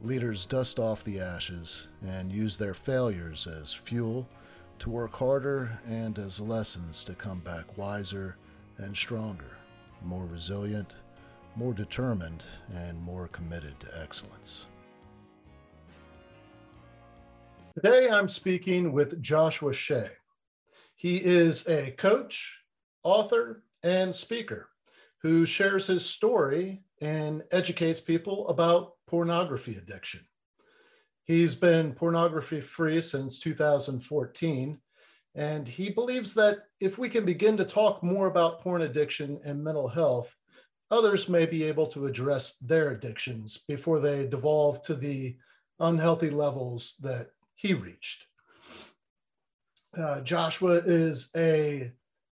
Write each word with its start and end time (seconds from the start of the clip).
Leaders 0.00 0.46
dust 0.46 0.78
off 0.78 1.04
the 1.04 1.20
ashes 1.20 1.86
and 2.04 2.32
use 2.32 2.56
their 2.56 2.74
failures 2.74 3.46
as 3.46 3.72
fuel 3.72 4.28
to 4.78 4.90
work 4.90 5.14
harder 5.14 5.78
and 5.86 6.18
as 6.18 6.40
lessons 6.40 7.04
to 7.04 7.14
come 7.14 7.38
back 7.40 7.78
wiser 7.78 8.36
and 8.78 8.96
stronger, 8.96 9.56
more 10.04 10.26
resilient, 10.26 10.94
more 11.54 11.72
determined, 11.72 12.42
and 12.74 13.00
more 13.00 13.28
committed 13.28 13.78
to 13.78 14.00
excellence. 14.00 14.66
Today 17.76 18.08
I'm 18.10 18.28
speaking 18.28 18.92
with 18.92 19.22
Joshua 19.22 19.72
Shea. 19.72 20.10
He 20.96 21.16
is 21.16 21.68
a 21.68 21.92
coach, 21.92 22.58
author, 23.04 23.62
and 23.84 24.14
speaker 24.14 24.68
who 25.22 25.46
shares 25.46 25.86
his 25.86 26.04
story 26.04 26.82
and 27.00 27.42
educates 27.52 28.00
people 28.00 28.48
about 28.48 28.94
pornography 29.06 29.76
addiction. 29.76 30.20
He's 31.24 31.54
been 31.54 31.92
pornography 31.92 32.60
free 32.60 33.00
since 33.00 33.38
2014, 33.38 34.78
and 35.34 35.68
he 35.68 35.90
believes 35.90 36.34
that 36.34 36.64
if 36.80 36.98
we 36.98 37.08
can 37.08 37.24
begin 37.24 37.56
to 37.56 37.64
talk 37.64 38.02
more 38.02 38.26
about 38.26 38.60
porn 38.60 38.82
addiction 38.82 39.40
and 39.44 39.62
mental 39.62 39.88
health, 39.88 40.34
others 40.90 41.28
may 41.28 41.46
be 41.46 41.62
able 41.62 41.86
to 41.86 42.06
address 42.06 42.56
their 42.60 42.90
addictions 42.90 43.58
before 43.68 44.00
they 44.00 44.26
devolve 44.26 44.82
to 44.82 44.94
the 44.94 45.36
unhealthy 45.78 46.30
levels 46.30 46.96
that 47.00 47.30
he 47.54 47.74
reached. 47.74 48.26
Uh, 49.96 50.20
Joshua 50.20 50.82
is 50.84 51.30
a 51.36 51.92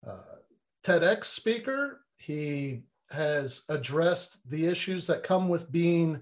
uh, 0.06 0.38
TEDx 0.84 1.26
speaker. 1.26 2.01
He 2.22 2.82
has 3.10 3.64
addressed 3.68 4.48
the 4.48 4.66
issues 4.66 5.06
that 5.08 5.24
come 5.24 5.48
with 5.48 5.72
being 5.72 6.20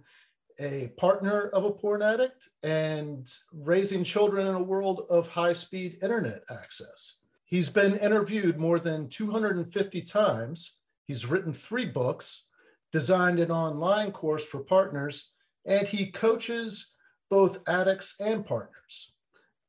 a 0.58 0.88
partner 0.96 1.48
of 1.48 1.64
a 1.64 1.70
porn 1.70 2.00
addict 2.02 2.48
and 2.62 3.30
raising 3.52 4.02
children 4.02 4.46
in 4.46 4.54
a 4.54 4.62
world 4.62 5.06
of 5.10 5.28
high 5.28 5.52
speed 5.52 5.98
internet 6.02 6.42
access. 6.50 7.16
He's 7.44 7.68
been 7.68 7.98
interviewed 7.98 8.58
more 8.58 8.78
than 8.78 9.08
250 9.08 10.02
times. 10.02 10.76
He's 11.06 11.26
written 11.26 11.52
three 11.52 11.86
books, 11.86 12.44
designed 12.92 13.38
an 13.38 13.50
online 13.50 14.10
course 14.10 14.44
for 14.44 14.60
partners, 14.60 15.32
and 15.66 15.86
he 15.86 16.10
coaches 16.10 16.92
both 17.28 17.58
addicts 17.66 18.14
and 18.20 18.46
partners. 18.46 19.12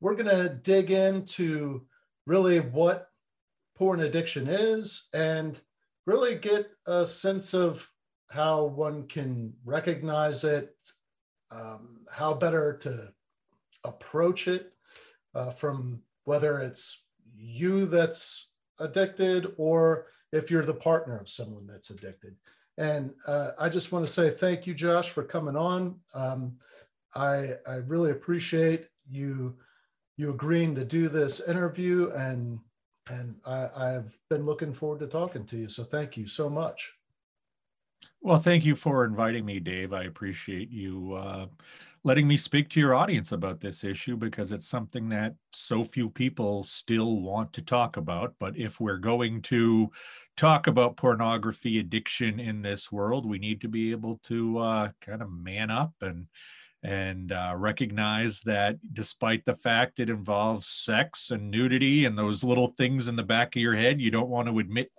We're 0.00 0.14
going 0.14 0.34
to 0.34 0.48
dig 0.48 0.90
into 0.90 1.82
really 2.26 2.60
what 2.60 3.08
porn 3.76 4.00
addiction 4.00 4.48
is 4.48 5.08
and 5.12 5.60
really 6.06 6.36
get 6.36 6.66
a 6.86 7.06
sense 7.06 7.54
of 7.54 7.86
how 8.28 8.64
one 8.64 9.06
can 9.06 9.52
recognize 9.64 10.44
it, 10.44 10.74
um, 11.50 12.00
how 12.10 12.34
better 12.34 12.78
to 12.78 13.08
approach 13.84 14.48
it 14.48 14.72
uh, 15.34 15.50
from 15.50 16.00
whether 16.24 16.58
it's 16.58 17.04
you 17.36 17.86
that's 17.86 18.48
addicted 18.78 19.52
or 19.56 20.06
if 20.32 20.50
you're 20.50 20.64
the 20.64 20.72
partner 20.72 21.18
of 21.18 21.28
someone 21.28 21.66
that's 21.66 21.90
addicted. 21.90 22.34
And 22.78 23.12
uh, 23.26 23.50
I 23.58 23.68
just 23.68 23.92
want 23.92 24.06
to 24.06 24.12
say 24.12 24.30
thank 24.30 24.66
you, 24.66 24.74
Josh, 24.74 25.10
for 25.10 25.24
coming 25.24 25.56
on. 25.56 25.96
Um, 26.14 26.56
I, 27.14 27.56
I 27.66 27.74
really 27.86 28.12
appreciate 28.12 28.86
you 29.08 29.56
you 30.18 30.30
agreeing 30.30 30.74
to 30.74 30.84
do 30.84 31.08
this 31.08 31.40
interview 31.40 32.10
and 32.10 32.60
and 33.08 33.36
I, 33.46 33.68
I've 33.74 34.16
been 34.30 34.46
looking 34.46 34.72
forward 34.72 35.00
to 35.00 35.06
talking 35.06 35.44
to 35.46 35.56
you. 35.56 35.68
So 35.68 35.84
thank 35.84 36.16
you 36.16 36.26
so 36.26 36.48
much. 36.48 36.92
Well, 38.20 38.38
thank 38.38 38.64
you 38.64 38.76
for 38.76 39.04
inviting 39.04 39.44
me, 39.44 39.58
Dave. 39.58 39.92
I 39.92 40.04
appreciate 40.04 40.70
you 40.70 41.14
uh, 41.14 41.46
letting 42.04 42.28
me 42.28 42.36
speak 42.36 42.68
to 42.70 42.80
your 42.80 42.94
audience 42.94 43.32
about 43.32 43.60
this 43.60 43.82
issue 43.82 44.16
because 44.16 44.52
it's 44.52 44.68
something 44.68 45.08
that 45.08 45.34
so 45.52 45.82
few 45.82 46.08
people 46.08 46.62
still 46.62 47.20
want 47.20 47.52
to 47.54 47.62
talk 47.62 47.96
about. 47.96 48.34
But 48.38 48.56
if 48.56 48.80
we're 48.80 48.98
going 48.98 49.42
to 49.42 49.90
talk 50.36 50.68
about 50.68 50.96
pornography 50.96 51.80
addiction 51.80 52.38
in 52.38 52.62
this 52.62 52.92
world, 52.92 53.26
we 53.26 53.38
need 53.38 53.60
to 53.62 53.68
be 53.68 53.90
able 53.90 54.18
to 54.24 54.58
uh, 54.58 54.88
kind 55.00 55.20
of 55.20 55.32
man 55.32 55.70
up 55.70 55.92
and 56.00 56.26
and 56.82 57.32
uh, 57.32 57.54
recognize 57.56 58.40
that 58.40 58.76
despite 58.92 59.44
the 59.44 59.54
fact 59.54 60.00
it 60.00 60.10
involves 60.10 60.66
sex 60.66 61.30
and 61.30 61.50
nudity 61.50 62.04
and 62.04 62.18
those 62.18 62.42
little 62.42 62.74
things 62.76 63.08
in 63.08 63.16
the 63.16 63.22
back 63.22 63.54
of 63.54 63.62
your 63.62 63.76
head 63.76 64.00
you 64.00 64.10
don't 64.10 64.28
want 64.28 64.48
to 64.48 64.58
admit 64.58 64.90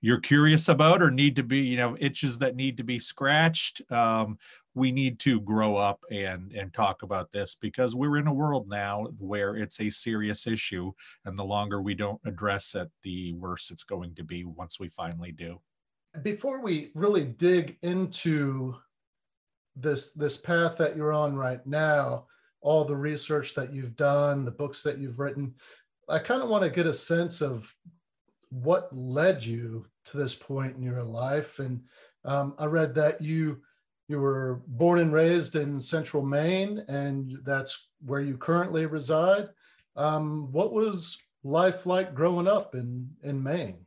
you're 0.00 0.20
curious 0.20 0.68
about 0.68 1.02
or 1.02 1.10
need 1.10 1.36
to 1.36 1.42
be 1.42 1.58
you 1.58 1.76
know 1.76 1.96
itches 2.00 2.38
that 2.38 2.56
need 2.56 2.76
to 2.76 2.84
be 2.84 2.98
scratched 2.98 3.82
um, 3.92 4.38
we 4.74 4.92
need 4.92 5.18
to 5.18 5.40
grow 5.40 5.76
up 5.76 6.00
and 6.10 6.52
and 6.52 6.72
talk 6.72 7.02
about 7.02 7.30
this 7.30 7.56
because 7.60 7.94
we're 7.94 8.16
in 8.16 8.26
a 8.26 8.32
world 8.32 8.68
now 8.68 9.06
where 9.18 9.56
it's 9.56 9.80
a 9.80 9.90
serious 9.90 10.46
issue 10.46 10.92
and 11.24 11.36
the 11.36 11.44
longer 11.44 11.82
we 11.82 11.94
don't 11.94 12.20
address 12.24 12.74
it 12.74 12.88
the 13.02 13.32
worse 13.34 13.70
it's 13.70 13.84
going 13.84 14.14
to 14.14 14.22
be 14.22 14.44
once 14.44 14.78
we 14.78 14.88
finally 14.88 15.32
do. 15.32 15.60
Before 16.22 16.60
we 16.60 16.90
really 16.94 17.24
dig 17.24 17.76
into 17.82 18.74
this 19.80 20.12
this 20.12 20.36
path 20.36 20.76
that 20.78 20.96
you're 20.96 21.12
on 21.12 21.36
right 21.36 21.66
now 21.66 22.26
all 22.60 22.84
the 22.84 22.96
research 22.96 23.54
that 23.54 23.72
you've 23.72 23.96
done 23.96 24.44
the 24.44 24.50
books 24.50 24.82
that 24.82 24.98
you've 24.98 25.18
written 25.18 25.54
i 26.08 26.18
kind 26.18 26.42
of 26.42 26.48
want 26.48 26.62
to 26.62 26.70
get 26.70 26.86
a 26.86 26.94
sense 26.94 27.40
of 27.40 27.72
what 28.50 28.94
led 28.94 29.44
you 29.44 29.86
to 30.04 30.16
this 30.16 30.34
point 30.34 30.76
in 30.76 30.82
your 30.82 31.02
life. 31.02 31.58
And 31.58 31.80
um, 32.24 32.54
i 32.58 32.66
read 32.66 32.94
that 32.94 33.20
you 33.22 33.60
you 34.08 34.18
were 34.18 34.60
born 34.66 34.98
and 34.98 35.12
raised 35.12 35.54
in 35.54 35.80
central 35.80 36.24
maine 36.24 36.84
and 36.88 37.38
that's 37.44 37.86
where 38.04 38.20
you 38.20 38.36
currently 38.36 38.84
reside. 38.84 39.48
Um, 39.94 40.50
what 40.50 40.72
was 40.72 41.16
life 41.44 41.86
like 41.86 42.14
growing 42.14 42.48
up 42.48 42.74
in 42.74 43.08
in 43.22 43.42
maine 43.42 43.78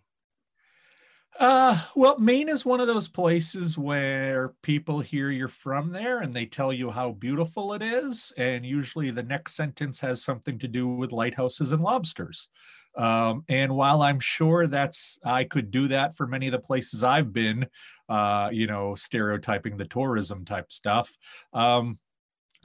uh, 1.39 1.79
well, 1.95 2.19
Maine 2.19 2.49
is 2.49 2.65
one 2.65 2.79
of 2.79 2.87
those 2.87 3.07
places 3.07 3.77
where 3.77 4.53
people 4.61 4.99
hear 4.99 5.29
you're 5.29 5.47
from 5.47 5.91
there 5.91 6.19
and 6.19 6.33
they 6.33 6.45
tell 6.45 6.71
you 6.71 6.91
how 6.91 7.11
beautiful 7.11 7.73
it 7.73 7.81
is. 7.81 8.31
And 8.37 8.65
usually 8.65 9.11
the 9.11 9.23
next 9.23 9.55
sentence 9.55 9.99
has 10.01 10.23
something 10.23 10.59
to 10.59 10.67
do 10.67 10.87
with 10.87 11.11
lighthouses 11.11 11.71
and 11.71 11.81
lobsters. 11.81 12.49
Um, 12.95 13.43
and 13.49 13.75
while 13.75 14.03
I'm 14.03 14.19
sure 14.19 14.67
that's, 14.67 15.17
I 15.25 15.45
could 15.45 15.71
do 15.71 15.87
that 15.87 16.15
for 16.15 16.27
many 16.27 16.47
of 16.47 16.51
the 16.51 16.59
places 16.59 17.03
I've 17.03 17.33
been, 17.33 17.65
uh, 18.07 18.49
you 18.51 18.67
know, 18.67 18.93
stereotyping 18.93 19.77
the 19.77 19.85
tourism 19.85 20.45
type 20.45 20.71
stuff. 20.71 21.17
Um, 21.53 21.97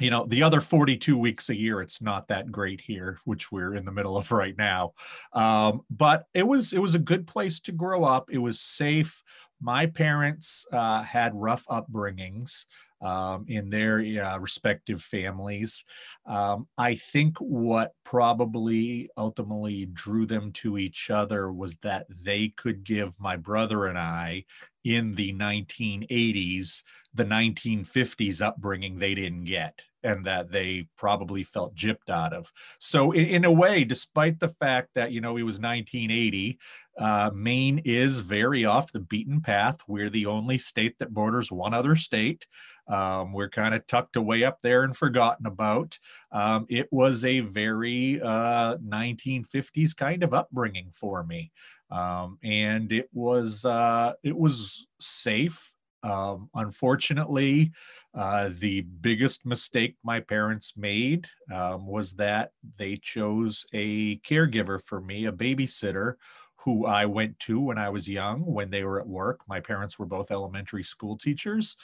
you 0.01 0.11
know 0.11 0.25
the 0.27 0.43
other 0.43 0.61
42 0.61 1.17
weeks 1.19 1.51
a 1.51 1.57
year 1.57 1.81
it's 1.81 2.01
not 2.01 2.29
that 2.29 2.53
great 2.53 2.81
here 2.81 3.19
which 3.25 3.51
we're 3.51 3.75
in 3.75 3.85
the 3.85 3.93
middle 3.93 4.17
of 4.17 4.31
right 4.31 4.57
now. 4.57 4.93
Um, 5.33 5.83
but 5.91 6.27
it 6.35 6.47
was 6.47 6.73
it 6.73 6.81
was 6.81 6.95
a 6.95 7.01
good 7.01 7.27
place 7.27 7.61
to 7.63 7.73
grow 7.73 8.05
up. 8.05 8.31
It 8.31 8.39
was 8.39 8.61
safe. 8.61 9.23
My 9.61 9.87
parents 9.87 10.67
uh, 10.73 11.03
had 11.03 11.35
rough 11.35 11.67
upbringings 11.67 12.67
um, 13.01 13.45
in 13.49 13.71
their 13.71 13.99
uh, 13.99 14.39
respective 14.39 15.03
families. 15.03 15.85
Um, 16.27 16.69
I 16.77 16.97
think 16.97 17.39
what 17.39 17.93
probably 18.05 19.11
ultimately 19.17 19.87
drew 19.87 20.27
them 20.27 20.53
to 20.53 20.79
each 20.79 21.11
other 21.11 21.53
was 21.53 21.77
that 21.79 22.07
they 22.23 22.49
could 22.49 22.85
give 22.85 23.19
my 23.19 23.37
brother 23.37 23.87
and 23.87 23.99
I 23.99 24.45
in 24.85 25.15
the 25.15 25.33
1980s 25.35 26.83
the 27.15 27.25
1950s 27.25 28.41
upbringing 28.41 28.99
they 28.99 29.15
didn't 29.15 29.45
get 29.45 29.83
and 30.03 30.25
that 30.27 30.51
they 30.51 30.87
probably 30.97 31.43
felt 31.45 31.75
gypped 31.75 32.11
out 32.11 32.33
of. 32.33 32.53
So, 32.79 33.13
in, 33.13 33.27
in, 33.27 33.45
a 33.45 33.53
way, 33.53 33.85
despite 33.85 34.39
the 34.41 34.51
fact 34.61 34.91
that 34.95 35.13
you 35.13 35.21
know 35.21 35.37
it 35.37 35.43
was 35.43 35.61
1980, 35.61 36.59
uh, 36.99 37.31
Maine 37.35 37.81
is 37.85 38.21
very 38.21 38.65
off 38.65 38.93
the 38.93 39.01
beaten 39.01 39.41
path. 39.41 39.79
We're 39.87 40.11
the 40.11 40.27
only 40.27 40.59
state 40.59 40.99
that 40.99 41.15
borders 41.15 41.53
one 41.53 41.75
other 41.75 41.97
state. 41.97 42.47
Um, 42.89 43.33
we're 43.33 43.51
kind 43.51 43.75
of 43.75 43.87
tucked 43.87 44.17
away 44.17 44.45
up 44.45 44.59
there 44.63 44.83
and 44.83 44.97
forgotten 44.97 45.47
about. 45.47 45.99
Um, 46.33 46.67
it 46.69 46.89
was 46.91 47.25
a 47.25 47.41
very 47.41 48.21
uh, 48.21 48.77
1950s 48.79 49.95
kind 49.97 50.23
of 50.23 50.33
upbringing 50.33 50.91
for 50.93 51.23
me, 51.23 51.53
um, 51.91 52.39
and 52.43 52.91
it 52.93 53.09
was 53.13 53.65
uh, 53.65 54.13
it 54.23 54.37
was 54.37 54.89
safe 55.01 55.73
Um, 56.03 56.49
unfortunately, 56.55 57.73
uh, 58.15 58.51
the 58.53 58.83
biggest 58.83 59.45
mistake 59.45 59.97
my 60.03 60.21
parents 60.21 60.75
made 60.77 61.27
um, 61.53 61.87
was 61.87 62.13
that 62.15 62.53
they 62.77 62.97
chose 62.97 63.67
a 63.73 64.19
caregiver 64.19 64.83
for 64.83 65.01
me, 65.01 65.27
a 65.27 65.33
babysitter 65.33 66.15
who 66.57 66.87
I 66.87 67.07
went 67.07 67.39
to 67.41 67.61
when 67.61 67.79
I 67.79 67.89
was 67.89 68.09
young, 68.09 68.45
when 68.45 68.71
they 68.71 68.85
were 68.85 69.01
at 69.01 69.07
work. 69.07 69.41
My 69.49 69.61
parents 69.61 69.99
were 69.99 70.07
both 70.07 70.31
elementary 70.31 70.83
school 70.83 71.17
teachers. 71.17 71.77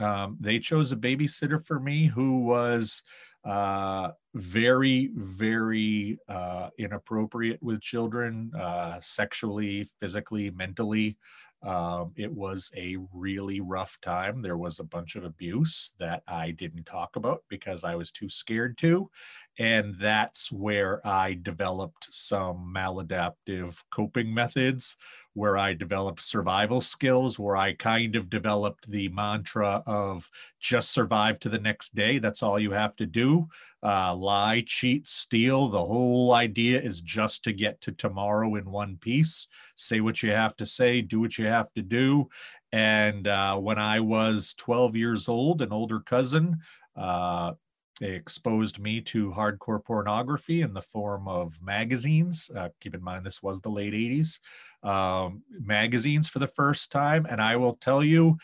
Um, 0.00 0.36
they 0.40 0.58
chose 0.58 0.92
a 0.92 0.96
babysitter 0.96 1.64
for 1.64 1.80
me 1.80 2.06
who 2.06 2.40
was 2.40 3.02
uh, 3.44 4.10
very, 4.34 5.10
very 5.14 6.18
uh, 6.28 6.70
inappropriate 6.78 7.62
with 7.62 7.80
children, 7.80 8.52
uh, 8.58 8.98
sexually, 9.00 9.88
physically, 10.00 10.50
mentally. 10.50 11.16
Um, 11.62 12.12
it 12.16 12.32
was 12.32 12.72
a 12.76 12.96
really 13.12 13.60
rough 13.60 13.98
time. 14.00 14.40
There 14.40 14.56
was 14.56 14.80
a 14.80 14.84
bunch 14.84 15.16
of 15.16 15.24
abuse 15.24 15.92
that 15.98 16.22
I 16.26 16.52
didn't 16.52 16.84
talk 16.86 17.16
about 17.16 17.42
because 17.48 17.84
I 17.84 17.96
was 17.96 18.10
too 18.10 18.28
scared 18.28 18.78
to. 18.78 19.10
And 19.58 19.96
that's 20.00 20.50
where 20.50 21.06
I 21.06 21.34
developed 21.34 22.12
some 22.12 22.72
maladaptive 22.74 23.82
coping 23.90 24.32
methods, 24.32 24.96
where 25.34 25.58
I 25.58 25.74
developed 25.74 26.22
survival 26.22 26.80
skills, 26.80 27.38
where 27.38 27.56
I 27.56 27.74
kind 27.74 28.16
of 28.16 28.30
developed 28.30 28.90
the 28.90 29.08
mantra 29.08 29.82
of 29.86 30.30
just 30.60 30.92
survive 30.92 31.40
to 31.40 31.48
the 31.48 31.58
next 31.58 31.94
day. 31.94 32.18
That's 32.18 32.42
all 32.42 32.58
you 32.58 32.70
have 32.70 32.96
to 32.96 33.06
do. 33.06 33.48
Uh, 33.82 34.14
lie, 34.14 34.64
cheat, 34.66 35.06
steal. 35.06 35.68
The 35.68 35.84
whole 35.84 36.32
idea 36.32 36.80
is 36.80 37.00
just 37.00 37.44
to 37.44 37.52
get 37.52 37.80
to 37.82 37.92
tomorrow 37.92 38.54
in 38.54 38.70
one 38.70 38.96
piece. 38.96 39.48
Say 39.76 40.00
what 40.00 40.22
you 40.22 40.30
have 40.30 40.56
to 40.56 40.66
say, 40.66 41.02
do 41.02 41.20
what 41.20 41.38
you 41.38 41.46
have 41.46 41.72
to 41.74 41.82
do. 41.82 42.28
And 42.72 43.26
uh, 43.26 43.56
when 43.58 43.78
I 43.78 44.00
was 44.00 44.54
12 44.54 44.96
years 44.96 45.28
old, 45.28 45.60
an 45.60 45.72
older 45.72 46.00
cousin, 46.00 46.58
uh, 46.96 47.52
they 48.00 48.12
exposed 48.12 48.78
me 48.78 49.00
to 49.02 49.30
hardcore 49.30 49.84
pornography 49.84 50.62
in 50.62 50.72
the 50.72 50.80
form 50.80 51.28
of 51.28 51.60
magazines. 51.62 52.50
Uh, 52.56 52.70
keep 52.80 52.94
in 52.94 53.02
mind, 53.02 53.26
this 53.26 53.42
was 53.42 53.60
the 53.60 53.68
late 53.68 53.92
80s. 53.92 54.40
Um, 54.82 55.42
magazines 55.50 56.26
for 56.26 56.38
the 56.38 56.46
first 56.46 56.90
time. 56.90 57.26
And 57.28 57.42
I 57.42 57.56
will 57.56 57.74
tell 57.74 58.02
you 58.02 58.38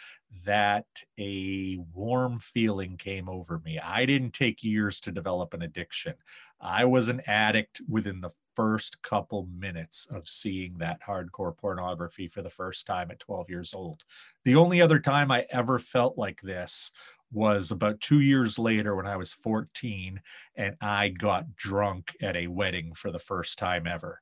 that 0.44 0.86
a 1.18 1.78
warm 1.94 2.38
feeling 2.38 2.98
came 2.98 3.30
over 3.30 3.60
me. 3.64 3.78
I 3.78 4.04
didn't 4.04 4.34
take 4.34 4.62
years 4.62 5.00
to 5.00 5.12
develop 5.12 5.54
an 5.54 5.62
addiction. 5.62 6.14
I 6.60 6.84
was 6.84 7.08
an 7.08 7.22
addict 7.26 7.80
within 7.88 8.20
the 8.20 8.32
first 8.56 9.02
couple 9.02 9.46
minutes 9.58 10.06
of 10.10 10.26
seeing 10.26 10.78
that 10.78 11.00
hardcore 11.06 11.56
pornography 11.56 12.26
for 12.26 12.40
the 12.40 12.50
first 12.50 12.86
time 12.86 13.10
at 13.10 13.20
12 13.20 13.50
years 13.50 13.74
old. 13.74 14.02
The 14.44 14.56
only 14.56 14.80
other 14.80 14.98
time 14.98 15.30
I 15.30 15.46
ever 15.50 15.78
felt 15.78 16.16
like 16.16 16.40
this 16.40 16.90
was 17.32 17.70
about 17.70 18.00
two 18.00 18.20
years 18.20 18.58
later 18.58 18.94
when 18.94 19.06
I 19.06 19.16
was 19.16 19.32
14 19.32 20.20
and 20.56 20.76
I 20.80 21.08
got 21.08 21.56
drunk 21.56 22.12
at 22.22 22.36
a 22.36 22.46
wedding 22.46 22.94
for 22.94 23.10
the 23.10 23.18
first 23.18 23.58
time 23.58 23.86
ever. 23.86 24.20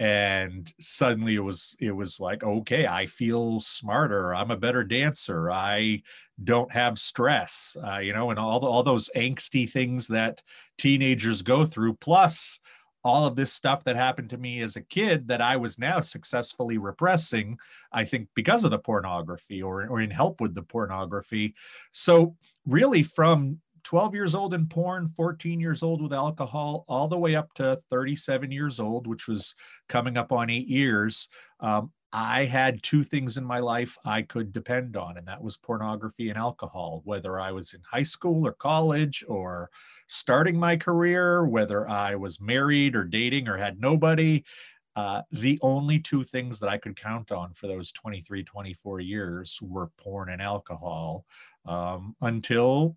And 0.00 0.72
suddenly 0.80 1.36
it 1.36 1.40
was 1.40 1.76
it 1.80 1.92
was 1.92 2.18
like, 2.18 2.42
okay, 2.42 2.86
I 2.86 3.06
feel 3.06 3.60
smarter. 3.60 4.34
I'm 4.34 4.50
a 4.50 4.56
better 4.56 4.82
dancer. 4.82 5.50
I 5.52 6.02
don't 6.42 6.72
have 6.72 6.98
stress, 6.98 7.76
uh, 7.86 7.98
you 7.98 8.12
know, 8.12 8.30
and 8.30 8.38
all 8.38 8.58
the, 8.58 8.66
all 8.66 8.82
those 8.82 9.08
angsty 9.14 9.70
things 9.70 10.08
that 10.08 10.42
teenagers 10.78 11.42
go 11.42 11.64
through. 11.64 11.94
Plus, 11.94 12.58
all 13.04 13.26
of 13.26 13.36
this 13.36 13.52
stuff 13.52 13.84
that 13.84 13.96
happened 13.96 14.30
to 14.30 14.38
me 14.38 14.62
as 14.62 14.76
a 14.76 14.80
kid 14.82 15.28
that 15.28 15.42
I 15.42 15.56
was 15.56 15.78
now 15.78 16.00
successfully 16.00 16.78
repressing, 16.78 17.58
I 17.92 18.04
think 18.04 18.28
because 18.34 18.64
of 18.64 18.70
the 18.70 18.78
pornography 18.78 19.62
or, 19.62 19.86
or 19.86 20.00
in 20.00 20.10
help 20.10 20.40
with 20.40 20.54
the 20.54 20.62
pornography. 20.62 21.54
So, 21.92 22.36
really, 22.66 23.02
from 23.02 23.60
12 23.84 24.14
years 24.14 24.34
old 24.34 24.54
in 24.54 24.66
porn, 24.66 25.10
14 25.14 25.60
years 25.60 25.82
old 25.82 26.02
with 26.02 26.14
alcohol, 26.14 26.86
all 26.88 27.06
the 27.06 27.18
way 27.18 27.36
up 27.36 27.52
to 27.54 27.80
37 27.90 28.50
years 28.50 28.80
old, 28.80 29.06
which 29.06 29.28
was 29.28 29.54
coming 29.88 30.16
up 30.16 30.32
on 30.32 30.48
eight 30.48 30.66
years, 30.66 31.28
um, 31.60 31.92
I 32.16 32.44
had 32.44 32.80
two 32.84 33.02
things 33.02 33.36
in 33.36 33.44
my 33.44 33.58
life 33.58 33.98
I 34.04 34.22
could 34.22 34.52
depend 34.52 34.96
on, 34.96 35.16
and 35.16 35.26
that 35.26 35.42
was 35.42 35.56
pornography 35.56 36.28
and 36.28 36.38
alcohol, 36.38 37.02
whether 37.04 37.40
I 37.40 37.50
was 37.50 37.74
in 37.74 37.80
high 37.82 38.04
school 38.04 38.46
or 38.46 38.52
college 38.52 39.24
or 39.26 39.68
starting 40.06 40.56
my 40.56 40.76
career, 40.76 41.44
whether 41.44 41.88
I 41.88 42.14
was 42.14 42.40
married 42.40 42.94
or 42.94 43.02
dating 43.02 43.48
or 43.48 43.56
had 43.56 43.80
nobody. 43.80 44.44
Uh, 44.94 45.22
the 45.32 45.58
only 45.60 45.98
two 45.98 46.22
things 46.22 46.60
that 46.60 46.68
I 46.68 46.78
could 46.78 46.94
count 46.94 47.32
on 47.32 47.52
for 47.52 47.66
those 47.66 47.90
23, 47.90 48.44
24 48.44 49.00
years 49.00 49.58
were 49.60 49.90
porn 49.98 50.30
and 50.30 50.40
alcohol 50.40 51.24
um, 51.66 52.14
until 52.20 52.96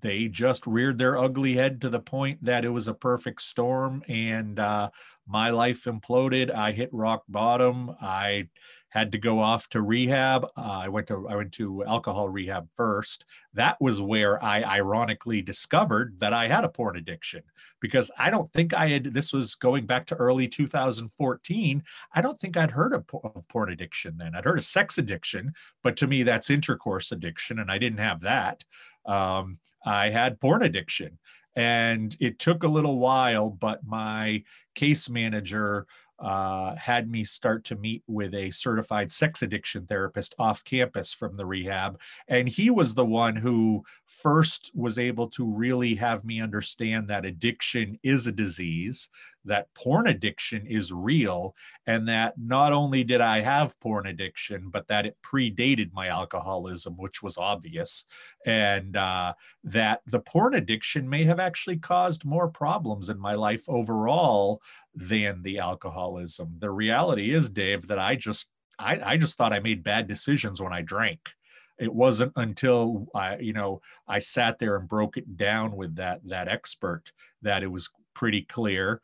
they 0.00 0.28
just 0.28 0.66
reared 0.66 0.98
their 0.98 1.18
ugly 1.18 1.54
head 1.54 1.80
to 1.80 1.90
the 1.90 2.00
point 2.00 2.44
that 2.44 2.64
it 2.64 2.70
was 2.70 2.88
a 2.88 2.94
perfect 2.94 3.42
storm 3.42 4.02
and 4.08 4.58
uh, 4.58 4.90
my 5.26 5.50
life 5.50 5.84
imploded. 5.84 6.54
I 6.54 6.72
hit 6.72 6.90
rock 6.92 7.24
bottom. 7.28 7.94
I 8.00 8.48
had 8.94 9.10
to 9.10 9.18
go 9.18 9.40
off 9.40 9.68
to 9.68 9.82
rehab. 9.82 10.44
Uh, 10.56 10.80
i 10.84 10.88
went 10.88 11.08
to 11.08 11.28
i 11.28 11.34
went 11.34 11.52
to 11.52 11.84
alcohol 11.84 12.28
rehab 12.28 12.68
first. 12.76 13.24
That 13.52 13.76
was 13.80 14.00
where 14.00 14.42
i 14.42 14.62
ironically 14.62 15.42
discovered 15.42 16.20
that 16.20 16.32
i 16.32 16.46
had 16.46 16.64
a 16.64 16.68
porn 16.68 16.96
addiction 16.96 17.42
because 17.80 18.10
i 18.18 18.30
don't 18.30 18.48
think 18.50 18.72
i 18.72 18.86
had 18.88 19.12
this 19.12 19.32
was 19.32 19.56
going 19.56 19.84
back 19.84 20.06
to 20.06 20.14
early 20.14 20.46
2014 20.46 21.82
i 22.14 22.20
don't 22.22 22.40
think 22.40 22.56
i'd 22.56 22.70
heard 22.70 22.92
of, 22.92 23.04
of 23.24 23.46
porn 23.48 23.72
addiction 23.72 24.16
then. 24.16 24.34
I'd 24.34 24.44
heard 24.44 24.58
of 24.58 24.64
sex 24.64 24.96
addiction 24.96 25.52
but 25.82 25.96
to 25.96 26.06
me 26.06 26.22
that's 26.22 26.48
intercourse 26.48 27.10
addiction 27.10 27.58
and 27.58 27.70
i 27.72 27.78
didn't 27.78 27.98
have 27.98 28.20
that 28.20 28.62
um, 29.06 29.58
I 29.84 30.10
had 30.10 30.40
porn 30.40 30.62
addiction. 30.62 31.18
And 31.56 32.16
it 32.18 32.40
took 32.40 32.64
a 32.64 32.68
little 32.68 32.98
while, 32.98 33.48
but 33.48 33.86
my 33.86 34.42
case 34.74 35.08
manager 35.08 35.86
uh, 36.18 36.74
had 36.76 37.10
me 37.10 37.24
start 37.24 37.64
to 37.64 37.76
meet 37.76 38.02
with 38.06 38.34
a 38.34 38.50
certified 38.50 39.10
sex 39.10 39.42
addiction 39.42 39.86
therapist 39.86 40.34
off 40.38 40.64
campus 40.64 41.12
from 41.12 41.36
the 41.36 41.46
rehab. 41.46 42.00
And 42.28 42.48
he 42.48 42.70
was 42.70 42.94
the 42.94 43.04
one 43.04 43.36
who 43.36 43.84
first 44.06 44.70
was 44.74 44.98
able 44.98 45.28
to 45.30 45.44
really 45.44 45.94
have 45.96 46.24
me 46.24 46.40
understand 46.40 47.08
that 47.08 47.24
addiction 47.24 47.98
is 48.02 48.26
a 48.26 48.32
disease, 48.32 49.10
that 49.44 49.72
porn 49.74 50.06
addiction 50.06 50.66
is 50.66 50.92
real, 50.92 51.54
and 51.86 52.08
that 52.08 52.34
not 52.38 52.72
only 52.72 53.04
did 53.04 53.20
I 53.20 53.40
have 53.40 53.78
porn 53.80 54.06
addiction, 54.06 54.70
but 54.70 54.88
that 54.88 55.06
it 55.06 55.16
predated 55.22 55.92
my 55.92 56.08
alcoholism, 56.08 56.94
which 56.96 57.22
was 57.22 57.38
obvious, 57.38 58.04
and 58.46 58.96
uh, 58.96 59.34
that 59.64 60.00
the 60.06 60.20
porn 60.20 60.54
addiction 60.54 61.08
may 61.08 61.24
have 61.24 61.40
actually 61.40 61.78
caused 61.78 62.24
more 62.24 62.48
problems 62.48 63.08
in 63.08 63.18
my 63.18 63.34
life 63.34 63.64
overall 63.68 64.62
than 64.94 65.42
the 65.42 65.58
alcoholism. 65.58 66.56
The 66.58 66.70
reality 66.70 67.34
is, 67.34 67.50
Dave, 67.50 67.88
that 67.88 67.98
I 67.98 68.16
just 68.16 68.50
I, 68.78 69.12
I 69.12 69.16
just 69.16 69.36
thought 69.36 69.52
I 69.52 69.60
made 69.60 69.84
bad 69.84 70.08
decisions 70.08 70.60
when 70.60 70.72
I 70.72 70.82
drank 70.82 71.20
it 71.78 71.92
wasn't 71.92 72.32
until 72.36 73.06
I, 73.14 73.38
you 73.38 73.52
know, 73.52 73.80
I 74.06 74.20
sat 74.20 74.58
there 74.58 74.76
and 74.76 74.88
broke 74.88 75.16
it 75.16 75.36
down 75.36 75.76
with 75.76 75.96
that 75.96 76.20
that 76.28 76.48
expert 76.48 77.12
that 77.42 77.62
it 77.62 77.66
was 77.70 77.90
pretty 78.14 78.42
clear. 78.42 79.00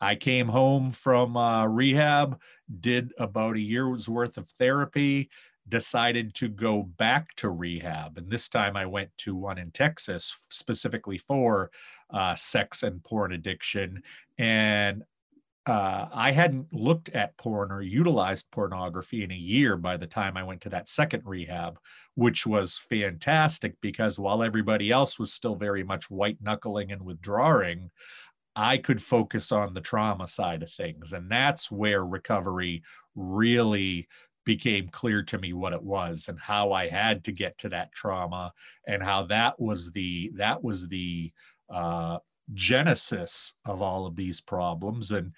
I 0.00 0.14
came 0.14 0.48
home 0.48 0.90
from 0.90 1.36
uh, 1.36 1.66
rehab, 1.66 2.40
did 2.80 3.12
about 3.18 3.56
a 3.56 3.60
year's 3.60 4.08
worth 4.08 4.36
of 4.36 4.48
therapy, 4.58 5.30
decided 5.68 6.34
to 6.34 6.48
go 6.48 6.82
back 6.82 7.34
to 7.36 7.50
rehab, 7.50 8.18
and 8.18 8.30
this 8.30 8.48
time 8.48 8.76
I 8.76 8.86
went 8.86 9.10
to 9.18 9.34
one 9.34 9.58
in 9.58 9.70
Texas 9.70 10.38
specifically 10.50 11.18
for 11.18 11.70
uh, 12.10 12.34
sex 12.34 12.82
and 12.82 13.02
porn 13.02 13.32
addiction, 13.32 14.02
and 14.38 15.02
uh, 15.66 16.06
I 16.12 16.30
hadn't 16.30 16.72
looked 16.72 17.08
at 17.08 17.36
porn 17.36 17.72
or 17.72 17.82
utilized 17.82 18.52
pornography 18.52 19.24
in 19.24 19.32
a 19.32 19.36
year 19.36 19.76
by 19.76 19.96
the 19.96 20.06
time 20.06 20.36
I 20.36 20.44
went 20.44 20.60
to 20.60 20.68
that 20.68 20.88
second 20.88 21.24
rehab, 21.24 21.80
which 22.14 22.46
was 22.46 22.78
fantastic 22.78 23.74
because 23.80 24.16
while 24.16 24.44
everybody 24.44 24.92
else 24.92 25.18
was 25.18 25.32
still 25.32 25.56
very 25.56 25.82
much 25.82 26.08
white 26.08 26.38
knuckling 26.40 26.92
and 26.92 27.02
withdrawing, 27.02 27.90
I 28.56 28.78
could 28.78 29.02
focus 29.02 29.52
on 29.52 29.74
the 29.74 29.82
trauma 29.82 30.26
side 30.26 30.62
of 30.62 30.72
things. 30.72 31.12
And 31.12 31.30
that's 31.30 31.70
where 31.70 32.04
recovery 32.04 32.82
really 33.14 34.08
became 34.46 34.88
clear 34.88 35.22
to 35.24 35.38
me 35.38 35.52
what 35.52 35.74
it 35.74 35.82
was 35.82 36.28
and 36.28 36.38
how 36.40 36.72
I 36.72 36.88
had 36.88 37.24
to 37.24 37.32
get 37.32 37.58
to 37.58 37.68
that 37.68 37.92
trauma 37.92 38.52
and 38.86 39.02
how 39.02 39.24
that 39.24 39.60
was 39.60 39.90
the 39.90 40.30
that 40.36 40.64
was 40.64 40.88
the 40.88 41.32
uh, 41.68 42.18
genesis 42.54 43.54
of 43.66 43.82
all 43.82 44.06
of 44.06 44.16
these 44.16 44.40
problems 44.40 45.10
and 45.10 45.32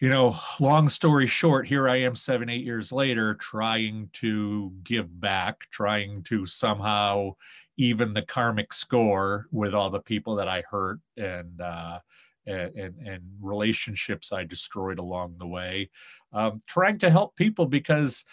you 0.00 0.10
know 0.10 0.36
long 0.60 0.86
story 0.86 1.26
short 1.26 1.66
here 1.66 1.88
i 1.88 1.96
am 1.96 2.14
seven 2.14 2.50
eight 2.50 2.62
years 2.62 2.92
later 2.92 3.34
trying 3.36 4.10
to 4.12 4.70
give 4.84 5.18
back 5.18 5.60
trying 5.70 6.22
to 6.22 6.44
somehow 6.44 7.30
even 7.78 8.12
the 8.12 8.20
karmic 8.20 8.74
score 8.74 9.46
with 9.50 9.72
all 9.72 9.88
the 9.88 10.00
people 10.00 10.36
that 10.36 10.48
i 10.48 10.62
hurt 10.70 11.00
and 11.16 11.58
uh 11.62 11.98
and, 12.46 12.74
and, 12.76 12.94
and 13.06 13.22
relationships 13.40 14.32
i 14.32 14.44
destroyed 14.44 14.98
along 14.98 15.34
the 15.38 15.46
way 15.46 15.90
um, 16.32 16.62
trying 16.66 16.98
to 16.98 17.10
help 17.10 17.36
people 17.36 17.66
because 17.66 18.24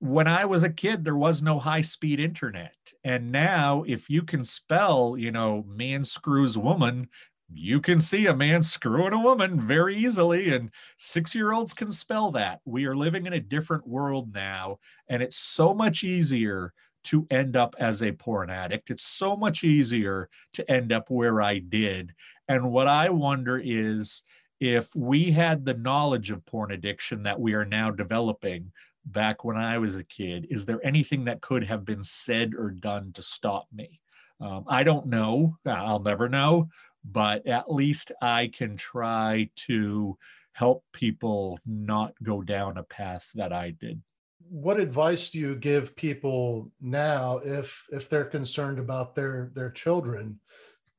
when 0.00 0.28
I 0.28 0.44
was 0.44 0.62
a 0.62 0.70
kid, 0.70 1.04
there 1.04 1.16
was 1.16 1.42
no 1.42 1.58
high 1.58 1.80
speed 1.80 2.20
internet. 2.20 2.76
And 3.02 3.30
now, 3.30 3.84
if 3.86 4.08
you 4.08 4.22
can 4.22 4.44
spell, 4.44 5.16
you 5.18 5.32
know, 5.32 5.64
man 5.66 6.04
screws 6.04 6.56
woman, 6.56 7.08
you 7.52 7.80
can 7.80 8.00
see 8.00 8.26
a 8.26 8.36
man 8.36 8.62
screwing 8.62 9.12
a 9.12 9.20
woman 9.20 9.60
very 9.60 9.96
easily. 9.96 10.54
And 10.54 10.70
six 10.98 11.34
year 11.34 11.52
olds 11.52 11.74
can 11.74 11.90
spell 11.90 12.30
that. 12.32 12.60
We 12.64 12.84
are 12.84 12.96
living 12.96 13.26
in 13.26 13.32
a 13.32 13.40
different 13.40 13.86
world 13.86 14.34
now. 14.34 14.78
And 15.08 15.22
it's 15.22 15.38
so 15.38 15.74
much 15.74 16.04
easier 16.04 16.72
to 17.04 17.26
end 17.30 17.56
up 17.56 17.74
as 17.78 18.02
a 18.02 18.12
porn 18.12 18.50
addict. 18.50 18.90
It's 18.90 19.04
so 19.04 19.34
much 19.36 19.64
easier 19.64 20.28
to 20.54 20.70
end 20.70 20.92
up 20.92 21.10
where 21.10 21.40
I 21.40 21.58
did. 21.58 22.12
And 22.48 22.70
what 22.70 22.88
I 22.88 23.10
wonder 23.10 23.60
is 23.62 24.22
if 24.60 24.94
we 24.96 25.30
had 25.30 25.64
the 25.64 25.74
knowledge 25.74 26.30
of 26.30 26.44
porn 26.46 26.72
addiction 26.72 27.22
that 27.24 27.38
we 27.38 27.54
are 27.54 27.64
now 27.64 27.90
developing 27.90 28.72
back 29.04 29.44
when 29.44 29.56
I 29.56 29.78
was 29.78 29.96
a 29.96 30.04
kid, 30.04 30.46
is 30.50 30.66
there 30.66 30.84
anything 30.84 31.24
that 31.26 31.40
could 31.40 31.64
have 31.64 31.84
been 31.84 32.02
said 32.02 32.54
or 32.54 32.70
done 32.70 33.12
to 33.14 33.22
stop 33.22 33.66
me? 33.72 34.00
Um, 34.40 34.64
I 34.66 34.82
don't 34.82 35.06
know. 35.06 35.56
I'll 35.66 36.00
never 36.00 36.28
know, 36.28 36.68
but 37.04 37.46
at 37.46 37.72
least 37.72 38.12
I 38.22 38.50
can 38.52 38.76
try 38.76 39.50
to 39.66 40.16
help 40.52 40.84
people 40.92 41.58
not 41.66 42.14
go 42.22 42.42
down 42.42 42.78
a 42.78 42.82
path 42.82 43.30
that 43.34 43.52
I 43.52 43.70
did. 43.70 44.02
What 44.50 44.80
advice 44.80 45.30
do 45.30 45.38
you 45.38 45.54
give 45.54 45.94
people 45.94 46.70
now 46.80 47.38
if 47.38 47.84
if 47.90 48.08
they're 48.08 48.24
concerned 48.24 48.78
about 48.78 49.14
their 49.14 49.50
their 49.54 49.70
children 49.70 50.40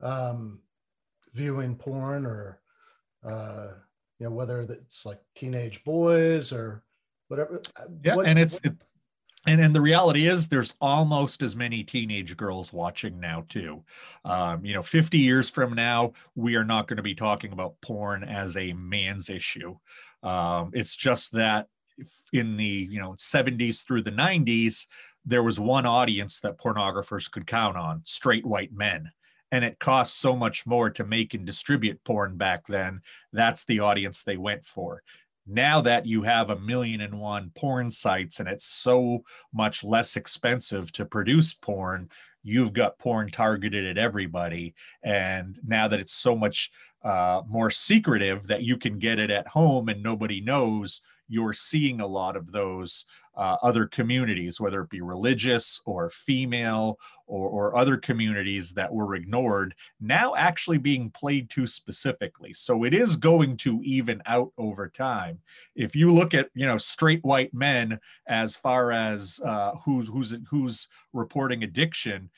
um, 0.02 0.60
viewing 1.40 1.76
porn 1.76 2.26
or 2.26 2.60
uh, 3.26 3.68
you 4.20 4.26
know 4.26 4.32
whether 4.32 4.62
it's 4.62 5.06
like 5.06 5.20
teenage 5.36 5.84
boys 5.86 6.52
or 6.52 6.84
whatever. 7.30 7.62
Yeah, 8.04 8.18
what, 8.18 8.26
and 8.26 8.38
it's 8.38 8.56
what, 8.56 8.66
it, 8.66 8.84
and 9.48 9.62
and 9.62 9.74
the 9.74 9.82
reality 9.82 10.28
is 10.28 10.50
there's 10.50 10.76
almost 10.82 11.42
as 11.42 11.56
many 11.56 11.84
teenage 11.84 12.36
girls 12.36 12.74
watching 12.74 13.20
now 13.22 13.46
too 13.48 13.84
um, 14.26 14.66
you 14.66 14.74
know 14.74 14.84
50 14.84 15.18
years 15.18 15.50
from 15.50 15.74
now 15.74 16.12
we 16.36 16.56
are 16.56 16.66
not 16.66 16.88
going 16.88 16.98
to 16.98 17.04
be 17.04 17.16
talking 17.16 17.54
about 17.54 17.80
porn 17.82 18.24
as 18.24 18.58
a 18.58 18.74
man's 18.74 19.30
issue 19.30 19.78
um, 20.24 20.72
it's 20.74 20.96
just 20.96 21.32
that 21.34 21.68
in 22.34 22.58
the 22.58 22.88
you 22.92 23.00
know 23.00 23.12
70s 23.14 23.86
through 23.86 24.04
the 24.04 24.12
90s 24.12 24.88
there 25.26 25.44
was 25.44 25.60
one 25.60 25.86
audience 25.86 26.42
that 26.42 26.60
pornographers 26.60 27.32
could 27.32 27.48
count 27.48 27.78
on 27.78 28.02
straight 28.04 28.46
white 28.46 28.74
men 28.74 29.10
and 29.52 29.64
it 29.64 29.80
cost 29.80 30.20
so 30.20 30.36
much 30.36 30.66
more 30.66 30.90
to 30.90 31.04
make 31.04 31.34
and 31.34 31.46
distribute 31.46 32.04
porn 32.04 32.38
back 32.38 32.66
then 32.68 33.02
that's 33.34 33.66
the 33.66 33.80
audience 33.80 34.24
they 34.24 34.38
went 34.38 34.64
for. 34.64 35.04
Now 35.48 35.82
that 35.82 36.06
you 36.06 36.22
have 36.24 36.52
a 36.52 36.60
million 36.60 37.02
and 37.02 37.20
one 37.20 37.52
porn 37.56 37.90
sites 37.90 38.40
and 38.40 38.48
it's 38.48 38.66
so 38.66 39.24
much 39.52 39.84
less 39.84 40.16
expensive 40.16 40.92
to 40.94 41.06
produce 41.06 41.54
porn 41.54 42.10
you've 42.44 42.74
got 42.74 43.00
porn 43.00 43.30
targeted 43.30 43.86
at 43.86 43.98
everybody. 43.98 44.74
And 45.04 45.60
now 45.66 45.88
that 45.88 46.00
it's 46.00 46.14
so 46.14 46.36
much 46.36 46.72
uh, 47.04 47.42
more 47.48 47.72
secretive 47.72 48.48
that 48.48 48.64
you 48.64 48.78
can 48.78 49.00
get 49.00 49.20
it 49.20 49.32
at 49.32 49.48
home 49.48 49.90
and 49.90 50.04
nobody 50.04 50.42
knows 50.42 51.02
you're 51.30 51.54
seeing 51.54 52.02
a 52.02 52.08
lot 52.08 52.36
of 52.36 52.52
those 52.52 53.06
uh, 53.36 53.56
other 53.62 53.86
communities, 53.86 54.60
whether 54.60 54.82
it 54.82 54.90
be 54.90 55.00
religious 55.00 55.82
or 55.86 56.10
female 56.10 57.00
or, 57.28 57.48
or 57.48 57.78
other 57.78 57.96
communities 57.96 58.74
that 58.74 58.92
were 58.92 59.16
ignored, 59.16 59.74
now 60.02 60.36
actually 60.36 60.80
being 60.80 61.10
played 61.12 61.50
to 61.52 61.66
specifically. 61.66 62.52
So 62.52 62.84
it 62.84 62.94
is 62.94 63.16
going 63.16 63.56
to 63.58 63.80
even 63.84 64.22
out 64.26 64.52
over 64.58 64.90
time. 64.90 65.40
If 65.76 65.96
you 65.96 66.12
look 66.12 66.34
at 66.34 66.50
you 66.54 66.66
know 66.66 66.78
straight 66.78 67.24
white 67.24 67.54
men 67.54 68.00
as 68.28 68.58
far 68.58 68.92
as 68.92 69.40
uh, 69.46 69.74
who's 69.86 70.10
who's 70.10 70.36
who's 70.50 70.90
reporting 71.14 71.64
addiction, 71.64 72.30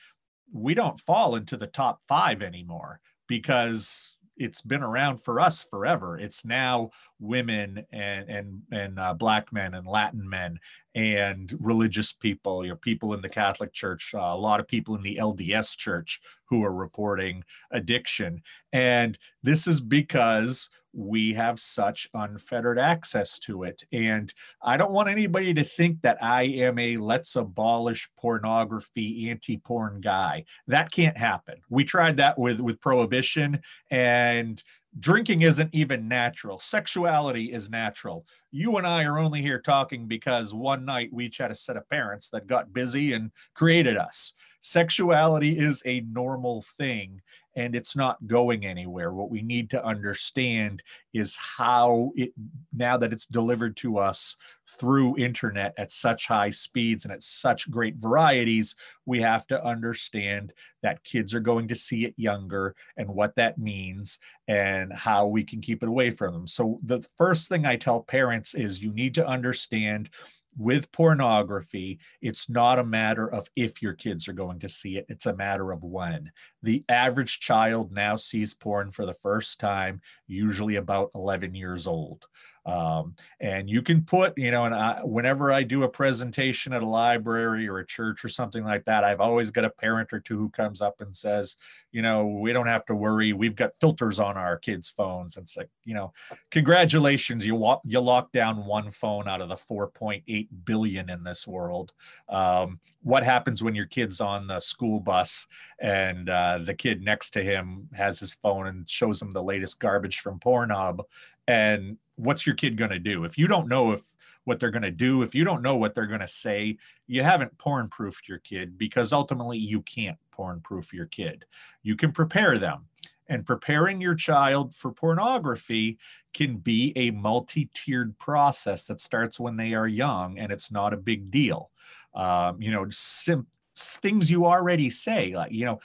we 0.52 0.74
don't 0.74 1.00
fall 1.00 1.34
into 1.34 1.56
the 1.56 1.66
top 1.66 2.00
five 2.06 2.42
anymore 2.42 3.00
because 3.26 4.11
it's 4.36 4.62
been 4.62 4.82
around 4.82 5.18
for 5.18 5.40
us 5.40 5.62
forever. 5.62 6.18
It's 6.18 6.44
now 6.44 6.90
women 7.20 7.84
and 7.92 8.28
and 8.28 8.62
and 8.70 8.98
uh, 8.98 9.14
black 9.14 9.52
men 9.52 9.74
and 9.74 9.86
Latin 9.86 10.28
men 10.28 10.58
and 10.94 11.52
religious 11.60 12.12
people, 12.12 12.64
you 12.64 12.70
know, 12.70 12.76
people 12.76 13.14
in 13.14 13.20
the 13.20 13.28
Catholic 13.28 13.72
Church, 13.72 14.12
uh, 14.14 14.18
a 14.18 14.36
lot 14.36 14.60
of 14.60 14.68
people 14.68 14.94
in 14.94 15.02
the 15.02 15.16
LDS 15.20 15.76
Church 15.76 16.20
who 16.46 16.64
are 16.64 16.72
reporting 16.72 17.44
addiction, 17.70 18.42
and 18.72 19.18
this 19.42 19.66
is 19.66 19.80
because 19.80 20.68
we 20.92 21.34
have 21.34 21.58
such 21.58 22.08
unfettered 22.14 22.78
access 22.78 23.38
to 23.40 23.62
it. 23.64 23.82
And 23.92 24.32
I 24.62 24.76
don't 24.76 24.92
want 24.92 25.08
anybody 25.08 25.54
to 25.54 25.64
think 25.64 26.02
that 26.02 26.22
I 26.22 26.42
am 26.42 26.78
a 26.78 26.96
let's 26.96 27.36
abolish 27.36 28.08
pornography 28.18 29.30
anti-porn 29.30 30.00
guy. 30.00 30.44
That 30.66 30.90
can't 30.90 31.16
happen. 31.16 31.56
We 31.70 31.84
tried 31.84 32.16
that 32.16 32.38
with 32.38 32.60
with 32.60 32.80
prohibition 32.80 33.60
and 33.90 34.62
drinking 35.00 35.42
isn't 35.42 35.70
even 35.72 36.06
natural. 36.06 36.58
Sexuality 36.58 37.52
is 37.52 37.70
natural. 37.70 38.26
You 38.50 38.76
and 38.76 38.86
I 38.86 39.04
are 39.04 39.18
only 39.18 39.40
here 39.40 39.60
talking 39.60 40.06
because 40.06 40.52
one 40.52 40.84
night 40.84 41.10
we 41.12 41.26
each 41.26 41.38
had 41.38 41.50
a 41.50 41.54
set 41.54 41.78
of 41.78 41.88
parents 41.88 42.28
that 42.30 42.46
got 42.46 42.74
busy 42.74 43.14
and 43.14 43.30
created 43.54 43.96
us. 43.96 44.34
Sexuality 44.64 45.58
is 45.58 45.82
a 45.86 46.02
normal 46.02 46.64
thing 46.78 47.20
and 47.56 47.74
it's 47.74 47.96
not 47.96 48.24
going 48.28 48.64
anywhere. 48.64 49.12
What 49.12 49.28
we 49.28 49.42
need 49.42 49.70
to 49.70 49.84
understand 49.84 50.84
is 51.12 51.36
how 51.36 52.12
it, 52.14 52.32
now 52.72 52.96
that 52.96 53.12
it's 53.12 53.26
delivered 53.26 53.76
to 53.78 53.98
us 53.98 54.36
through 54.78 55.18
internet 55.18 55.74
at 55.76 55.90
such 55.90 56.28
high 56.28 56.50
speeds 56.50 57.04
and 57.04 57.12
at 57.12 57.24
such 57.24 57.68
great 57.72 57.96
varieties, 57.96 58.76
we 59.04 59.20
have 59.20 59.48
to 59.48 59.66
understand 59.66 60.52
that 60.84 61.02
kids 61.02 61.34
are 61.34 61.40
going 61.40 61.66
to 61.66 61.74
see 61.74 62.04
it 62.04 62.14
younger 62.16 62.76
and 62.96 63.08
what 63.08 63.34
that 63.34 63.58
means 63.58 64.20
and 64.46 64.92
how 64.92 65.26
we 65.26 65.42
can 65.42 65.60
keep 65.60 65.82
it 65.82 65.88
away 65.88 66.12
from 66.12 66.32
them. 66.32 66.46
So, 66.46 66.78
the 66.84 67.04
first 67.18 67.48
thing 67.48 67.66
I 67.66 67.74
tell 67.74 68.00
parents 68.00 68.54
is 68.54 68.80
you 68.80 68.92
need 68.92 69.16
to 69.16 69.26
understand 69.26 70.08
with 70.56 70.90
pornography, 70.92 71.98
it's 72.20 72.50
not 72.50 72.78
a 72.78 72.84
matter 72.84 73.26
of 73.26 73.48
if 73.56 73.82
your 73.82 73.94
kids 73.94 74.28
are 74.28 74.34
going 74.34 74.60
to 74.60 74.68
see 74.68 74.96
it, 74.98 75.06
it's 75.08 75.26
a 75.26 75.34
matter 75.34 75.72
of 75.72 75.82
when. 75.82 76.30
The 76.62 76.84
average 76.88 77.40
child 77.40 77.92
now 77.92 78.16
sees 78.16 78.54
porn 78.54 78.90
for 78.90 79.06
the 79.06 79.14
first 79.14 79.60
time, 79.60 80.00
usually 80.26 80.76
about 80.76 81.10
11 81.14 81.54
years 81.54 81.86
old. 81.86 82.26
Um, 82.64 83.16
and 83.40 83.68
you 83.68 83.82
can 83.82 84.02
put, 84.02 84.38
you 84.38 84.50
know, 84.50 84.64
and 84.64 84.74
I, 84.74 85.00
whenever 85.02 85.52
I 85.52 85.64
do 85.64 85.82
a 85.82 85.88
presentation 85.88 86.72
at 86.72 86.82
a 86.82 86.88
library 86.88 87.66
or 87.68 87.78
a 87.78 87.86
church 87.86 88.24
or 88.24 88.28
something 88.28 88.64
like 88.64 88.84
that, 88.84 89.02
I've 89.02 89.20
always 89.20 89.50
got 89.50 89.64
a 89.64 89.70
parent 89.70 90.12
or 90.12 90.20
two 90.20 90.38
who 90.38 90.48
comes 90.50 90.80
up 90.80 91.00
and 91.00 91.14
says, 91.14 91.56
you 91.90 92.02
know, 92.02 92.26
we 92.26 92.52
don't 92.52 92.68
have 92.68 92.84
to 92.86 92.94
worry. 92.94 93.32
We've 93.32 93.56
got 93.56 93.72
filters 93.80 94.20
on 94.20 94.36
our 94.36 94.56
kids' 94.56 94.88
phones. 94.88 95.36
And 95.36 95.44
it's 95.44 95.56
like, 95.56 95.70
you 95.84 95.94
know, 95.94 96.12
congratulations, 96.50 97.44
you 97.44 97.56
walk, 97.56 97.82
you 97.84 98.00
lock 98.00 98.30
down 98.30 98.64
one 98.64 98.90
phone 98.90 99.28
out 99.28 99.40
of 99.40 99.48
the 99.48 99.56
4.8 99.56 100.48
billion 100.64 101.10
in 101.10 101.24
this 101.24 101.48
world. 101.48 101.92
Um, 102.28 102.78
what 103.02 103.24
happens 103.24 103.62
when 103.62 103.74
your 103.74 103.86
kid's 103.86 104.20
on 104.20 104.46
the 104.46 104.60
school 104.60 105.00
bus 105.00 105.48
and 105.80 106.30
uh, 106.30 106.51
the 106.58 106.74
kid 106.74 107.02
next 107.02 107.30
to 107.30 107.42
him 107.42 107.88
has 107.94 108.20
his 108.20 108.34
phone 108.34 108.66
and 108.66 108.88
shows 108.88 109.20
him 109.20 109.32
the 109.32 109.42
latest 109.42 109.80
garbage 109.80 110.20
from 110.20 110.40
Pornhub? 110.40 111.00
And 111.46 111.98
what's 112.16 112.46
your 112.46 112.56
kid 112.56 112.76
going 112.76 112.90
to 112.90 112.98
do? 112.98 113.24
If 113.24 113.38
you 113.38 113.46
don't 113.46 113.68
know 113.68 113.92
if 113.92 114.02
what 114.44 114.58
they're 114.58 114.70
going 114.70 114.82
to 114.82 114.90
do 114.90 115.22
if 115.22 115.34
you 115.34 115.44
don't 115.44 115.62
know 115.62 115.76
what 115.76 115.94
they're 115.94 116.06
going 116.06 116.20
to 116.20 116.28
say 116.28 116.76
you 117.06 117.22
haven't 117.22 117.56
porn 117.58 117.88
proofed 117.88 118.28
your 118.28 118.38
kid 118.38 118.76
because 118.76 119.12
ultimately 119.12 119.58
you 119.58 119.80
can't 119.82 120.18
porn 120.30 120.60
proof 120.60 120.92
your 120.92 121.06
kid. 121.06 121.44
You 121.82 121.94
can 121.96 122.12
prepare 122.12 122.58
them. 122.58 122.86
And 123.28 123.46
preparing 123.46 124.00
your 124.00 124.16
child 124.16 124.74
for 124.74 124.92
pornography 124.92 125.98
can 126.34 126.56
be 126.56 126.92
a 126.96 127.12
multi-tiered 127.12 128.18
process 128.18 128.86
that 128.86 129.00
starts 129.00 129.38
when 129.38 129.56
they 129.56 129.74
are 129.74 129.86
young 129.86 130.38
and 130.38 130.50
it's 130.50 130.72
not 130.72 130.92
a 130.92 130.98
big 130.98 131.30
deal. 131.30 131.70
Um, 132.14 132.60
you 132.60 132.70
know 132.70 132.86
sim- 132.90 133.46
things 133.74 134.30
you 134.30 134.44
already 134.44 134.90
say 134.90 135.34
like 135.34 135.50
you 135.50 135.64
know 135.64 135.80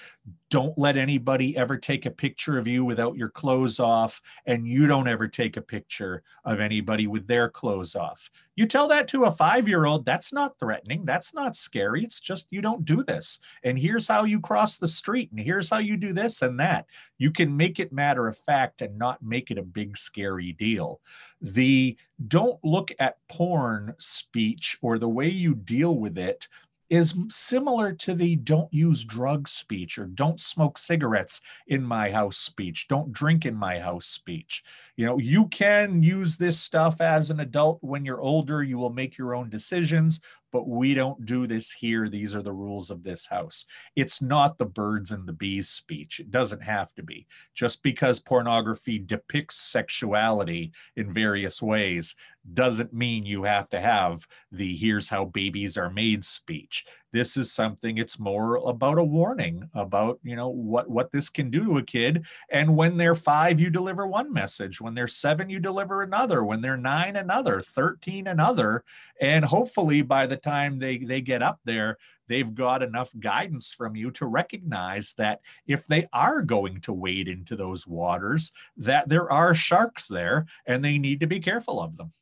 don't 0.50 0.78
let 0.78 0.98
anybody 0.98 1.56
ever 1.58 1.78
take 1.78 2.06
a 2.06 2.12
picture 2.12 2.58
of 2.58 2.68
you 2.68 2.86
without 2.86 3.18
your 3.18 3.30
clothes 3.30 3.80
off 3.80 4.22
and 4.46 4.68
you 4.68 4.88
don't 4.88 5.08
ever 5.08 5.28
take 5.28 5.58
a 5.58 5.62
picture 5.62 6.24
of 6.46 6.60
anybody 6.62 7.06
with 7.06 7.28
their 7.28 7.50
clothes 7.50 7.98
off. 7.98 8.30
You 8.56 8.66
tell 8.66 8.88
that 8.88 9.10
to 9.10 9.26
a 9.26 9.32
5-year-old 9.32 10.06
that's 10.06 10.32
not 10.32 10.58
threatening 10.58 11.06
that's 11.06 11.34
not 11.34 11.56
scary 11.56 12.04
it's 12.04 12.22
just 12.22 12.48
you 12.50 12.62
don't 12.62 12.86
do 12.86 13.04
this 13.04 13.40
and 13.64 13.78
here's 13.78 14.08
how 14.08 14.24
you 14.24 14.40
cross 14.40 14.78
the 14.78 14.88
street 14.88 15.32
and 15.32 15.40
here's 15.40 15.70
how 15.70 15.80
you 15.80 15.98
do 15.98 16.14
this 16.14 16.42
and 16.42 16.60
that. 16.60 16.88
You 17.18 17.32
can 17.32 17.56
make 17.56 17.80
it 17.80 17.94
matter 17.94 18.28
of 18.28 18.38
fact 18.38 18.82
and 18.82 18.98
not 18.98 19.22
make 19.22 19.52
it 19.52 19.58
a 19.58 19.64
big 19.64 19.98
scary 19.98 20.54
deal. 20.54 21.02
The 21.42 21.98
don't 22.28 22.60
look 22.64 22.92
at 23.00 23.18
porn 23.30 23.94
speech 23.98 24.78
or 24.82 24.98
the 24.98 25.10
way 25.10 25.28
you 25.30 25.56
deal 25.56 25.98
with 25.98 26.18
it 26.18 26.48
is 26.90 27.16
similar 27.30 27.94
to 27.94 28.14
the 28.14 28.36
don't 28.38 28.74
use 28.74 29.04
drugs 29.04 29.52
speech 29.52 29.98
or 29.98 30.06
don't 30.06 30.40
smoke 30.40 30.78
cigarettes 30.78 31.42
in 31.68 31.84
my 31.84 32.12
house 32.12 32.38
speech, 32.38 32.88
don't 32.88 33.12
drink 33.12 33.46
in 33.46 33.56
my 33.56 33.80
house 33.80 34.08
speech. 34.08 34.64
You 34.96 35.06
know, 35.06 35.18
you 35.18 35.48
can 35.48 36.02
use 36.02 36.38
this 36.38 36.60
stuff 36.60 37.02
as 37.02 37.30
an 37.30 37.40
adult 37.40 37.80
when 37.82 38.06
you're 38.06 38.22
older, 38.22 38.64
you 38.64 38.78
will 38.78 38.94
make 38.94 39.18
your 39.18 39.36
own 39.36 39.50
decisions, 39.50 40.22
but 40.52 40.68
we 40.68 40.94
don't 40.94 41.26
do 41.26 41.48
this 41.48 41.72
here. 41.72 42.10
These 42.10 42.36
are 42.36 42.42
the 42.42 42.54
rules 42.54 42.90
of 42.90 43.04
this 43.04 43.28
house. 43.28 43.66
It's 43.96 44.22
not 44.22 44.58
the 44.58 44.66
birds 44.66 45.12
and 45.12 45.28
the 45.28 45.34
bees 45.34 45.70
speech. 45.70 46.20
It 46.20 46.32
doesn't 46.32 46.64
have 46.64 46.94
to 46.96 47.04
be. 47.04 47.28
Just 47.54 47.84
because 47.84 48.20
pornography 48.20 49.00
depicts 49.00 49.56
sexuality 49.56 50.72
in 50.96 51.14
various 51.14 51.62
ways 51.62 52.16
doesn't 52.54 52.94
mean 52.94 53.26
you 53.26 53.44
have 53.44 53.70
to 53.70 53.80
have 53.80 54.26
the 54.52 54.76
here's 54.76 55.10
how 55.10 55.26
babies 55.26 55.78
are 55.78 55.90
made 55.90 56.24
speech 56.24 56.86
this 57.18 57.36
is 57.36 57.52
something 57.52 57.98
it's 57.98 58.20
more 58.20 58.58
about 58.58 59.00
a 59.00 59.04
warning 59.04 59.68
about 59.74 60.20
you 60.22 60.36
know 60.36 60.50
what 60.50 60.88
what 60.88 61.12
this 61.12 61.30
can 61.30 61.50
do 61.50 61.66
to 61.66 61.78
a 61.80 61.84
kid. 61.84 62.28
And 62.52 62.78
when 62.78 62.96
they're 62.96 63.16
5 63.16 63.60
you 63.60 63.72
deliver 63.72 64.06
one 64.06 64.32
message. 64.32 64.80
When 64.80 64.94
they're 64.94 65.08
7 65.08 65.50
you 65.50 65.60
deliver 65.60 66.04
another. 66.04 66.44
When 66.44 66.62
they're 66.62 66.78
9 66.78 67.16
another. 67.16 67.60
13 67.60 68.28
another. 68.28 68.84
And 69.20 69.44
hopefully 69.44 70.04
by 70.04 70.28
the 70.28 70.38
time 70.38 70.78
they 70.78 71.00
they 71.00 71.22
get 71.22 71.42
up 71.42 71.60
there 71.66 71.98
they've 72.28 72.54
got 72.54 72.84
enough 72.84 73.12
guidance 73.20 73.74
from 73.74 73.96
you 73.96 74.12
to 74.12 74.28
recognize 74.28 75.16
that 75.18 75.40
if 75.66 75.88
they 75.88 76.08
are 76.14 76.44
going 76.44 76.82
to 76.82 76.94
wade 76.94 77.28
into 77.28 77.56
those 77.56 77.88
waters 77.88 78.52
that 78.76 79.10
there 79.10 79.32
are 79.32 79.56
sharks 79.56 80.08
there 80.08 80.46
and 80.68 80.86
they 80.86 81.00
need 81.00 81.20
to 81.22 81.28
be 81.28 81.40
careful 81.40 81.82
of 81.82 81.98
them. 81.98 82.14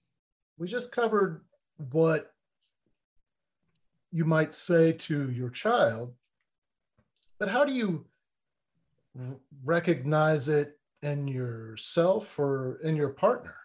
We 0.58 0.68
just 0.68 0.94
covered 0.94 1.42
what 1.92 2.35
you 4.16 4.24
might 4.24 4.54
say 4.54 4.94
to 4.94 5.30
your 5.32 5.50
child, 5.50 6.14
but 7.38 7.50
how 7.50 7.66
do 7.66 7.74
you 7.74 8.06
recognize 9.66 10.48
it 10.48 10.80
in 11.02 11.28
yourself 11.28 12.40
or 12.40 12.80
in 12.82 12.96
your 12.96 13.10
partner? 13.10 13.56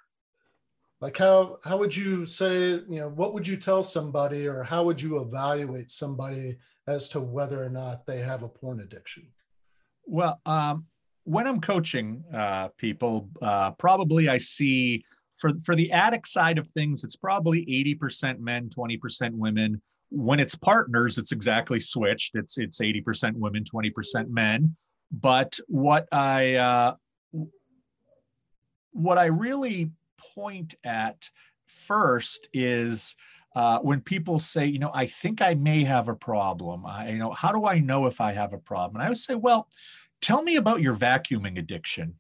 Like 1.01 1.17
how 1.17 1.59
how 1.63 1.77
would 1.79 1.95
you 1.95 2.27
say, 2.27 2.71
you 2.71 2.99
know, 3.01 3.09
what 3.09 3.33
would 3.33 3.47
you 3.47 3.57
tell 3.57 3.85
somebody 3.85 4.49
or 4.49 4.65
how 4.65 4.83
would 4.83 5.01
you 5.01 5.21
evaluate 5.21 5.89
somebody 5.89 6.59
as 6.89 7.09
to 7.11 7.21
whether 7.21 7.63
or 7.63 7.71
not 7.71 8.05
they 8.05 8.19
have 8.19 8.43
a 8.43 8.49
porn 8.49 8.81
addiction? 8.81 9.29
Well, 10.05 10.41
um, 10.47 10.87
when 11.23 11.47
I'm 11.47 11.61
coaching 11.61 12.25
uh, 12.35 12.69
people, 12.77 13.29
uh, 13.41 13.71
probably 13.73 14.29
I 14.29 14.39
see 14.39 15.05
for 15.39 15.53
for 15.63 15.77
the 15.77 15.93
addict 15.93 16.27
side 16.27 16.59
of 16.59 16.67
things, 16.73 17.05
it's 17.05 17.15
probably 17.15 17.65
80% 18.01 18.41
men, 18.41 18.69
20% 18.69 19.31
women. 19.35 19.81
When 20.11 20.41
it's 20.41 20.55
partners, 20.55 21.19
it's 21.19 21.33
exactly 21.33 21.81
switched. 21.81 22.35
It's 22.35 22.59
it's 22.59 22.81
80% 22.81 23.35
women, 23.35 23.65
20% 23.65 24.29
men. 24.29 24.77
But 25.13 25.59
what 25.69 26.09
I 26.13 26.57
uh, 26.57 26.95
what 28.93 29.19
I 29.19 29.27
really 29.27 29.91
point 30.35 30.75
at 30.85 31.31
first 31.67 32.49
is 32.53 33.17
uh, 33.57 33.79
when 33.81 34.01
people 34.01 34.39
say, 34.39 34.67
you 34.67 34.79
know, 34.79 34.91
I 34.95 35.07
think 35.07 35.43
I 35.43 35.55
may 35.55 35.83
have 35.85 36.09
a 36.09 36.15
problem. 36.15 36.87
I, 36.87 37.11
you 37.11 37.19
know, 37.19 37.33
how 37.33 37.53
do 37.53 37.67
I 37.67 37.81
know 37.81 38.07
if 38.07 38.21
I 38.21 38.33
have 38.33 38.53
a 38.53 38.59
problem? 38.59 38.97
And 38.97 39.05
I 39.05 39.09
would 39.09 39.19
say, 39.19 39.35
well, 39.35 39.69
tell 40.21 40.43
me 40.43 40.57
about 40.57 40.81
your 40.81 40.95
vacuuming 40.95 41.59
addiction. 41.59 42.15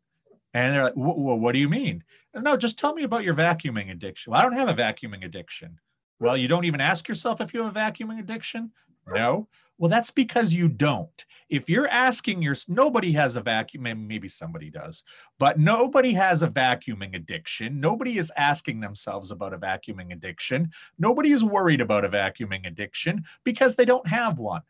And 0.53 0.75
they're 0.75 0.85
like, 0.85 0.95
well, 0.97 1.39
what 1.39 1.53
do 1.53 1.61
you 1.61 1.69
mean? 1.69 2.03
No, 2.35 2.57
just 2.57 2.79
tell 2.79 2.95
me 2.95 3.05
about 3.05 3.23
your 3.23 3.35
vacuuming 3.35 3.91
addiction. 3.91 4.33
Well, 4.33 4.41
I 4.41 4.43
don't 4.43 4.57
have 4.57 4.69
a 4.69 4.75
vacuuming 4.75 5.25
addiction. 5.25 5.79
Well, 6.21 6.37
you 6.37 6.47
don't 6.47 6.67
even 6.67 6.81
ask 6.81 7.09
yourself 7.09 7.41
if 7.41 7.53
you 7.53 7.65
have 7.65 7.75
a 7.75 7.79
vacuuming 7.79 8.21
addiction? 8.21 8.71
No. 9.09 9.49
Well, 9.79 9.89
that's 9.89 10.11
because 10.11 10.53
you 10.53 10.69
don't. 10.69 11.25
If 11.49 11.71
you're 11.71 11.89
asking 11.89 12.43
your 12.43 12.55
nobody 12.69 13.13
has 13.13 13.37
a 13.37 13.41
vacuum, 13.41 14.07
maybe 14.07 14.29
somebody 14.29 14.69
does, 14.69 15.03
but 15.39 15.59
nobody 15.59 16.13
has 16.13 16.43
a 16.43 16.49
vacuuming 16.49 17.17
addiction. 17.17 17.81
Nobody 17.81 18.19
is 18.19 18.31
asking 18.37 18.81
themselves 18.81 19.31
about 19.31 19.55
a 19.55 19.59
vacuuming 19.59 20.13
addiction. 20.13 20.71
Nobody 20.99 21.33
is 21.33 21.43
worried 21.43 21.81
about 21.81 22.05
a 22.05 22.11
vacuuming 22.11 22.67
addiction 22.67 23.25
because 23.43 23.75
they 23.75 23.87
don't 23.87 24.07
have 24.07 24.39
one 24.39 24.63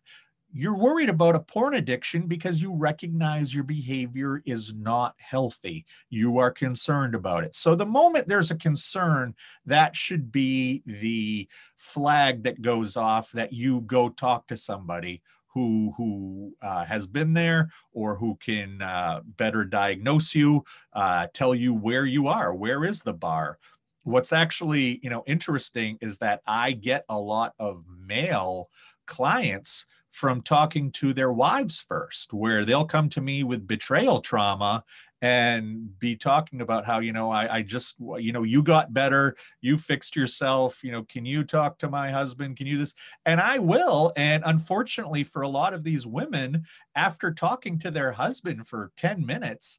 you're 0.53 0.77
worried 0.77 1.09
about 1.09 1.37
a 1.37 1.41
porn 1.41 1.75
addiction 1.75 2.27
because 2.27 2.61
you 2.61 2.75
recognize 2.75 3.55
your 3.55 3.65
behavior 3.65 4.43
is 4.45 4.75
not 4.75 5.15
healthy. 5.19 5.85
You 6.09 6.39
are 6.39 6.51
concerned 6.51 7.15
about 7.15 7.45
it. 7.45 7.55
So, 7.55 7.75
the 7.75 7.87
moment 7.87 8.27
there's 8.29 8.51
a 8.51 8.57
concern, 8.57 9.35
that 9.67 9.95
should 9.95 10.33
be 10.33 10.83
the 10.87 11.49
flag 11.77 12.43
that 12.45 12.63
goes 12.63 12.97
off 12.97 13.31
that 13.33 13.53
you 13.53 13.83
go 13.83 14.09
talk 14.09 14.47
to 14.49 14.57
somebody 14.57 15.23
who 15.53 15.93
who 15.97 16.55
uh, 16.63 16.85
has 16.85 17.07
been 17.07 17.33
there 17.33 17.71
or 17.93 18.17
who 18.17 18.37
can 18.37 18.83
uh, 18.83 19.21
better 19.37 19.65
diagnose 19.65 20.35
you, 20.35 20.65
uh, 20.93 21.27
tell 21.33 21.55
you 21.55 21.75
where 21.75 22.07
you 22.07 22.29
are, 22.29 22.55
where 22.55 22.85
is 22.85 23.03
the 23.03 23.13
bar. 23.13 23.59
What's 24.05 24.33
actually 24.33 24.99
you 25.03 25.11
know 25.11 25.23
interesting 25.27 25.99
is 26.01 26.19
that 26.19 26.41
I 26.47 26.73
get 26.73 27.05
a 27.09 27.19
lot 27.19 27.55
of 27.59 27.85
male 28.07 28.69
clients 29.07 29.87
from 30.11 30.43
talking 30.43 30.91
to 30.93 31.15
their 31.15 31.33
wives 31.33 31.81
first, 31.81 32.33
where 32.33 32.65
they'll 32.65 32.85
come 32.85 33.09
to 33.11 33.21
me 33.21 33.45
with 33.45 33.67
betrayal 33.67 34.21
trauma 34.21 34.85
and 35.23 35.99
be 35.99 36.17
talking 36.17 36.63
about 36.63 36.87
how 36.87 36.99
you 36.99 37.13
know 37.13 37.31
I, 37.31 37.57
I 37.57 37.63
just 37.63 37.97
you 38.19 38.33
know 38.33 38.43
you 38.43 38.63
got 38.63 38.95
better 38.95 39.37
you 39.61 39.77
fixed 39.77 40.17
yourself 40.17 40.83
you 40.83 40.93
know 40.93 41.03
can 41.05 41.27
you 41.27 41.45
talk 41.45 41.79
to 41.79 41.91
my 41.91 42.11
husband? 42.11 42.57
Can 42.57 42.67
you 42.67 42.79
this? 42.79 42.95
And 43.27 43.41
i 43.41 43.59
will 43.59 44.13
and 44.17 44.43
unfortunately 44.47 45.25
for 45.25 45.43
a 45.43 45.49
lot 45.49 45.75
of 45.75 45.85
these 45.85 46.07
women 46.07 46.65
after 46.95 47.33
talking 47.33 47.79
to 47.81 47.91
their 47.91 48.13
husband 48.13 48.67
for 48.67 48.93
10 48.97 49.25
minutes 49.25 49.79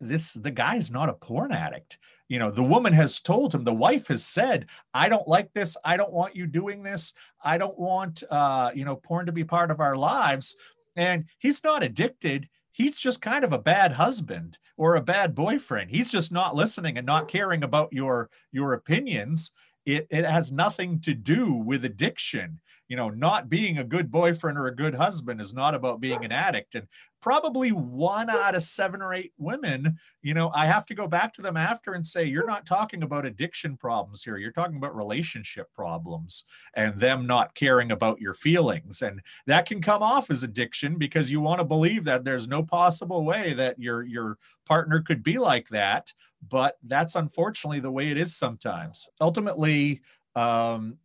this 0.00 0.32
the 0.32 0.50
guy's 0.50 0.90
not 0.90 1.08
a 1.08 1.14
porn 1.14 1.52
addict. 1.52 1.98
You 2.28 2.38
know 2.38 2.50
the 2.50 2.62
woman 2.62 2.92
has 2.92 3.20
told 3.20 3.54
him 3.54 3.64
the 3.64 3.72
wife 3.72 4.08
has 4.08 4.24
said 4.24 4.66
i 4.94 5.08
don't 5.08 5.28
like 5.28 5.52
this. 5.52 5.76
I 5.84 5.96
don't 5.96 6.12
want 6.12 6.36
you 6.36 6.46
doing 6.46 6.82
this. 6.82 7.12
I 7.42 7.58
don't 7.58 7.78
want 7.78 8.22
uh 8.30 8.70
you 8.74 8.84
know 8.84 8.96
porn 8.96 9.26
to 9.26 9.32
be 9.32 9.44
part 9.44 9.70
of 9.70 9.80
our 9.80 9.96
lives. 9.96 10.56
And 10.96 11.26
he's 11.38 11.62
not 11.62 11.82
addicted. 11.82 12.48
He's 12.72 12.96
just 12.96 13.20
kind 13.20 13.44
of 13.44 13.52
a 13.52 13.58
bad 13.58 13.92
husband 13.92 14.58
or 14.76 14.96
a 14.96 15.02
bad 15.02 15.34
boyfriend. 15.34 15.90
He's 15.90 16.10
just 16.10 16.32
not 16.32 16.56
listening 16.56 16.96
and 16.96 17.06
not 17.06 17.28
caring 17.28 17.62
about 17.62 17.92
your 17.92 18.30
your 18.52 18.72
opinions. 18.72 19.52
It, 19.86 20.06
it 20.10 20.24
has 20.24 20.52
nothing 20.52 21.00
to 21.00 21.14
do 21.14 21.52
with 21.52 21.84
addiction 21.84 22.60
you 22.90 22.96
know 22.96 23.08
not 23.08 23.48
being 23.48 23.78
a 23.78 23.84
good 23.84 24.10
boyfriend 24.10 24.58
or 24.58 24.66
a 24.66 24.76
good 24.76 24.94
husband 24.94 25.40
is 25.40 25.54
not 25.54 25.74
about 25.74 26.00
being 26.00 26.22
an 26.26 26.32
addict 26.32 26.74
and 26.74 26.86
probably 27.20 27.70
one 27.70 28.30
out 28.30 28.54
of 28.54 28.62
seven 28.62 29.02
or 29.02 29.12
eight 29.12 29.32
women, 29.38 29.98
you 30.22 30.34
know, 30.34 30.50
I 30.54 30.66
have 30.66 30.86
to 30.86 30.94
go 30.94 31.06
back 31.06 31.34
to 31.34 31.42
them 31.42 31.56
after 31.56 31.92
and 31.92 32.06
say, 32.06 32.24
you're 32.24 32.46
not 32.46 32.66
talking 32.66 33.02
about 33.02 33.26
addiction 33.26 33.76
problems 33.76 34.22
here. 34.22 34.36
You're 34.36 34.52
talking 34.52 34.76
about 34.76 34.96
relationship 34.96 35.72
problems 35.74 36.44
and 36.74 36.98
them 36.98 37.26
not 37.26 37.54
caring 37.54 37.92
about 37.92 38.20
your 38.20 38.34
feelings. 38.34 39.02
And 39.02 39.20
that 39.46 39.66
can 39.66 39.82
come 39.82 40.02
off 40.02 40.30
as 40.30 40.42
addiction 40.42 40.96
because 40.96 41.30
you 41.30 41.40
want 41.40 41.58
to 41.60 41.64
believe 41.64 42.04
that 42.04 42.24
there's 42.24 42.48
no 42.48 42.62
possible 42.62 43.24
way 43.24 43.52
that 43.54 43.78
your, 43.78 44.02
your 44.02 44.38
partner 44.66 45.00
could 45.00 45.22
be 45.22 45.38
like 45.38 45.68
that. 45.68 46.12
But 46.48 46.78
that's 46.84 47.16
unfortunately 47.16 47.80
the 47.80 47.90
way 47.90 48.10
it 48.10 48.16
is 48.16 48.34
sometimes. 48.34 49.08
Ultimately, 49.20 50.00
um, 50.34 50.96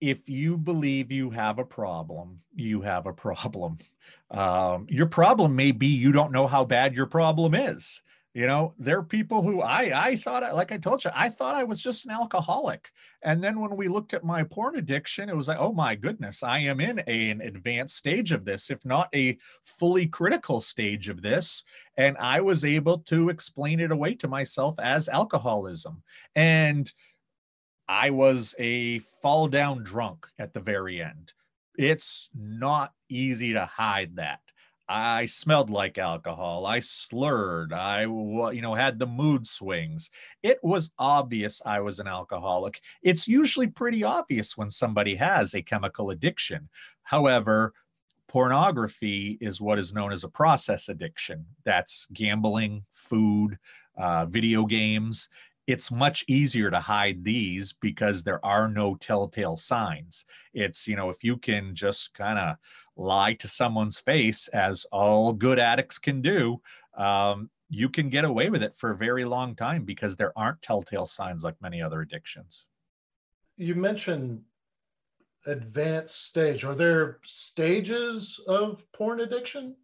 if 0.00 0.28
you 0.28 0.56
believe 0.56 1.10
you 1.10 1.30
have 1.30 1.58
a 1.58 1.64
problem, 1.64 2.40
you 2.54 2.82
have 2.82 3.06
a 3.06 3.12
problem. 3.12 3.78
Um, 4.30 4.86
your 4.88 5.06
problem 5.06 5.56
may 5.56 5.70
be 5.70 5.86
you 5.86 6.12
don't 6.12 6.32
know 6.32 6.46
how 6.46 6.64
bad 6.64 6.94
your 6.94 7.06
problem 7.06 7.54
is. 7.54 8.02
You 8.34 8.46
know, 8.46 8.74
there 8.78 8.98
are 8.98 9.02
people 9.02 9.42
who 9.42 9.62
I 9.62 10.08
I 10.10 10.16
thought 10.16 10.54
like 10.54 10.70
I 10.70 10.76
told 10.76 11.02
you, 11.02 11.10
I 11.14 11.28
thought 11.28 11.54
I 11.54 11.64
was 11.64 11.82
just 11.82 12.04
an 12.04 12.12
alcoholic. 12.12 12.90
And 13.22 13.42
then 13.42 13.58
when 13.58 13.74
we 13.74 13.88
looked 13.88 14.14
at 14.14 14.24
my 14.24 14.44
porn 14.44 14.76
addiction, 14.76 15.28
it 15.28 15.36
was 15.36 15.48
like, 15.48 15.58
oh 15.58 15.72
my 15.72 15.94
goodness, 15.94 16.42
I 16.42 16.58
am 16.60 16.78
in 16.80 17.02
a, 17.06 17.30
an 17.30 17.40
advanced 17.40 17.96
stage 17.96 18.32
of 18.32 18.44
this, 18.44 18.70
if 18.70 18.84
not 18.84 19.08
a 19.14 19.38
fully 19.62 20.06
critical 20.06 20.60
stage 20.60 21.08
of 21.08 21.20
this. 21.20 21.64
And 21.96 22.16
I 22.18 22.40
was 22.40 22.64
able 22.64 22.98
to 23.08 23.28
explain 23.28 23.80
it 23.80 23.90
away 23.90 24.14
to 24.16 24.28
myself 24.28 24.78
as 24.78 25.08
alcoholism. 25.08 26.02
And 26.36 26.92
I 27.88 28.10
was 28.10 28.54
a 28.58 28.98
fall 29.22 29.48
down 29.48 29.82
drunk 29.82 30.26
at 30.38 30.52
the 30.52 30.60
very 30.60 31.02
end. 31.02 31.32
It's 31.78 32.28
not 32.34 32.92
easy 33.08 33.54
to 33.54 33.64
hide 33.64 34.16
that. 34.16 34.40
I 34.90 35.26
smelled 35.26 35.68
like 35.68 35.98
alcohol. 35.98 36.64
I 36.66 36.80
slurred. 36.80 37.72
I, 37.72 38.02
you 38.02 38.60
know, 38.62 38.74
had 38.74 38.98
the 38.98 39.06
mood 39.06 39.46
swings. 39.46 40.10
It 40.42 40.58
was 40.62 40.92
obvious 40.98 41.60
I 41.64 41.80
was 41.80 41.98
an 41.98 42.06
alcoholic. 42.06 42.80
It's 43.02 43.28
usually 43.28 43.66
pretty 43.66 44.02
obvious 44.02 44.56
when 44.56 44.70
somebody 44.70 45.14
has 45.16 45.54
a 45.54 45.62
chemical 45.62 46.10
addiction. 46.10 46.70
However, 47.02 47.74
pornography 48.28 49.36
is 49.40 49.60
what 49.60 49.78
is 49.78 49.94
known 49.94 50.12
as 50.12 50.24
a 50.24 50.28
process 50.28 50.88
addiction. 50.88 51.44
That's 51.64 52.06
gambling, 52.12 52.84
food, 52.90 53.58
uh, 53.96 54.26
video 54.26 54.64
games 54.64 55.28
it's 55.68 55.90
much 55.92 56.24
easier 56.28 56.70
to 56.70 56.80
hide 56.80 57.22
these 57.22 57.74
because 57.74 58.24
there 58.24 58.42
are 58.42 58.68
no 58.68 58.94
telltale 58.94 59.58
signs. 59.58 60.24
It's, 60.54 60.88
you 60.88 60.96
know, 60.96 61.10
if 61.10 61.22
you 61.22 61.36
can 61.36 61.74
just 61.74 62.14
kind 62.14 62.38
of 62.38 62.56
lie 62.96 63.34
to 63.34 63.46
someone's 63.46 63.98
face, 63.98 64.48
as 64.48 64.86
all 64.90 65.34
good 65.34 65.58
addicts 65.58 65.98
can 65.98 66.22
do, 66.22 66.62
um, 66.96 67.50
you 67.68 67.90
can 67.90 68.08
get 68.08 68.24
away 68.24 68.48
with 68.48 68.62
it 68.62 68.74
for 68.78 68.92
a 68.92 68.96
very 68.96 69.26
long 69.26 69.54
time 69.54 69.84
because 69.84 70.16
there 70.16 70.32
aren't 70.38 70.62
telltale 70.62 71.04
signs 71.04 71.44
like 71.44 71.60
many 71.60 71.82
other 71.82 72.00
addictions. 72.00 72.64
you 73.58 73.74
mentioned 73.74 74.40
advanced 75.44 76.24
stage. 76.24 76.64
Are 76.64 76.74
there 76.74 77.18
stages 77.24 78.40
of 78.48 78.82
porn 78.92 79.20
addiction? 79.20 79.76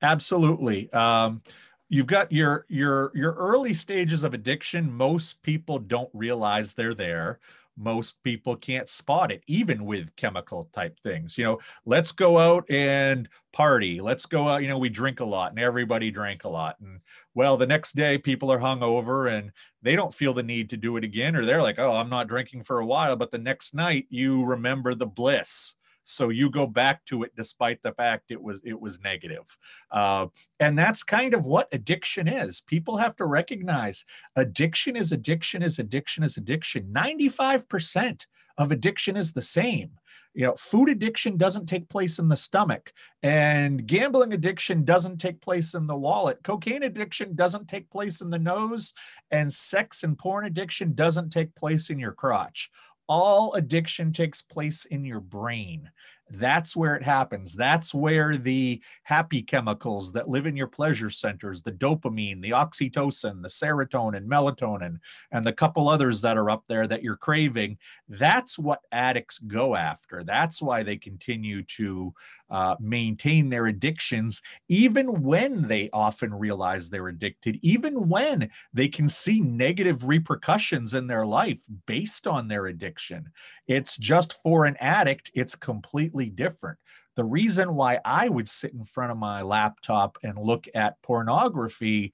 Absolutely. 0.00 0.90
Um, 0.94 1.42
you've 1.90 2.06
got 2.06 2.32
your 2.32 2.64
your 2.68 3.12
your 3.14 3.34
early 3.34 3.74
stages 3.74 4.22
of 4.22 4.32
addiction. 4.32 4.90
Most 4.90 5.42
people 5.42 5.78
don't 5.78 6.10
realize 6.14 6.72
they're 6.72 6.94
there 6.94 7.40
most 7.80 8.22
people 8.22 8.56
can't 8.56 8.88
spot 8.88 9.32
it, 9.32 9.42
even 9.46 9.84
with 9.84 10.14
chemical 10.16 10.68
type 10.72 10.98
things. 11.02 11.38
You 11.38 11.44
know, 11.44 11.58
let's 11.86 12.12
go 12.12 12.38
out 12.38 12.70
and 12.70 13.28
party. 13.52 14.00
Let's 14.00 14.26
go 14.26 14.48
out. 14.48 14.62
You 14.62 14.68
know, 14.68 14.78
we 14.78 14.90
drink 14.90 15.20
a 15.20 15.24
lot 15.24 15.50
and 15.50 15.58
everybody 15.58 16.10
drank 16.10 16.44
a 16.44 16.48
lot. 16.48 16.76
And 16.80 17.00
well, 17.34 17.56
the 17.56 17.66
next 17.66 17.96
day 17.96 18.18
people 18.18 18.52
are 18.52 18.58
hungover 18.58 19.32
and 19.36 19.50
they 19.82 19.96
don't 19.96 20.14
feel 20.14 20.34
the 20.34 20.42
need 20.42 20.68
to 20.70 20.76
do 20.76 20.96
it 20.98 21.04
again, 21.04 21.34
or 21.34 21.44
they're 21.44 21.62
like, 21.62 21.78
oh, 21.78 21.94
I'm 21.94 22.10
not 22.10 22.28
drinking 22.28 22.64
for 22.64 22.80
a 22.80 22.86
while. 22.86 23.16
But 23.16 23.30
the 23.30 23.38
next 23.38 23.74
night 23.74 24.06
you 24.10 24.44
remember 24.44 24.94
the 24.94 25.06
bliss 25.06 25.74
so 26.02 26.30
you 26.30 26.50
go 26.50 26.66
back 26.66 27.04
to 27.06 27.22
it 27.22 27.32
despite 27.36 27.82
the 27.82 27.92
fact 27.92 28.30
it 28.30 28.42
was 28.42 28.60
it 28.64 28.80
was 28.80 29.00
negative. 29.00 29.56
Uh, 29.90 30.26
and 30.58 30.78
that's 30.78 31.02
kind 31.02 31.34
of 31.34 31.46
what 31.46 31.68
addiction 31.72 32.26
is. 32.26 32.60
People 32.62 32.96
have 32.96 33.16
to 33.16 33.26
recognize 33.26 34.04
addiction 34.36 34.96
is 34.96 35.12
addiction 35.12 35.62
is 35.62 35.78
addiction 35.78 36.24
is 36.24 36.36
addiction. 36.36 36.92
95% 36.92 38.26
of 38.58 38.72
addiction 38.72 39.16
is 39.16 39.32
the 39.32 39.42
same. 39.42 39.90
You 40.34 40.46
know 40.46 40.54
food 40.56 40.88
addiction 40.88 41.36
doesn't 41.36 41.66
take 41.66 41.88
place 41.88 42.18
in 42.18 42.28
the 42.28 42.36
stomach 42.36 42.92
and 43.22 43.84
gambling 43.86 44.32
addiction 44.32 44.84
doesn't 44.84 45.18
take 45.18 45.40
place 45.40 45.74
in 45.74 45.86
the 45.86 45.96
wallet. 45.96 46.42
Cocaine 46.44 46.84
addiction 46.84 47.34
doesn't 47.34 47.68
take 47.68 47.90
place 47.90 48.20
in 48.20 48.30
the 48.30 48.38
nose 48.38 48.94
and 49.30 49.52
sex 49.52 50.02
and 50.02 50.16
porn 50.16 50.46
addiction 50.46 50.94
doesn't 50.94 51.30
take 51.30 51.54
place 51.54 51.90
in 51.90 51.98
your 51.98 52.12
crotch 52.12 52.70
all 53.10 53.52
addiction 53.54 54.12
takes 54.12 54.40
place 54.40 54.84
in 54.84 55.04
your 55.04 55.18
brain. 55.18 55.90
That's 56.30 56.76
where 56.76 56.94
it 56.94 57.02
happens. 57.02 57.54
That's 57.54 57.92
where 57.92 58.36
the 58.36 58.80
happy 59.02 59.42
chemicals 59.42 60.12
that 60.12 60.28
live 60.28 60.46
in 60.46 60.56
your 60.56 60.68
pleasure 60.68 61.10
centers, 61.10 61.62
the 61.62 61.72
dopamine, 61.72 62.40
the 62.40 62.50
oxytocin, 62.50 63.42
the 63.42 63.48
serotonin, 63.48 64.26
melatonin, 64.26 64.98
and 65.32 65.44
the 65.44 65.52
couple 65.52 65.88
others 65.88 66.20
that 66.20 66.36
are 66.36 66.50
up 66.50 66.64
there 66.68 66.86
that 66.86 67.02
you're 67.02 67.16
craving, 67.16 67.78
that's 68.08 68.58
what 68.58 68.80
addicts 68.92 69.38
go 69.38 69.74
after. 69.74 70.22
That's 70.22 70.62
why 70.62 70.82
they 70.82 70.96
continue 70.96 71.62
to 71.62 72.14
uh, 72.50 72.76
maintain 72.80 73.48
their 73.48 73.66
addictions, 73.66 74.42
even 74.68 75.22
when 75.22 75.68
they 75.68 75.88
often 75.92 76.34
realize 76.34 76.90
they're 76.90 77.08
addicted, 77.08 77.58
even 77.62 78.08
when 78.08 78.50
they 78.72 78.88
can 78.88 79.08
see 79.08 79.40
negative 79.40 80.04
repercussions 80.04 80.94
in 80.94 81.06
their 81.06 81.26
life 81.26 81.58
based 81.86 82.26
on 82.26 82.48
their 82.48 82.66
addiction. 82.66 83.30
It's 83.68 83.96
just 83.96 84.42
for 84.42 84.66
an 84.66 84.76
addict, 84.80 85.30
it's 85.34 85.54
completely 85.54 86.19
different. 86.28 86.78
The 87.16 87.24
reason 87.24 87.74
why 87.74 88.00
I 88.04 88.28
would 88.28 88.48
sit 88.48 88.72
in 88.72 88.84
front 88.84 89.12
of 89.12 89.18
my 89.18 89.42
laptop 89.42 90.18
and 90.22 90.38
look 90.38 90.66
at 90.74 91.00
pornography 91.02 92.12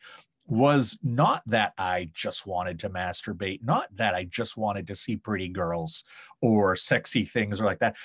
was 0.49 0.97
not 1.03 1.43
that 1.47 1.73
I 1.77 2.09
just 2.15 2.47
wanted 2.47 2.79
to 2.81 2.91
masturbate, 2.91 3.65
not 3.65 3.89
that 3.97 4.15
I 4.15 4.25
just 4.25 4.57
wanted 4.57 4.87
to 4.87 4.95
see 4.95 5.17
pretty 5.17 5.49
girls 5.49 6.05
or 6.41 6.77
sexy 6.77 7.25
things 7.25 7.61
or 7.61 7.65
like 7.65 7.81
that. 7.81 7.97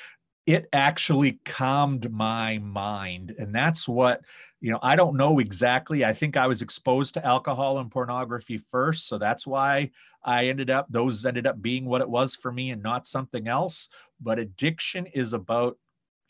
It 0.48 0.68
actually 0.74 1.40
calmed 1.46 2.12
my 2.12 2.58
mind. 2.58 3.36
And 3.38 3.54
that's 3.54 3.88
what, 3.88 4.22
you 4.60 4.72
know, 4.72 4.80
I 4.82 4.96
don't 4.96 5.16
know 5.16 5.38
exactly. 5.38 6.04
I 6.04 6.14
think 6.14 6.36
I 6.36 6.48
was 6.48 6.64
exposed 6.64 7.14
to 7.14 7.26
alcohol 7.26 7.78
and 7.78 7.92
pornography 7.92 8.60
first. 8.72 9.08
So 9.08 9.20
that's 9.20 9.46
why 9.46 9.92
I 10.24 10.48
ended 10.48 10.72
up, 10.72 10.88
those 10.90 11.24
ended 11.28 11.46
up 11.46 11.62
being 11.62 11.86
what 11.86 12.02
it 12.02 12.10
was 12.10 12.36
for 12.36 12.52
me 12.52 12.72
and 12.72 12.82
not 12.82 13.06
something 13.06 13.48
else. 13.48 13.88
But 14.20 14.40
addiction 14.40 15.06
is 15.06 15.34
about, 15.34 15.78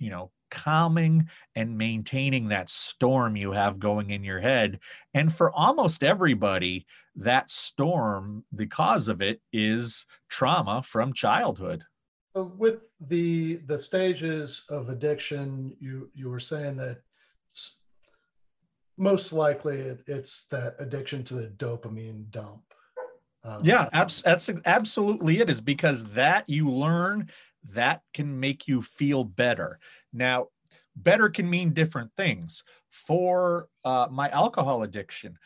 you 0.02 0.10
know, 0.10 0.32
calming 0.50 1.30
and 1.56 1.78
maintaining 1.78 2.50
that 2.50 2.70
storm 2.70 3.36
you 3.36 3.52
have 3.54 3.80
going 3.80 4.10
in 4.10 4.24
your 4.24 4.42
head. 4.42 4.80
And 5.14 5.34
for 5.34 5.52
almost 5.52 6.04
everybody, 6.04 6.86
that 7.16 7.50
storm, 7.50 8.44
the 8.52 8.68
cause 8.68 9.08
of 9.08 9.22
it 9.22 9.42
is 9.54 10.06
trauma 10.28 10.84
from 10.84 11.14
childhood. 11.14 11.84
With 12.34 12.80
the 13.00 13.58
the 13.68 13.82
stages 13.82 14.64
of 14.70 14.90
addiction, 14.90 15.76
you 15.80 16.10
you 16.14 16.30
were 16.30 16.40
saying 16.40 16.78
that 16.78 17.02
most 18.98 19.34
likely 19.34 19.80
it, 19.80 20.04
it's 20.08 20.48
that 20.48 20.76
addiction 20.80 21.24
to 21.26 21.34
the 21.34 21.48
dopamine 21.48 22.30
dump. 22.32 22.62
Um, 23.44 23.60
yeah, 23.64 23.90
abs- 23.92 24.22
that's 24.22 24.50
absolutely 24.66 25.40
it. 25.42 25.50
Is 25.50 25.60
because 25.60 26.06
that 26.12 26.48
you 26.48 26.70
learn 26.70 27.30
that 27.70 28.02
can 28.14 28.40
make 28.40 28.68
you 28.68 28.82
feel 28.82 29.24
better. 29.24 29.80
Now, 30.14 30.48
better 30.96 31.30
can 31.30 31.50
mean 31.50 31.74
different 31.74 32.12
things. 32.16 32.64
For 32.90 33.68
uh, 33.86 34.08
my 34.12 34.30
alcohol 34.30 34.84
addiction, 34.84 35.38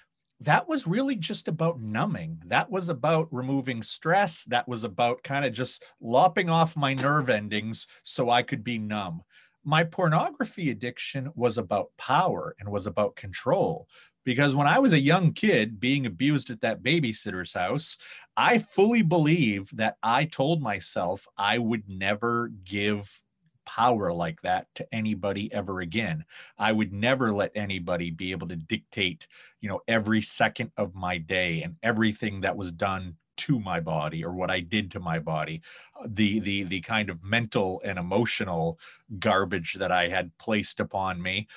that 0.41 0.67
was 0.67 0.88
really 0.88 1.15
just 1.15 1.47
about 1.47 1.80
numbing. 1.80 2.41
That 2.47 2.69
was 2.69 2.89
about 2.89 3.28
removing 3.32 3.84
stress. 3.84 4.43
That 4.45 4.67
was 4.67 4.84
about 4.84 5.23
kind 5.23 5.45
of 5.45 5.54
just 5.54 5.84
lopping 6.01 6.49
off 6.49 6.75
my 6.75 6.93
nerve 6.93 7.30
endings 7.30 7.88
so 8.04 8.30
I 8.30 8.41
could 8.41 8.63
be 8.63 8.78
numb. 8.78 9.21
My 9.63 9.84
pornography 9.84 10.69
addiction 10.69 11.32
was 11.36 11.58
about 11.58 11.91
power 11.97 12.56
and 12.60 12.69
was 12.69 12.86
about 12.86 13.15
control. 13.15 13.88
Because 14.25 14.55
when 14.55 14.67
I 14.67 14.79
was 14.79 14.91
a 14.91 14.99
young 14.99 15.31
kid 15.31 15.79
being 15.79 16.05
abused 16.05 16.49
at 16.49 16.61
that 16.61 16.83
babysitter's 16.83 17.53
house, 17.53 17.97
I 18.35 18.57
fully 18.59 19.03
believe 19.03 19.69
that 19.73 19.97
I 20.03 20.25
told 20.25 20.61
myself 20.61 21.27
I 21.38 21.59
would 21.59 21.88
never 21.88 22.49
give 22.63 23.21
power 23.65 24.13
like 24.13 24.41
that 24.41 24.67
to 24.75 24.88
anybody 24.93 25.51
ever 25.53 25.81
again. 25.81 26.25
I 26.57 26.71
would 26.71 26.93
never 26.93 27.33
let 27.33 27.51
anybody 27.55 28.11
be 28.11 28.31
able 28.31 28.47
to 28.47 28.55
dictate, 28.55 29.27
you 29.61 29.69
know, 29.69 29.81
every 29.88 30.21
second 30.21 30.71
of 30.77 30.95
my 30.95 31.17
day 31.17 31.63
and 31.63 31.75
everything 31.83 32.41
that 32.41 32.57
was 32.57 32.71
done 32.71 33.15
to 33.38 33.59
my 33.59 33.79
body 33.79 34.23
or 34.23 34.33
what 34.33 34.49
I 34.49 34.61
did 34.61 34.91
to 34.91 34.99
my 34.99 35.19
body, 35.19 35.61
the 36.05 36.39
the 36.39 36.63
the 36.63 36.81
kind 36.81 37.09
of 37.09 37.23
mental 37.23 37.81
and 37.83 37.99
emotional 37.99 38.79
garbage 39.19 39.73
that 39.73 39.91
I 39.91 40.07
had 40.07 40.38
placed 40.38 40.79
upon 40.79 41.21
me. 41.21 41.47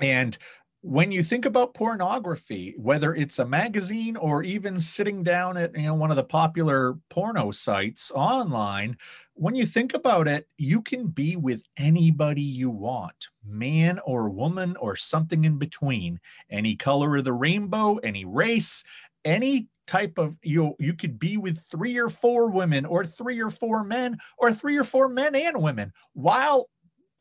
And 0.00 0.36
when 0.86 1.10
you 1.10 1.22
think 1.22 1.46
about 1.46 1.72
pornography, 1.72 2.74
whether 2.76 3.14
it's 3.14 3.38
a 3.38 3.46
magazine 3.46 4.18
or 4.18 4.42
even 4.42 4.78
sitting 4.78 5.22
down 5.22 5.56
at 5.56 5.74
you 5.74 5.84
know 5.84 5.94
one 5.94 6.10
of 6.10 6.16
the 6.16 6.22
popular 6.22 6.98
porno 7.08 7.50
sites 7.50 8.10
online, 8.10 8.94
when 9.32 9.54
you 9.54 9.64
think 9.64 9.94
about 9.94 10.28
it, 10.28 10.46
you 10.58 10.82
can 10.82 11.06
be 11.06 11.36
with 11.36 11.62
anybody 11.78 12.42
you 12.42 12.68
want, 12.68 13.28
man 13.42 13.98
or 14.04 14.28
woman 14.28 14.76
or 14.76 14.94
something 14.94 15.46
in 15.46 15.56
between, 15.56 16.20
any 16.50 16.76
color 16.76 17.16
of 17.16 17.24
the 17.24 17.32
rainbow, 17.32 17.96
any 17.96 18.26
race, 18.26 18.84
any 19.24 19.68
type 19.86 20.18
of 20.18 20.36
you 20.42 20.74
you 20.78 20.92
could 20.92 21.18
be 21.18 21.38
with 21.38 21.64
three 21.70 21.96
or 21.96 22.10
four 22.10 22.50
women 22.50 22.84
or 22.84 23.06
three 23.06 23.40
or 23.40 23.50
four 23.50 23.84
men 23.84 24.18
or 24.36 24.52
three 24.52 24.76
or 24.76 24.84
four 24.84 25.08
men 25.08 25.34
and 25.34 25.62
women 25.62 25.92
while 26.12 26.68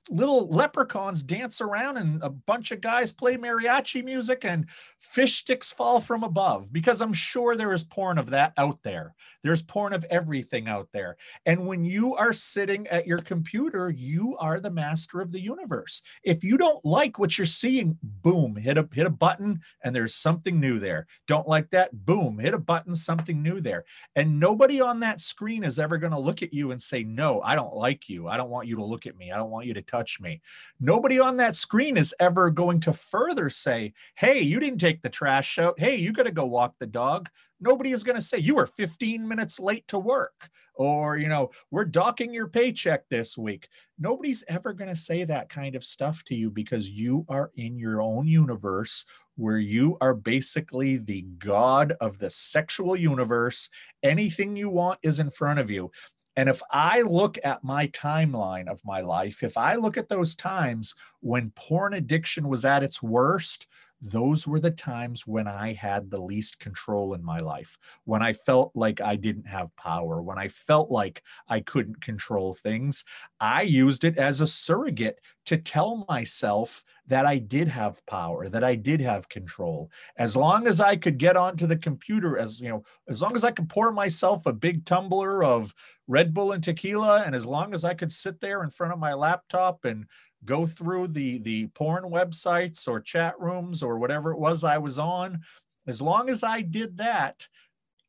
little 0.10 0.50
leprechauns 0.50 1.24
dance 1.24 1.62
around 1.62 1.98
and 1.98 2.22
a 2.24 2.30
bunch 2.30 2.72
of 2.72 2.82
guys 2.82 3.12
play 3.12 3.38
mariachi 3.38 4.04
music 4.04 4.44
and 4.44 4.68
fish 5.00 5.38
sticks 5.38 5.72
fall 5.72 6.00
from 6.00 6.24
above 6.24 6.72
because 6.74 7.02
I'm 7.02 7.14
sure 7.14 7.56
there 7.56 7.74
is 7.74 7.84
porn 7.84 8.18
of 8.18 8.30
that 8.32 8.54
out 8.58 8.84
there. 8.84 9.14
There's 9.44 9.62
porn 9.62 9.94
of 9.94 10.06
everything 10.10 10.68
out 10.68 10.90
there. 10.94 11.18
And 11.46 11.68
when 11.68 11.84
you 11.84 12.16
are 12.16 12.34
sitting 12.34 12.88
at 12.88 13.08
your 13.08 13.20
computer, 13.20 13.90
you 13.90 14.38
are 14.40 14.60
the 14.60 14.70
master 14.70 15.22
of 15.22 15.32
the 15.32 15.40
universe. 15.40 16.02
If 16.24 16.44
you 16.44 16.58
don't 16.58 16.84
like 16.86 17.20
what 17.20 17.38
you're 17.38 17.46
seeing, 17.46 17.98
boom, 18.02 18.56
hit 18.56 18.78
a 18.78 18.88
hit 18.94 19.06
a 19.06 19.10
button 19.10 19.62
and 19.84 19.96
there's 19.96 20.16
something 20.16 20.60
new 20.60 20.80
there. 20.80 21.08
Don't 21.28 21.48
like 21.48 21.70
that? 21.72 22.06
Boom, 22.06 22.40
hit 22.40 22.54
a 22.54 22.60
button, 22.60 22.96
something 22.96 23.42
new 23.42 23.60
there. 23.60 23.84
And 24.16 24.40
nobody 24.40 24.80
on 24.80 25.02
that 25.02 25.22
screen 25.22 25.64
is 25.64 25.80
ever 25.80 25.98
going 25.98 26.14
to 26.14 26.20
look 26.20 26.42
at 26.42 26.54
you 26.54 26.72
and 26.72 26.82
say, 26.82 27.04
"No, 27.04 27.42
I 27.42 27.56
don't 27.56 27.76
like 27.76 28.10
you. 28.10 28.28
I 28.28 28.38
don't 28.38 28.50
want 28.50 28.68
you 28.68 28.78
to 28.78 28.86
look 28.86 29.06
at 29.06 29.18
me. 29.18 29.32
I 29.32 29.38
don't 29.38 29.52
want 29.52 29.66
you 29.66 29.74
to 29.74 29.82
touch 29.94 30.20
me." 30.20 30.42
Nobody 30.80 31.20
on 31.20 31.38
that 31.38 31.56
screen 31.56 31.98
is 31.98 32.16
ever 32.20 32.50
going 32.50 32.80
to 32.82 32.94
further 32.94 33.50
say, 33.50 33.94
"Hey, 34.16 34.42
you 34.42 34.60
didn't 34.60 34.80
take 34.80 35.02
the 35.02 35.10
trash 35.10 35.60
out. 35.60 35.80
Hey, 35.80 35.96
you 35.96 36.12
got 36.14 36.24
to 36.24 36.32
go 36.32 36.46
walk 36.46 36.76
the 36.80 36.88
dog." 36.88 37.30
Nobody 37.60 37.92
is 37.92 38.04
going 38.04 38.18
to 38.18 38.22
say 38.22 38.40
you 38.40 38.56
were 38.56 38.68
15 38.68 39.28
minutes 39.28 39.60
late 39.60 39.88
to 39.88 40.00
work 40.00 40.50
or, 40.76 41.18
you 41.18 41.30
know, 41.30 41.52
we're 41.72 41.86
docking 41.86 42.34
your 42.34 42.48
paycheck 42.48 43.08
this 43.10 43.38
week. 43.38 43.70
Nobody's 44.00 44.44
ever 44.48 44.74
going 44.74 44.90
to 44.90 44.96
say 44.96 45.24
that 45.24 45.50
kind 45.50 45.76
of 45.76 45.84
stuff 45.84 46.24
to 46.26 46.36
you 46.36 46.50
because 46.50 46.90
you 46.90 47.26
are 47.30 47.52
in 47.56 47.78
your 47.78 48.02
own 48.02 48.28
universe 48.28 49.06
where 49.36 49.58
you 49.58 49.98
are 50.02 50.14
basically 50.14 50.98
the 50.98 51.24
god 51.40 51.94
of 52.02 52.20
the 52.20 52.30
sexual 52.30 52.96
universe. 52.96 53.70
Anything 54.04 54.56
you 54.56 54.70
want 54.70 55.00
is 55.04 55.20
in 55.20 55.32
front 55.32 55.60
of 55.60 55.72
you. 55.72 55.92
And 56.36 56.50
if 56.50 56.62
I 56.72 57.02
look 57.02 57.38
at 57.44 57.64
my 57.64 57.88
timeline 57.88 58.68
of 58.68 58.82
my 58.84 59.02
life, 59.02 59.44
if 59.44 59.58
I 59.58 59.76
look 59.76 59.98
at 59.98 60.10
those 60.10 60.36
times 60.36 60.96
when 61.20 61.52
porn 61.52 61.94
addiction 61.94 62.48
was 62.48 62.66
at 62.66 62.84
its 62.84 63.04
worst, 63.04 63.68
those 64.02 64.46
were 64.46 64.60
the 64.60 64.72
times 64.72 65.26
when 65.26 65.48
I 65.48 65.74
had 65.74 66.10
the 66.10 66.22
least 66.22 66.60
control 66.60 67.14
in 67.14 67.24
my 67.24 67.38
life, 67.38 67.78
when 68.04 68.22
I 68.22 68.34
felt 68.34 68.72
like 68.76 69.00
I 69.00 69.16
didn't 69.16 69.48
have 69.48 69.74
power, 69.78 70.22
when 70.22 70.38
I 70.38 70.50
felt 70.50 70.92
like 70.92 71.24
I 71.48 71.62
couldn't 71.62 72.02
control 72.02 72.54
things. 72.54 73.06
I 73.40 73.62
used 73.62 74.04
it 74.04 74.18
as 74.18 74.42
a 74.42 74.48
surrogate 74.48 75.22
to 75.46 75.58
tell 75.58 76.06
myself 76.10 76.84
that 77.08 77.26
I 77.26 77.38
did 77.38 77.68
have 77.68 78.06
power, 78.06 78.48
that 78.50 78.64
I 78.64 78.76
did 78.76 79.02
have 79.02 79.28
control. 79.28 79.92
As 80.18 80.36
long 80.36 80.68
as 80.68 80.80
I 80.80 80.96
could 80.96 81.18
get 81.18 81.36
onto 81.36 81.68
the 81.68 81.76
computer, 81.76 82.38
as 82.38 82.62
you 82.62 82.70
know, 82.70 82.84
as 83.10 83.22
long 83.22 83.36
as 83.36 83.44
I 83.44 83.52
could 83.52 83.70
pour 83.70 83.92
myself 83.92 84.46
a 84.46 84.54
big 84.54 84.86
tumbler 84.86 85.44
of 85.44 85.74
Red 86.08 86.34
Bull 86.34 86.54
and 86.54 86.64
tequila, 86.64 87.24
and 87.24 87.36
as 87.36 87.46
long 87.46 87.74
as 87.74 87.84
I 87.84 87.94
could 87.94 88.12
sit 88.12 88.40
there 88.40 88.64
in 88.64 88.70
front 88.70 88.94
of 88.94 89.00
my 89.00 89.14
laptop 89.14 89.86
and 89.86 90.06
go 90.46 90.66
through 90.66 91.08
the 91.08 91.40
the 91.40 91.68
porn 91.68 92.06
websites 92.06 92.88
or 92.88 93.00
chat 93.00 93.40
rooms 93.40 93.84
or 93.84 93.98
whatever 93.98 94.32
it 94.32 94.40
was 94.40 94.64
I 94.64 94.78
was 94.78 94.98
on, 94.98 95.42
as 95.88 96.02
long 96.02 96.30
as 96.30 96.44
I 96.44 96.62
did 96.62 96.98
that, 96.98 97.48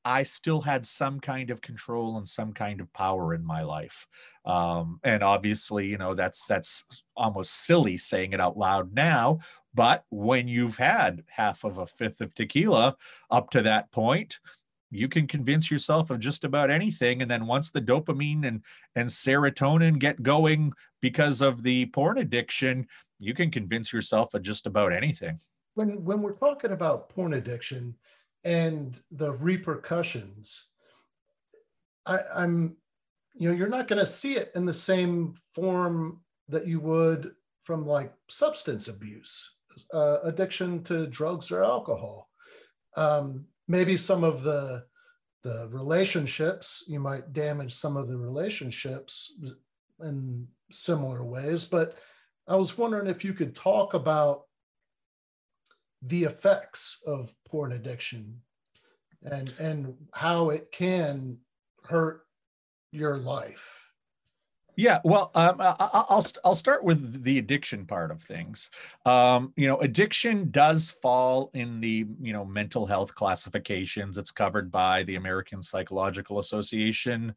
I 0.05 0.23
still 0.23 0.61
had 0.61 0.85
some 0.85 1.21
kind 1.21 1.51
of 1.51 1.62
control 1.62 2.19
and 2.19 2.29
some 2.29 2.53
kind 2.53 2.81
of 2.81 2.93
power 2.93 3.35
in 3.35 3.45
my 3.45 3.62
life. 3.62 4.07
Um, 4.45 5.01
and 5.03 5.23
obviously, 5.23 5.87
you 5.87 5.99
know, 5.99 6.14
that's 6.14 6.47
that's 6.47 6.85
almost 7.17 7.64
silly 7.64 7.97
saying 7.97 8.33
it 8.33 8.40
out 8.40 8.59
loud 8.59 8.93
now. 8.93 9.40
But 9.75 10.05
when 10.11 10.47
you've 10.47 10.77
had 10.77 11.25
half 11.29 11.64
of 11.64 11.79
a 11.79 11.87
fifth 11.87 12.21
of 12.21 12.35
tequila 12.35 12.97
up 13.31 13.51
to 13.51 13.62
that 13.62 13.90
point, 13.93 14.38
you 14.90 15.09
can 15.09 15.27
convince 15.27 15.71
yourself 15.71 16.11
of 16.11 16.21
just 16.21 16.45
about 16.45 16.71
anything. 16.71 17.21
And 17.21 17.31
then 17.31 17.47
once 17.47 17.71
the 17.71 17.81
dopamine 17.81 18.47
and, 18.47 18.62
and 18.95 19.09
serotonin 19.09 19.99
get 19.99 20.23
going 20.23 20.73
because 21.01 21.40
of 21.40 21.62
the 21.62 21.87
porn 21.87 22.19
addiction, 22.19 22.87
you 23.19 23.35
can 23.35 23.51
convince 23.51 23.93
yourself 23.93 24.35
of 24.35 24.43
just 24.43 24.67
about 24.67 24.93
anything. 24.93 25.40
When 25.75 26.05
when 26.05 26.23
we're 26.23 26.35
talking 26.35 26.71
about 26.71 27.09
porn 27.09 27.35
addiction, 27.35 27.97
and 28.44 29.00
the 29.11 29.33
repercussions 29.33 30.66
I, 32.07 32.18
i'm 32.35 32.76
you 33.35 33.48
know 33.48 33.54
you're 33.54 33.68
not 33.68 33.88
going 33.88 34.04
to 34.04 34.11
see 34.11 34.37
it 34.37 34.52
in 34.54 34.64
the 34.64 34.74
same 34.74 35.35
form 35.54 36.20
that 36.48 36.66
you 36.66 36.80
would 36.80 37.33
from 37.64 37.87
like 37.87 38.12
substance 38.28 38.88
abuse 38.88 39.54
uh, 39.92 40.18
addiction 40.22 40.83
to 40.85 41.07
drugs 41.07 41.50
or 41.50 41.64
alcohol. 41.64 42.28
Um, 42.96 43.46
maybe 43.68 43.96
some 43.96 44.24
of 44.24 44.42
the 44.42 44.85
the 45.42 45.68
relationships 45.70 46.85
you 46.87 46.98
might 46.98 47.35
damage 47.35 47.74
some 47.74 47.98
of 47.98 48.09
the 48.09 48.16
relationships 48.16 49.35
in 50.00 50.46
similar 50.70 51.22
ways 51.22 51.66
but 51.66 51.98
i 52.48 52.57
was 52.57 52.78
wondering 52.78 53.07
if 53.07 53.22
you 53.22 53.35
could 53.35 53.54
talk 53.54 53.92
about 53.92 54.43
the 56.07 56.25
effects 56.25 57.01
of 57.07 57.33
porn 57.47 57.73
addiction 57.73 58.40
and 59.23 59.53
and 59.59 59.95
how 60.12 60.51
it 60.51 60.71
can 60.73 61.38
hurt 61.85 62.27
your 62.93 63.17
life 63.17 63.85
yeah, 64.77 64.99
well, 65.05 65.31
um, 65.37 65.57
I'll 65.61 66.27
I'll 66.45 66.55
start 66.55 66.83
with 66.83 67.23
the 67.23 67.38
addiction 67.38 67.87
part 67.87 68.11
of 68.11 68.23
things. 68.23 68.71
Um, 69.07 69.53
you 69.57 69.69
know, 69.69 69.79
addiction 69.79 70.51
does 70.51 70.90
fall 70.90 71.51
in 71.55 71.81
the 71.81 72.07
you 72.21 72.33
know 72.33 72.45
mental 72.45 72.85
health 72.85 73.14
classifications. 73.14 74.19
It's 74.19 74.33
covered 74.33 74.73
by 74.73 75.05
the 75.05 75.14
American 75.14 75.62
Psychological 75.62 76.40
Association, 76.40 77.35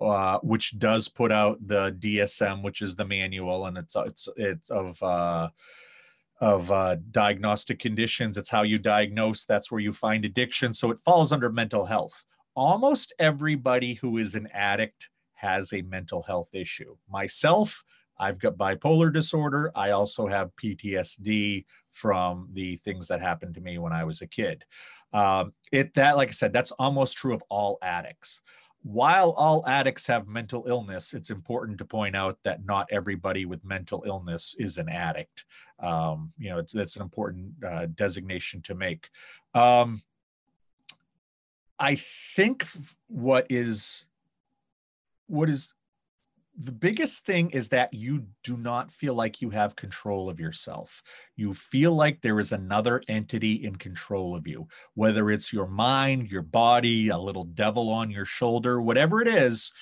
uh, 0.00 0.38
which 0.42 0.78
does 0.80 1.06
put 1.06 1.30
out 1.30 1.64
the 1.64 1.92
DSM, 1.92 2.62
which 2.62 2.82
is 2.82 2.96
the 2.96 3.04
manual, 3.04 3.66
and 3.66 3.78
it's 3.78 3.94
it's 3.94 4.28
it's 4.36 4.70
of 4.70 5.00
uh, 5.00 5.48
of 6.40 6.70
uh, 6.72 6.96
diagnostic 7.10 7.78
conditions. 7.78 8.36
It's 8.36 8.50
how 8.50 8.62
you 8.62 8.78
diagnose. 8.78 9.44
That's 9.44 9.70
where 9.70 9.80
you 9.80 9.92
find 9.92 10.24
addiction. 10.24 10.72
So 10.72 10.90
it 10.90 11.00
falls 11.00 11.32
under 11.32 11.50
mental 11.50 11.84
health. 11.84 12.24
Almost 12.56 13.12
everybody 13.18 13.94
who 13.94 14.16
is 14.16 14.34
an 14.34 14.48
addict 14.52 15.08
has 15.34 15.72
a 15.72 15.82
mental 15.82 16.22
health 16.22 16.48
issue. 16.52 16.96
Myself, 17.08 17.84
I've 18.18 18.38
got 18.38 18.56
bipolar 18.56 19.12
disorder. 19.12 19.70
I 19.74 19.90
also 19.90 20.26
have 20.26 20.50
PTSD 20.62 21.64
from 21.90 22.48
the 22.52 22.76
things 22.76 23.08
that 23.08 23.20
happened 23.20 23.54
to 23.54 23.60
me 23.60 23.78
when 23.78 23.92
I 23.92 24.04
was 24.04 24.20
a 24.20 24.26
kid. 24.26 24.64
Um, 25.12 25.52
it 25.72 25.94
that, 25.94 26.16
like 26.16 26.28
I 26.28 26.32
said, 26.32 26.52
that's 26.52 26.72
almost 26.72 27.16
true 27.16 27.34
of 27.34 27.42
all 27.48 27.78
addicts 27.82 28.42
while 28.82 29.32
all 29.32 29.66
addicts 29.66 30.06
have 30.06 30.26
mental 30.26 30.64
illness, 30.66 31.12
it's 31.12 31.30
important 31.30 31.78
to 31.78 31.84
point 31.84 32.16
out 32.16 32.38
that 32.44 32.64
not 32.64 32.88
everybody 32.90 33.44
with 33.44 33.64
mental 33.64 34.02
illness 34.06 34.54
is 34.58 34.78
an 34.78 34.88
addict. 34.88 35.44
Um, 35.82 36.32
you 36.38 36.50
know, 36.50 36.58
it's 36.58 36.72
that's 36.72 36.96
an 36.96 37.02
important 37.02 37.52
uh, 37.66 37.86
designation 37.94 38.62
to 38.62 38.74
make. 38.74 39.08
Um, 39.54 40.02
I 41.78 41.96
think 42.36 42.66
what 43.08 43.46
is 43.48 44.06
what 45.26 45.48
is 45.48 45.72
the 46.56 46.72
biggest 46.72 47.24
thing 47.24 47.50
is 47.50 47.70
that 47.70 47.94
you 47.94 48.26
do 48.44 48.56
not 48.56 48.90
feel 48.90 49.14
like 49.14 49.40
you 49.40 49.48
have 49.50 49.76
control 49.76 50.28
of 50.28 50.38
yourself. 50.38 51.02
You 51.36 51.54
feel 51.54 51.94
like 51.94 52.20
there 52.20 52.38
is 52.38 52.52
another 52.52 53.02
entity 53.08 53.64
in 53.64 53.76
control 53.76 54.36
of 54.36 54.46
you, 54.46 54.68
whether 54.94 55.30
it's 55.30 55.52
your 55.52 55.66
mind, 55.66 56.30
your 56.30 56.42
body, 56.42 57.08
a 57.08 57.16
little 57.16 57.44
devil 57.44 57.88
on 57.88 58.10
your 58.10 58.26
shoulder, 58.26 58.82
whatever 58.82 59.22
it 59.22 59.28
is. 59.28 59.72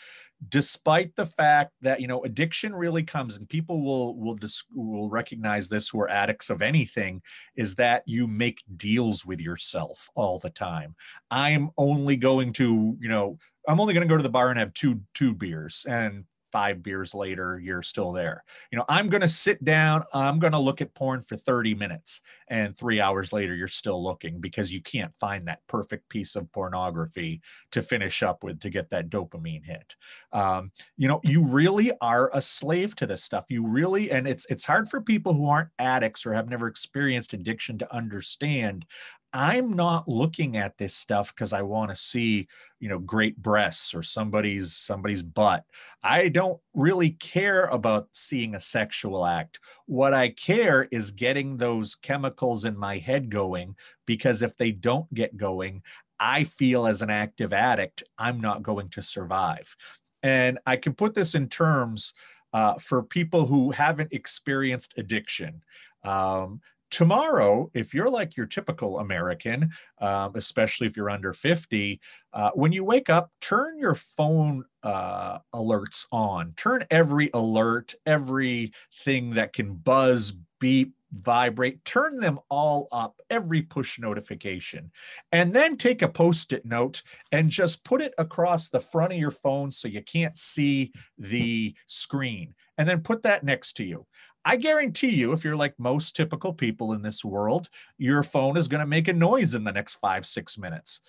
Despite 0.48 1.16
the 1.16 1.27
fact 1.27 1.72
that 1.83 2.01
you 2.01 2.07
know 2.07 2.22
addiction 2.22 2.74
really 2.74 3.03
comes, 3.03 3.37
and 3.37 3.48
people 3.48 3.83
will 3.83 4.16
will 4.16 4.37
dis- 4.37 4.64
will 4.72 5.11
recognize 5.11 5.68
this 5.68 5.88
who 5.88 6.01
are 6.01 6.09
addicts 6.09 6.48
of 6.48 6.62
anything, 6.62 7.22
is 7.57 7.74
that 7.74 8.05
you 8.07 8.29
make 8.29 8.62
deals 8.77 9.27
with 9.27 9.40
yourself 9.40 10.09
all 10.14 10.38
the 10.38 10.51
time. 10.51 10.94
I'm 11.31 11.70
only 11.77 12.16
going 12.16 12.53
to 12.55 12.96
you 13.01 13.09
know 13.09 13.38
I'm 13.66 13.81
only 13.81 13.94
going 13.94 14.07
to 14.07 14.12
go 14.12 14.16
to 14.16 14.22
the 14.22 14.29
bar 14.29 14.51
and 14.51 14.59
have 14.59 14.72
two 14.74 15.01
two 15.12 15.35
beers, 15.35 15.85
and 15.88 16.24
five 16.52 16.82
beers 16.82 17.14
later 17.14 17.61
you're 17.62 17.82
still 17.82 18.12
there. 18.12 18.44
You 18.70 18.78
know 18.78 18.84
i'm 18.88 19.08
going 19.08 19.20
to 19.20 19.28
sit 19.28 19.62
down 19.64 20.04
i'm 20.12 20.38
going 20.38 20.52
to 20.52 20.58
look 20.58 20.80
at 20.80 20.94
porn 20.94 21.22
for 21.22 21.37
30 21.37 21.74
minutes 21.74 22.20
and 22.48 22.76
3 22.76 23.00
hours 23.00 23.32
later 23.32 23.54
you're 23.54 23.68
still 23.68 24.02
looking 24.02 24.40
because 24.40 24.72
you 24.72 24.80
can't 24.82 25.14
find 25.16 25.46
that 25.48 25.66
perfect 25.66 26.08
piece 26.08 26.37
of 26.37 26.50
pornography 26.52 27.40
to 27.72 27.82
finish 27.82 28.22
up 28.22 28.42
with 28.42 28.61
to 28.61 28.70
get 28.70 28.90
that 28.90 29.11
dopamine 29.11 29.64
hit. 29.64 29.96
Um, 30.32 30.72
you 30.96 31.08
know 31.08 31.20
you 31.24 31.42
really 31.42 31.92
are 32.00 32.30
a 32.32 32.42
slave 32.42 32.94
to 32.96 33.06
this 33.06 33.22
stuff. 33.22 33.44
You 33.48 33.66
really 33.66 34.11
and 34.11 34.26
it's 34.26 34.46
it's 34.50 34.64
hard 34.64 34.88
for 34.88 35.00
people 35.00 35.34
who 35.34 35.48
aren't 35.48 35.70
addicts 35.78 36.26
or 36.26 36.32
have 36.32 36.48
never 36.48 36.66
experienced 36.66 37.32
addiction 37.32 37.78
to 37.78 37.94
understand 37.94 38.84
I'm 39.32 39.74
not 39.74 40.08
looking 40.08 40.56
at 40.56 40.78
this 40.78 40.94
stuff 40.94 41.34
because 41.34 41.52
I 41.52 41.60
want 41.60 41.90
to 41.90 41.96
see, 41.96 42.48
you 42.80 42.88
know, 42.88 42.98
great 42.98 43.36
breasts 43.36 43.94
or 43.94 44.02
somebody's 44.02 44.74
somebody's 44.74 45.22
butt. 45.22 45.64
I 46.02 46.28
don't 46.28 46.58
really 46.74 47.10
care 47.10 47.66
about 47.66 48.08
seeing 48.12 48.54
a 48.54 48.60
sexual 48.60 49.26
act. 49.26 49.60
What 49.86 50.14
I 50.14 50.30
care 50.30 50.88
is 50.90 51.10
getting 51.10 51.56
those 51.56 51.94
chemicals 51.94 52.64
in 52.64 52.76
my 52.76 52.96
head 52.98 53.28
going 53.28 53.76
because 54.06 54.40
if 54.40 54.56
they 54.56 54.72
don't 54.72 55.12
get 55.12 55.36
going, 55.36 55.82
I 56.18 56.44
feel 56.44 56.86
as 56.86 57.02
an 57.02 57.10
active 57.10 57.52
addict, 57.52 58.02
I'm 58.16 58.40
not 58.40 58.62
going 58.62 58.88
to 58.90 59.02
survive. 59.02 59.76
And 60.22 60.58
I 60.66 60.76
can 60.76 60.94
put 60.94 61.14
this 61.14 61.34
in 61.34 61.48
terms 61.48 62.14
uh, 62.52 62.74
for 62.74 63.02
people 63.02 63.46
who 63.46 63.70
haven't 63.70 64.12
experienced 64.12 64.94
addiction. 64.96 65.62
Um, 66.02 66.60
tomorrow, 66.90 67.70
if 67.74 67.94
you're 67.94 68.11
like 68.11 68.37
your 68.37 68.46
typical 68.46 68.98
American, 68.98 69.70
um, 70.01 70.33
especially 70.35 70.87
if 70.87 70.96
you're 70.96 71.11
under 71.11 71.33
50, 71.33 72.01
uh, 72.33 72.51
when 72.55 72.72
you 72.72 72.85
wake 72.85 73.11
up, 73.11 73.31
turn 73.40 73.79
your 73.79 73.94
phone 73.94 74.64
uh, 74.83 75.38
alerts 75.55 76.07
on. 76.12 76.55
Turn 76.57 76.85
every 76.90 77.31
alert, 77.35 77.94
everything 78.07 79.31
that 79.35 79.53
can 79.53 79.74
buzz, 79.74 80.35
beep, 80.61 80.94
vibrate, 81.12 81.85
turn 81.85 82.18
them 82.18 82.38
all 82.48 82.88
up, 82.92 83.20
every 83.31 83.62
push 83.62 83.98
notification. 83.98 84.90
And 85.33 85.55
then 85.55 85.77
take 85.77 86.03
a 86.03 86.09
post 86.09 86.53
it 86.53 86.64
note 86.64 87.03
and 87.33 87.51
just 87.51 87.85
put 87.85 88.03
it 88.03 88.14
across 88.18 88.68
the 88.68 88.81
front 88.81 89.12
of 89.12 89.18
your 89.18 89.31
phone 89.31 89.70
so 89.70 89.88
you 89.88 90.03
can't 90.03 90.37
see 90.37 90.92
the 91.16 91.74
screen. 91.87 92.55
And 92.77 92.88
then 92.88 93.01
put 93.01 93.22
that 93.22 93.42
next 93.42 93.74
to 93.74 93.85
you. 93.85 94.07
I 94.48 94.56
guarantee 94.56 95.11
you, 95.11 95.32
if 95.32 95.44
you're 95.44 95.56
like 95.56 95.74
most 95.78 96.16
typical 96.16 96.54
people 96.54 96.94
in 96.94 97.02
this 97.02 97.22
world, 97.22 97.68
your 97.98 98.22
phone 98.22 98.56
is 98.56 98.66
going 98.66 98.80
to 98.80 98.87
make 98.87 99.06
a 99.06 99.12
noise 99.12 99.54
in 99.54 99.62
the 99.62 99.72
next 99.72 99.96
five, 99.96 100.24
six 100.24 100.56
minutes. 100.56 101.02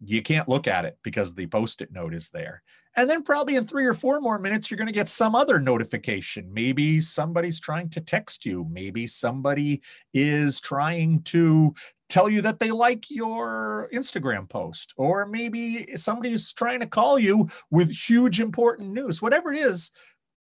You 0.00 0.22
can't 0.22 0.48
look 0.48 0.66
at 0.66 0.86
it 0.86 0.96
because 1.04 1.34
the 1.34 1.46
post 1.48 1.82
it 1.82 1.92
note 1.92 2.14
is 2.14 2.30
there. 2.30 2.62
And 2.96 3.10
then, 3.10 3.24
probably 3.24 3.56
in 3.56 3.66
three 3.66 3.84
or 3.84 3.92
four 3.92 4.22
more 4.22 4.38
minutes, 4.38 4.70
you're 4.70 4.78
going 4.78 4.86
to 4.86 4.92
get 4.92 5.10
some 5.10 5.34
other 5.34 5.60
notification. 5.60 6.50
Maybe 6.50 6.98
somebody's 7.02 7.60
trying 7.60 7.90
to 7.90 8.00
text 8.00 8.46
you. 8.46 8.66
Maybe 8.70 9.06
somebody 9.06 9.82
is 10.14 10.58
trying 10.58 11.24
to 11.24 11.74
tell 12.08 12.30
you 12.30 12.40
that 12.42 12.58
they 12.58 12.70
like 12.70 13.10
your 13.10 13.90
Instagram 13.92 14.48
post. 14.48 14.94
Or 14.96 15.26
maybe 15.26 15.94
somebody's 15.96 16.54
trying 16.54 16.80
to 16.80 16.86
call 16.86 17.18
you 17.18 17.48
with 17.70 17.90
huge 17.90 18.40
important 18.40 18.94
news. 18.94 19.20
Whatever 19.20 19.52
it 19.52 19.60
is, 19.60 19.90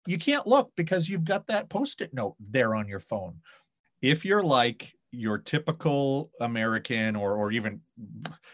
you 0.06 0.18
can't 0.18 0.48
look 0.48 0.72
because 0.76 1.10
you've 1.10 1.26
got 1.26 1.48
that 1.48 1.70
post-it 1.70 2.14
note 2.14 2.36
there 2.40 2.76
on 2.76 2.88
your 2.88 3.00
phone. 3.00 3.36
If 4.02 4.26
you're 4.26 4.44
like 4.44 4.94
your 5.12 5.38
typical 5.38 6.32
American 6.40 7.16
or, 7.16 7.34
or 7.34 7.52
even 7.52 7.82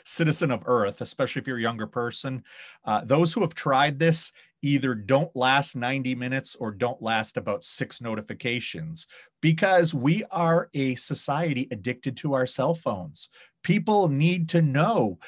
citizen 0.06 0.52
of 0.52 0.64
Earth, 0.66 1.02
especially 1.02 1.42
if 1.42 1.48
you're 1.48 1.58
a 1.58 1.62
younger 1.62 1.88
person, 1.88 2.44
uh, 2.86 3.02
those 3.06 3.32
who 3.32 3.42
have 3.42 3.54
tried 3.54 4.00
this 4.00 4.34
either 4.64 4.96
don't 4.96 5.34
last 5.36 5.76
90 5.76 6.16
minutes 6.16 6.56
or 6.56 6.72
don't 6.72 7.02
last 7.02 7.38
about 7.38 7.64
six 7.64 8.02
notifications 8.02 9.06
because 9.42 9.94
we 9.94 10.24
are 10.32 10.70
a 10.74 10.96
society 10.96 11.68
addicted 11.72 12.18
to 12.18 12.34
our 12.34 12.48
cell 12.48 12.74
phones. 12.74 13.30
People 13.64 14.08
need 14.08 14.50
to 14.50 14.62
know 14.62 15.20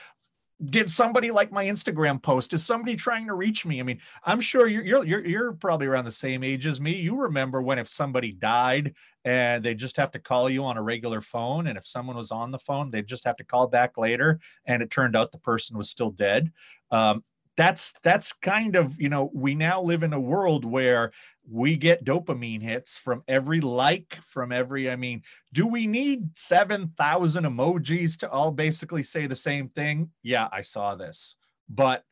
did 0.65 0.89
somebody 0.89 1.31
like 1.31 1.51
my 1.51 1.65
Instagram 1.65 2.21
post? 2.21 2.53
Is 2.53 2.65
somebody 2.65 2.95
trying 2.95 3.27
to 3.27 3.33
reach 3.33 3.65
me? 3.65 3.79
I 3.79 3.83
mean, 3.83 3.99
I'm 4.25 4.41
sure 4.41 4.67
you're 4.67 5.05
you're 5.05 5.25
you're, 5.25 5.53
probably 5.53 5.87
around 5.87 6.05
the 6.05 6.11
same 6.11 6.43
age 6.43 6.67
as 6.67 6.81
me. 6.81 6.95
You 6.95 7.15
remember 7.15 7.61
when 7.61 7.79
if 7.79 7.87
somebody 7.87 8.33
died 8.33 8.93
and 9.23 9.63
they 9.63 9.73
just 9.73 9.97
have 9.97 10.11
to 10.11 10.19
call 10.19 10.49
you 10.49 10.65
on 10.65 10.77
a 10.77 10.81
regular 10.81 11.21
phone, 11.21 11.67
and 11.67 11.77
if 11.77 11.87
someone 11.87 12.17
was 12.17 12.31
on 12.31 12.51
the 12.51 12.59
phone, 12.59 12.91
they'd 12.91 13.07
just 13.07 13.25
have 13.25 13.37
to 13.37 13.43
call 13.43 13.67
back 13.67 13.97
later, 13.97 14.39
and 14.65 14.81
it 14.81 14.89
turned 14.89 15.15
out 15.15 15.31
the 15.31 15.39
person 15.39 15.77
was 15.77 15.89
still 15.89 16.11
dead. 16.11 16.51
Um, 16.91 17.23
that's 17.59 17.91
that's 18.03 18.31
kind 18.31 18.77
of 18.77 18.97
you 19.01 19.09
know 19.09 19.29
we 19.33 19.53
now 19.53 19.81
live 19.81 20.01
in 20.01 20.13
a 20.13 20.19
world 20.19 20.63
where 20.63 21.11
we 21.51 21.75
get 21.75 22.05
dopamine 22.05 22.61
hits 22.61 22.97
from 22.97 23.21
every 23.27 23.59
like 23.59 24.17
from 24.25 24.53
every 24.53 24.89
i 24.89 24.95
mean 24.95 25.21
do 25.51 25.67
we 25.67 25.85
need 25.85 26.29
7000 26.37 27.43
emojis 27.43 28.17
to 28.17 28.29
all 28.29 28.51
basically 28.51 29.03
say 29.03 29.27
the 29.27 29.35
same 29.35 29.67
thing? 29.67 30.09
Yeah 30.23 30.47
i 30.53 30.61
saw 30.61 30.95
this. 30.95 31.35
But 31.67 32.05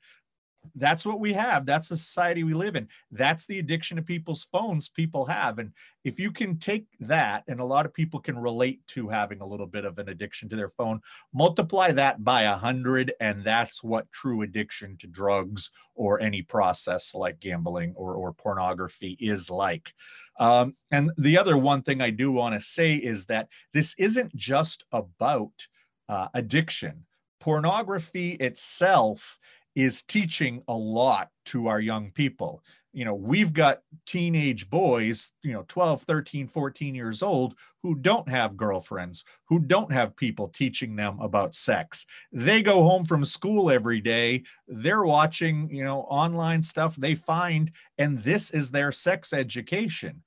that's 0.75 1.05
what 1.05 1.19
we 1.19 1.33
have. 1.33 1.65
That's 1.65 1.89
the 1.89 1.97
society 1.97 2.43
we 2.43 2.53
live 2.53 2.75
in. 2.75 2.87
That's 3.11 3.45
the 3.45 3.59
addiction 3.59 3.97
to 3.97 4.03
people's 4.03 4.47
phones 4.51 4.89
people 4.89 5.25
have. 5.25 5.59
And 5.59 5.71
if 6.03 6.19
you 6.19 6.31
can 6.31 6.57
take 6.57 6.85
that, 7.01 7.43
and 7.47 7.59
a 7.59 7.65
lot 7.65 7.85
of 7.85 7.93
people 7.93 8.19
can 8.19 8.37
relate 8.37 8.79
to 8.87 9.09
having 9.09 9.41
a 9.41 9.45
little 9.45 9.67
bit 9.67 9.85
of 9.85 9.99
an 9.99 10.09
addiction 10.09 10.47
to 10.49 10.55
their 10.55 10.69
phone, 10.69 11.01
multiply 11.33 11.91
that 11.91 12.23
by 12.23 12.43
a 12.43 12.55
hundred, 12.55 13.13
and 13.19 13.43
that's 13.43 13.83
what 13.83 14.11
true 14.11 14.41
addiction 14.41 14.97
to 14.97 15.07
drugs 15.07 15.69
or 15.95 16.21
any 16.21 16.41
process 16.41 17.13
like 17.13 17.39
gambling 17.39 17.93
or, 17.95 18.15
or 18.15 18.33
pornography 18.33 19.17
is 19.19 19.49
like. 19.49 19.93
Um, 20.39 20.75
and 20.91 21.11
the 21.17 21.37
other 21.37 21.57
one 21.57 21.81
thing 21.81 22.01
I 22.01 22.11
do 22.11 22.31
want 22.31 22.55
to 22.55 22.61
say 22.61 22.95
is 22.95 23.25
that 23.25 23.49
this 23.73 23.95
isn't 23.97 24.35
just 24.35 24.85
about 24.91 25.67
uh, 26.07 26.27
addiction. 26.33 27.05
Pornography 27.39 28.31
itself 28.31 29.39
is 29.77 30.01
teaching 30.01 30.63
a 30.67 30.73
lot 30.73 31.29
to 31.45 31.67
our 31.67 31.79
young 31.79 32.09
people. 32.09 32.63
You 32.93 33.05
know, 33.05 33.13
we've 33.13 33.53
got 33.53 33.81
teenage 34.07 34.71
boys, 34.71 35.29
you 35.43 35.53
know, 35.53 35.65
12, 35.67 36.01
13, 36.01 36.47
14 36.47 36.95
years 36.95 37.21
old 37.21 37.53
who 37.83 37.93
don't 37.93 38.27
have 38.27 38.57
girlfriends, 38.57 39.23
who 39.47 39.59
don't 39.59 39.91
have 39.91 40.15
people 40.15 40.47
teaching 40.47 40.95
them 40.95 41.19
about 41.19 41.53
sex. 41.53 42.07
They 42.31 42.63
go 42.63 42.81
home 42.81 43.05
from 43.05 43.23
school 43.23 43.69
every 43.69 44.01
day, 44.01 44.41
they're 44.67 45.03
watching, 45.03 45.69
you 45.69 45.83
know, 45.83 46.01
online 46.09 46.63
stuff 46.63 46.95
they 46.95 47.13
find, 47.13 47.69
and 47.99 48.23
this 48.23 48.49
is 48.49 48.71
their 48.71 48.91
sex 48.91 49.31
education 49.31 50.23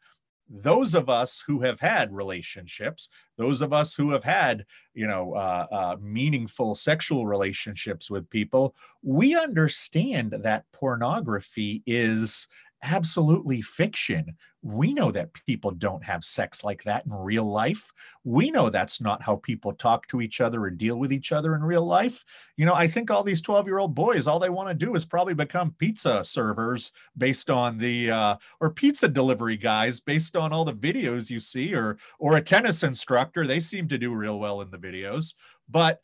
those 0.51 0.97
of 0.97 1.09
us 1.09 1.43
who 1.47 1.61
have 1.61 1.79
had 1.79 2.13
relationships 2.13 3.09
those 3.39 3.63
of 3.63 3.73
us 3.73 3.95
who 3.95 4.11
have 4.11 4.25
had 4.25 4.67
you 4.95 5.07
know 5.07 5.33
uh, 5.35 5.67
uh, 5.71 5.97
meaningful 6.01 6.75
sexual 6.75 7.27
relationships 7.27 8.11
with 8.11 8.29
people 8.31 8.75
we 9.03 9.37
understand 9.37 10.35
that 10.43 10.65
pornography 10.73 11.83
is 11.87 12.49
absolutely 12.83 13.61
fiction. 13.63 14.37
We 14.63 14.93
know 14.93 15.11
that 15.11 15.33
people 15.47 15.71
don't 15.71 16.05
have 16.05 16.23
sex 16.23 16.65
like 16.65 16.83
that 16.85 17.07
in 17.07 17.13
real 17.13 17.45
life. 17.45 17.91
We 18.25 18.51
know 18.51 18.69
that's 18.69 19.01
not 19.01 19.23
how 19.23 19.37
people 19.37 19.73
talk 19.73 20.07
to 20.09 20.21
each 20.21 20.41
other 20.41 20.63
or 20.63 20.71
deal 20.71 20.97
with 20.97 21.13
each 21.13 21.33
other 21.33 21.55
in 21.55 21.63
real 21.63 21.87
life. 21.87 22.25
You 22.57 22.67
know, 22.67 22.75
I 22.75 22.87
think 22.87 23.11
all 23.11 23.23
these 23.25 23.41
12 23.41 23.67
year 23.67 23.79
old 23.79 23.95
boys, 23.95 24.27
all 24.27 24.39
they 24.39 24.51
want 24.51 24.69
to 24.69 24.75
do 24.75 24.95
is 24.95 25.05
probably 25.05 25.35
become 25.35 25.75
pizza 25.79 26.23
servers 26.23 26.93
based 27.17 27.49
on 27.49 27.79
the, 27.79 28.11
uh, 28.11 28.37
or 28.61 28.71
pizza 28.71 29.09
delivery 29.09 29.57
guys 29.57 30.01
based 30.01 30.37
on 30.37 30.53
all 30.53 30.65
the 30.65 30.75
videos 30.75 31.31
you 31.31 31.41
see, 31.41 31.75
or, 31.75 31.97
or 32.19 32.37
a 32.37 32.43
tennis 32.43 32.83
instructor. 32.83 33.47
They 33.47 33.61
seem 33.61 33.89
to 33.89 33.99
do 33.99 34.15
real 34.15 34.39
well 34.39 34.61
in 34.61 34.71
the 34.71 34.79
videos. 34.79 35.35
But 35.71 36.01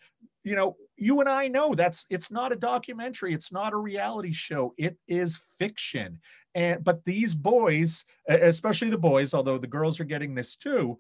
you 0.46 0.54
know, 0.54 0.76
you 0.96 1.18
and 1.18 1.28
I 1.28 1.48
know 1.48 1.74
that's 1.74 2.06
it's 2.08 2.30
not 2.30 2.52
a 2.52 2.56
documentary, 2.56 3.34
it's 3.34 3.50
not 3.50 3.72
a 3.72 3.76
reality 3.76 4.32
show, 4.32 4.74
it 4.78 4.96
is 5.08 5.40
fiction. 5.58 6.20
And 6.54 6.84
but 6.84 7.04
these 7.04 7.34
boys, 7.34 8.04
especially 8.28 8.90
the 8.90 8.96
boys, 8.96 9.34
although 9.34 9.58
the 9.58 9.66
girls 9.66 9.98
are 9.98 10.04
getting 10.04 10.36
this 10.36 10.54
too, 10.54 10.98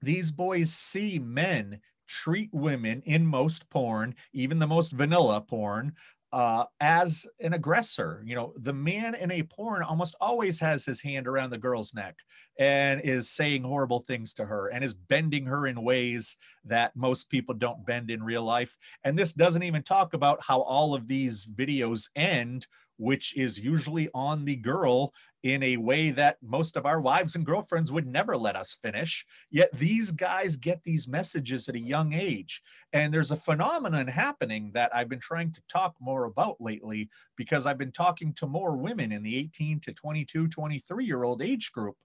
these 0.00 0.32
boys 0.32 0.72
see 0.72 1.18
men 1.18 1.80
treat 2.08 2.48
women 2.52 3.02
in 3.04 3.26
most 3.26 3.68
porn, 3.68 4.14
even 4.32 4.58
the 4.58 4.66
most 4.66 4.92
vanilla 4.92 5.42
porn, 5.42 5.92
uh, 6.34 6.64
as 6.80 7.26
an 7.38 7.52
aggressor. 7.52 8.20
You 8.26 8.34
know, 8.34 8.54
the 8.56 8.72
man 8.72 9.14
in 9.14 9.30
a 9.30 9.44
porn 9.44 9.84
almost 9.84 10.16
always 10.20 10.58
has 10.58 10.84
his 10.84 11.00
hand 11.00 11.28
around 11.28 11.50
the 11.50 11.58
girl's 11.58 11.94
neck 11.94 12.16
and 12.58 13.00
is 13.02 13.30
saying 13.30 13.62
horrible 13.62 14.00
things 14.00 14.34
to 14.34 14.44
her 14.44 14.66
and 14.66 14.82
is 14.82 14.94
bending 14.94 15.46
her 15.46 15.68
in 15.68 15.84
ways 15.84 16.36
that 16.64 16.96
most 16.96 17.30
people 17.30 17.54
don't 17.54 17.86
bend 17.86 18.10
in 18.10 18.20
real 18.20 18.42
life. 18.42 18.76
And 19.04 19.16
this 19.16 19.32
doesn't 19.32 19.62
even 19.62 19.84
talk 19.84 20.12
about 20.12 20.42
how 20.42 20.62
all 20.62 20.92
of 20.92 21.06
these 21.06 21.46
videos 21.46 22.10
end 22.16 22.66
which 22.96 23.36
is 23.36 23.58
usually 23.58 24.08
on 24.14 24.44
the 24.44 24.54
girl 24.54 25.12
in 25.44 25.62
a 25.62 25.76
way 25.76 26.10
that 26.10 26.38
most 26.42 26.74
of 26.74 26.86
our 26.86 26.98
wives 26.98 27.34
and 27.34 27.44
girlfriends 27.44 27.92
would 27.92 28.06
never 28.06 28.34
let 28.34 28.56
us 28.56 28.78
finish. 28.82 29.26
Yet 29.50 29.68
these 29.74 30.10
guys 30.10 30.56
get 30.56 30.82
these 30.84 31.06
messages 31.06 31.68
at 31.68 31.74
a 31.74 31.78
young 31.78 32.14
age. 32.14 32.62
And 32.94 33.12
there's 33.12 33.30
a 33.30 33.36
phenomenon 33.36 34.06
happening 34.06 34.70
that 34.72 34.90
I've 34.96 35.10
been 35.10 35.20
trying 35.20 35.52
to 35.52 35.62
talk 35.68 35.96
more 36.00 36.24
about 36.24 36.56
lately 36.60 37.10
because 37.36 37.66
I've 37.66 37.76
been 37.76 37.92
talking 37.92 38.32
to 38.34 38.46
more 38.46 38.74
women 38.74 39.12
in 39.12 39.22
the 39.22 39.36
18 39.36 39.80
to 39.80 39.92
22, 39.92 40.48
23 40.48 41.04
year 41.04 41.24
old 41.24 41.42
age 41.42 41.70
group 41.72 41.96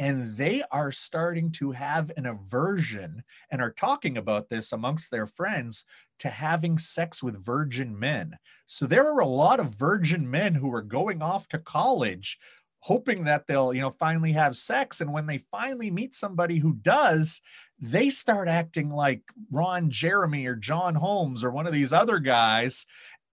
and 0.00 0.34
they 0.38 0.62
are 0.72 0.90
starting 0.90 1.52
to 1.52 1.72
have 1.72 2.10
an 2.16 2.24
aversion 2.24 3.22
and 3.50 3.60
are 3.60 3.70
talking 3.70 4.16
about 4.16 4.48
this 4.48 4.72
amongst 4.72 5.10
their 5.10 5.26
friends 5.26 5.84
to 6.18 6.30
having 6.30 6.78
sex 6.78 7.22
with 7.22 7.44
virgin 7.44 7.98
men. 7.98 8.38
So 8.64 8.86
there 8.86 9.06
are 9.06 9.20
a 9.20 9.26
lot 9.26 9.60
of 9.60 9.74
virgin 9.74 10.30
men 10.30 10.54
who 10.54 10.72
are 10.72 10.80
going 10.80 11.20
off 11.20 11.48
to 11.48 11.58
college 11.58 12.38
hoping 12.80 13.24
that 13.24 13.46
they'll, 13.46 13.72
you 13.72 13.80
know, 13.80 13.90
finally 13.90 14.32
have 14.32 14.56
sex 14.56 15.00
and 15.00 15.12
when 15.12 15.26
they 15.26 15.38
finally 15.50 15.90
meet 15.90 16.14
somebody 16.14 16.58
who 16.58 16.74
does, 16.74 17.42
they 17.78 18.10
start 18.10 18.48
acting 18.48 18.90
like 18.90 19.22
Ron 19.50 19.90
Jeremy 19.90 20.46
or 20.46 20.56
John 20.56 20.94
Holmes 20.94 21.44
or 21.44 21.50
one 21.50 21.66
of 21.66 21.72
these 21.72 21.92
other 21.92 22.18
guys 22.18 22.86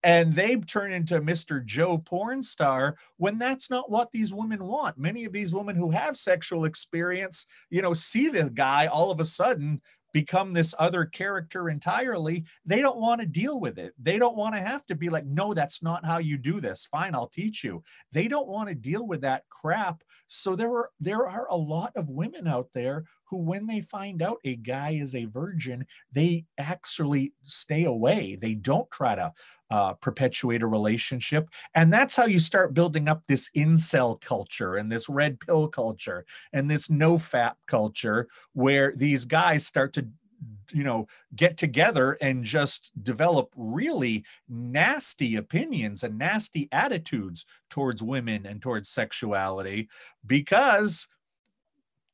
and 0.04 0.34
they 0.34 0.56
turn 0.56 0.92
into 0.92 1.20
Mr. 1.20 1.64
Joe 1.66 1.98
porn 1.98 2.44
star 2.44 2.98
when 3.18 3.40
that's 3.40 3.70
not 3.70 3.90
what 3.90 4.12
these 4.12 4.34
women 4.34 4.64
want. 4.64 4.98
Many 4.98 5.26
of 5.26 5.34
these 5.34 5.54
women 5.54 5.76
who 5.76 5.92
have 5.92 6.16
sexual 6.16 6.66
experience, 6.66 7.46
you 7.70 7.82
know, 7.82 7.94
see 7.94 8.30
the 8.30 8.50
guy 8.50 8.88
all 8.88 9.12
of 9.12 9.20
a 9.20 9.26
sudden 9.26 9.82
become 10.14 10.54
this 10.54 10.74
other 10.80 11.06
character 11.06 11.70
entirely. 11.70 12.46
They 12.66 12.82
don't 12.82 12.98
want 12.98 13.22
to 13.22 13.28
deal 13.28 13.60
with 13.60 13.78
it. 13.78 13.94
They 14.02 14.18
don't 14.18 14.38
want 14.38 14.56
to 14.56 14.62
have 14.62 14.86
to 14.88 14.96
be 14.96 15.10
like, 15.10 15.26
no, 15.26 15.54
that's 15.54 15.84
not 15.84 16.06
how 16.06 16.18
you 16.18 16.38
do 16.38 16.62
this. 16.62 16.88
Fine, 16.90 17.16
I'll 17.16 17.28
teach 17.28 17.64
you. 17.64 17.84
They 18.12 18.28
don't 18.28 18.48
want 18.48 18.70
to 18.70 18.76
deal 18.76 19.06
with 19.06 19.22
that 19.22 19.44
crap. 19.50 20.04
So 20.28 20.56
there 20.56 20.72
are 20.72 20.90
there 21.00 21.28
are 21.28 21.48
a 21.50 21.56
lot 21.56 21.94
of 21.96 22.10
women 22.10 22.48
out 22.48 22.70
there 22.74 23.06
who, 23.30 23.38
when 23.38 23.68
they 23.68 23.82
find 23.82 24.22
out 24.22 24.38
a 24.44 24.56
guy 24.56 24.92
is 24.92 25.14
a 25.14 25.26
virgin, 25.26 25.86
they 26.12 26.46
actually 26.58 27.34
stay 27.44 27.86
away. 27.86 28.38
They 28.42 28.54
don't 28.54 28.90
try 28.92 29.16
to 29.16 29.34
uh, 29.70 29.94
perpetuate 29.94 30.62
a 30.62 30.68
relationship. 30.68 31.50
And 31.76 31.92
that's 31.92 32.16
how 32.16 32.26
you 32.26 32.40
start 32.40 32.74
building 32.74 33.08
up 33.08 33.24
this 33.28 33.50
incel 33.56 34.20
culture 34.20 34.76
and 34.76 34.92
this 34.92 35.10
red 35.10 35.40
pill 35.40 35.68
culture 35.68 36.26
and 36.54 36.70
this 36.70 36.90
no 36.90 37.18
fap 37.18 37.56
culture 37.68 38.28
where 38.54 38.94
these 38.96 39.26
guys 39.26 39.66
start 39.66 39.94
to 39.94 40.08
you 40.72 40.84
know 40.84 41.08
get 41.36 41.58
together 41.58 42.14
and 42.22 42.44
just 42.44 42.92
develop 43.02 43.52
really 43.56 44.24
nasty 44.48 45.36
opinions 45.36 46.04
and 46.04 46.18
nasty 46.18 46.68
attitudes 46.72 47.46
towards 47.70 48.04
women 48.04 48.46
and 48.46 48.62
towards 48.62 48.90
sexuality 48.90 49.90
because 50.26 51.08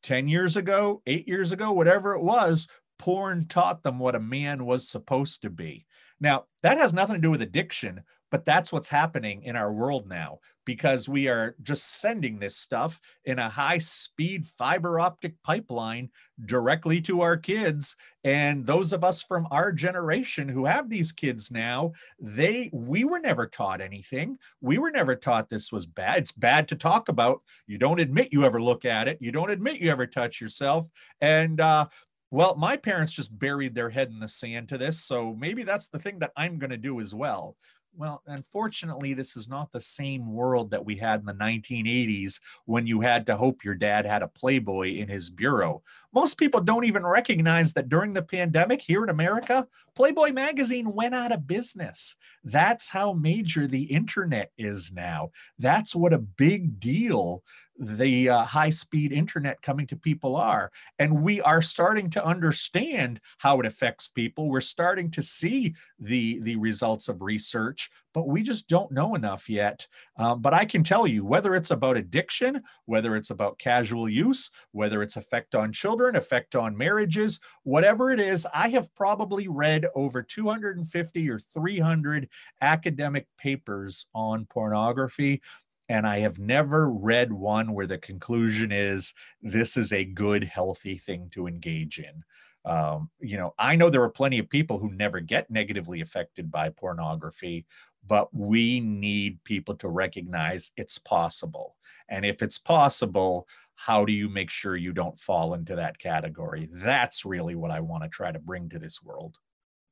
10 0.03 0.27
years 0.27 0.55
ago 0.55 1.01
8 1.05 1.27
years 1.27 1.51
ago 1.51 1.71
whatever 1.71 2.15
it 2.15 2.21
was 2.21 2.67
porn 2.97 3.45
taught 3.45 3.83
them 3.83 3.99
what 3.99 4.15
a 4.15 4.19
man 4.19 4.65
was 4.65 4.87
supposed 4.87 5.41
to 5.41 5.49
be 5.49 5.85
now, 6.23 6.45
that 6.61 6.77
has 6.77 6.93
nothing 6.93 7.15
to 7.15 7.21
do 7.21 7.29
with 7.29 7.41
addiction, 7.41 8.01
but 8.31 8.45
that's 8.45 8.71
what's 8.71 8.87
happening 8.87 9.43
in 9.43 9.57
our 9.57 9.71
world 9.71 10.07
now 10.07 10.39
because 10.65 11.09
we 11.09 11.27
are 11.27 11.55
just 11.61 11.99
sending 11.99 12.39
this 12.39 12.55
stuff 12.55 13.01
in 13.25 13.37
a 13.37 13.49
high 13.49 13.77
speed 13.77 14.45
fiber 14.45 15.01
optic 15.01 15.35
pipeline 15.43 16.09
directly 16.45 17.01
to 17.01 17.19
our 17.19 17.35
kids. 17.35 17.97
And 18.23 18.65
those 18.65 18.93
of 18.93 19.03
us 19.03 19.21
from 19.21 19.47
our 19.51 19.73
generation 19.73 20.47
who 20.47 20.65
have 20.65 20.89
these 20.89 21.11
kids 21.11 21.51
now 21.51 21.91
they 22.19 22.69
we 22.71 23.03
were 23.03 23.19
never 23.19 23.45
taught 23.45 23.81
anything. 23.81 24.37
We 24.61 24.77
were 24.77 24.91
never 24.91 25.17
taught 25.17 25.49
this 25.49 25.71
was 25.71 25.85
bad. 25.85 26.19
It's 26.19 26.31
bad 26.31 26.69
to 26.69 26.75
talk 26.75 27.09
about. 27.09 27.41
You 27.67 27.77
don't 27.77 27.99
admit 27.99 28.29
you 28.31 28.45
ever 28.45 28.61
look 28.61 28.85
at 28.85 29.09
it. 29.09 29.17
You 29.19 29.33
don't 29.33 29.51
admit 29.51 29.81
you 29.81 29.91
ever 29.91 30.07
touch 30.07 30.39
yourself. 30.39 30.87
And 31.19 31.59
uh 31.59 31.87
Well, 32.33 32.55
my 32.55 32.77
parents 32.77 33.13
just 33.13 33.37
buried 33.37 33.75
their 33.75 33.91
head 33.91 34.09
in 34.09 34.19
the 34.19 34.27
sand 34.27 34.69
to 34.69 34.77
this. 34.79 35.03
So 35.03 35.35
maybe 35.37 35.61
that's 35.61 35.89
the 35.89 35.99
thing 35.99 36.17
that 36.17 36.31
I'm 36.35 36.57
going 36.57 36.71
to 36.71 36.77
do 36.77 36.99
as 36.99 37.13
well. 37.13 37.55
Well, 37.95 38.23
unfortunately, 38.25 39.13
this 39.13 39.37
is 39.37 39.47
not 39.47 39.71
the 39.71 39.79
same 39.79 40.33
world 40.33 40.71
that 40.71 40.83
we 40.83 40.95
had 40.95 41.19
in 41.19 41.27
the 41.27 41.33
1980s 41.33 42.39
when 42.65 42.87
you 42.87 43.01
had 43.01 43.27
to 43.27 43.37
hope 43.37 43.63
your 43.63 43.75
dad 43.75 44.07
had 44.07 44.23
a 44.23 44.27
Playboy 44.27 44.95
in 44.95 45.07
his 45.07 45.29
bureau. 45.29 45.83
Most 46.11 46.39
people 46.39 46.59
don't 46.59 46.85
even 46.85 47.05
recognize 47.05 47.71
that 47.73 47.89
during 47.89 48.13
the 48.13 48.23
pandemic 48.23 48.81
here 48.81 49.03
in 49.03 49.09
America, 49.09 49.67
Playboy 49.93 50.31
magazine 50.31 50.91
went 50.91 51.13
out 51.13 51.31
of 51.31 51.45
business. 51.45 52.15
That's 52.43 52.89
how 52.89 53.13
major 53.13 53.67
the 53.67 53.83
internet 53.83 54.51
is 54.57 54.91
now. 54.91 55.29
That's 55.59 55.93
what 55.93 56.13
a 56.13 56.17
big 56.17 56.79
deal 56.79 57.43
the 57.79 58.29
uh, 58.29 58.43
high 58.43 58.69
speed 58.69 59.11
internet 59.11 59.61
coming 59.61 59.87
to 59.87 59.95
people 59.95 60.35
are. 60.35 60.71
And 60.99 61.23
we 61.23 61.41
are 61.41 61.61
starting 61.61 62.09
to 62.11 62.25
understand 62.25 63.19
how 63.39 63.59
it 63.59 63.65
affects 63.65 64.07
people. 64.07 64.49
We're 64.49 64.61
starting 64.61 65.09
to 65.11 65.23
see 65.23 65.75
the, 65.99 66.39
the 66.41 66.55
results 66.57 67.07
of 67.07 67.21
research, 67.21 67.89
but 68.13 68.27
we 68.27 68.43
just 68.43 68.69
don't 68.69 68.91
know 68.91 69.15
enough 69.15 69.49
yet. 69.49 69.87
Um, 70.17 70.41
but 70.41 70.53
I 70.53 70.65
can 70.65 70.83
tell 70.83 71.07
you 71.07 71.25
whether 71.25 71.55
it's 71.55 71.71
about 71.71 71.97
addiction, 71.97 72.61
whether 72.85 73.15
it's 73.15 73.31
about 73.31 73.57
casual 73.57 74.07
use, 74.07 74.51
whether 74.71 75.01
it's 75.01 75.17
effect 75.17 75.55
on 75.55 75.71
children, 75.71 76.15
effect 76.15 76.55
on 76.55 76.77
marriages, 76.77 77.39
whatever 77.63 78.11
it 78.11 78.19
is, 78.19 78.47
I 78.53 78.69
have 78.69 78.93
probably 78.95 79.47
read 79.47 79.87
over 79.95 80.21
250 80.21 81.29
or 81.29 81.39
300 81.39 82.29
academic 82.61 83.27
papers 83.37 84.05
on 84.13 84.45
pornography 84.45 85.41
and 85.89 86.07
I 86.07 86.19
have 86.19 86.39
never 86.39 86.89
read 86.89 87.31
one 87.31 87.73
where 87.73 87.87
the 87.87 87.97
conclusion 87.97 88.71
is 88.71 89.13
this 89.41 89.77
is 89.77 89.91
a 89.91 90.05
good, 90.05 90.43
healthy 90.43 90.97
thing 90.97 91.29
to 91.33 91.47
engage 91.47 91.99
in. 91.99 92.23
Um, 92.65 93.09
you 93.19 93.37
know, 93.37 93.53
I 93.59 93.75
know 93.75 93.89
there 93.89 94.03
are 94.03 94.09
plenty 94.09 94.39
of 94.39 94.49
people 94.49 94.79
who 94.79 94.91
never 94.91 95.19
get 95.19 95.51
negatively 95.51 95.99
affected 95.99 96.49
by 96.49 96.69
pornography, 96.69 97.65
but 98.07 98.33
we 98.33 98.79
need 98.79 99.43
people 99.43 99.75
to 99.75 99.89
recognize 99.89 100.71
it's 100.77 100.97
possible. 100.97 101.75
And 102.07 102.25
if 102.25 102.41
it's 102.41 102.57
possible, 102.57 103.47
how 103.75 104.05
do 104.05 104.13
you 104.13 104.29
make 104.29 104.49
sure 104.49 104.77
you 104.77 104.93
don't 104.93 105.19
fall 105.19 105.55
into 105.55 105.75
that 105.75 105.99
category? 105.99 106.69
That's 106.71 107.25
really 107.25 107.55
what 107.55 107.71
I 107.71 107.81
want 107.81 108.03
to 108.03 108.09
try 108.09 108.31
to 108.31 108.39
bring 108.39 108.69
to 108.69 108.79
this 108.79 109.03
world. 109.03 109.37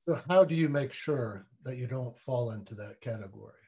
So, 0.08 0.20
how 0.30 0.44
do 0.44 0.56
you 0.56 0.70
make 0.70 0.94
sure 0.94 1.46
that 1.64 1.78
you 1.78 1.88
don't 1.88 2.18
fall 2.20 2.52
into 2.52 2.74
that 2.76 3.02
category? 3.02 3.61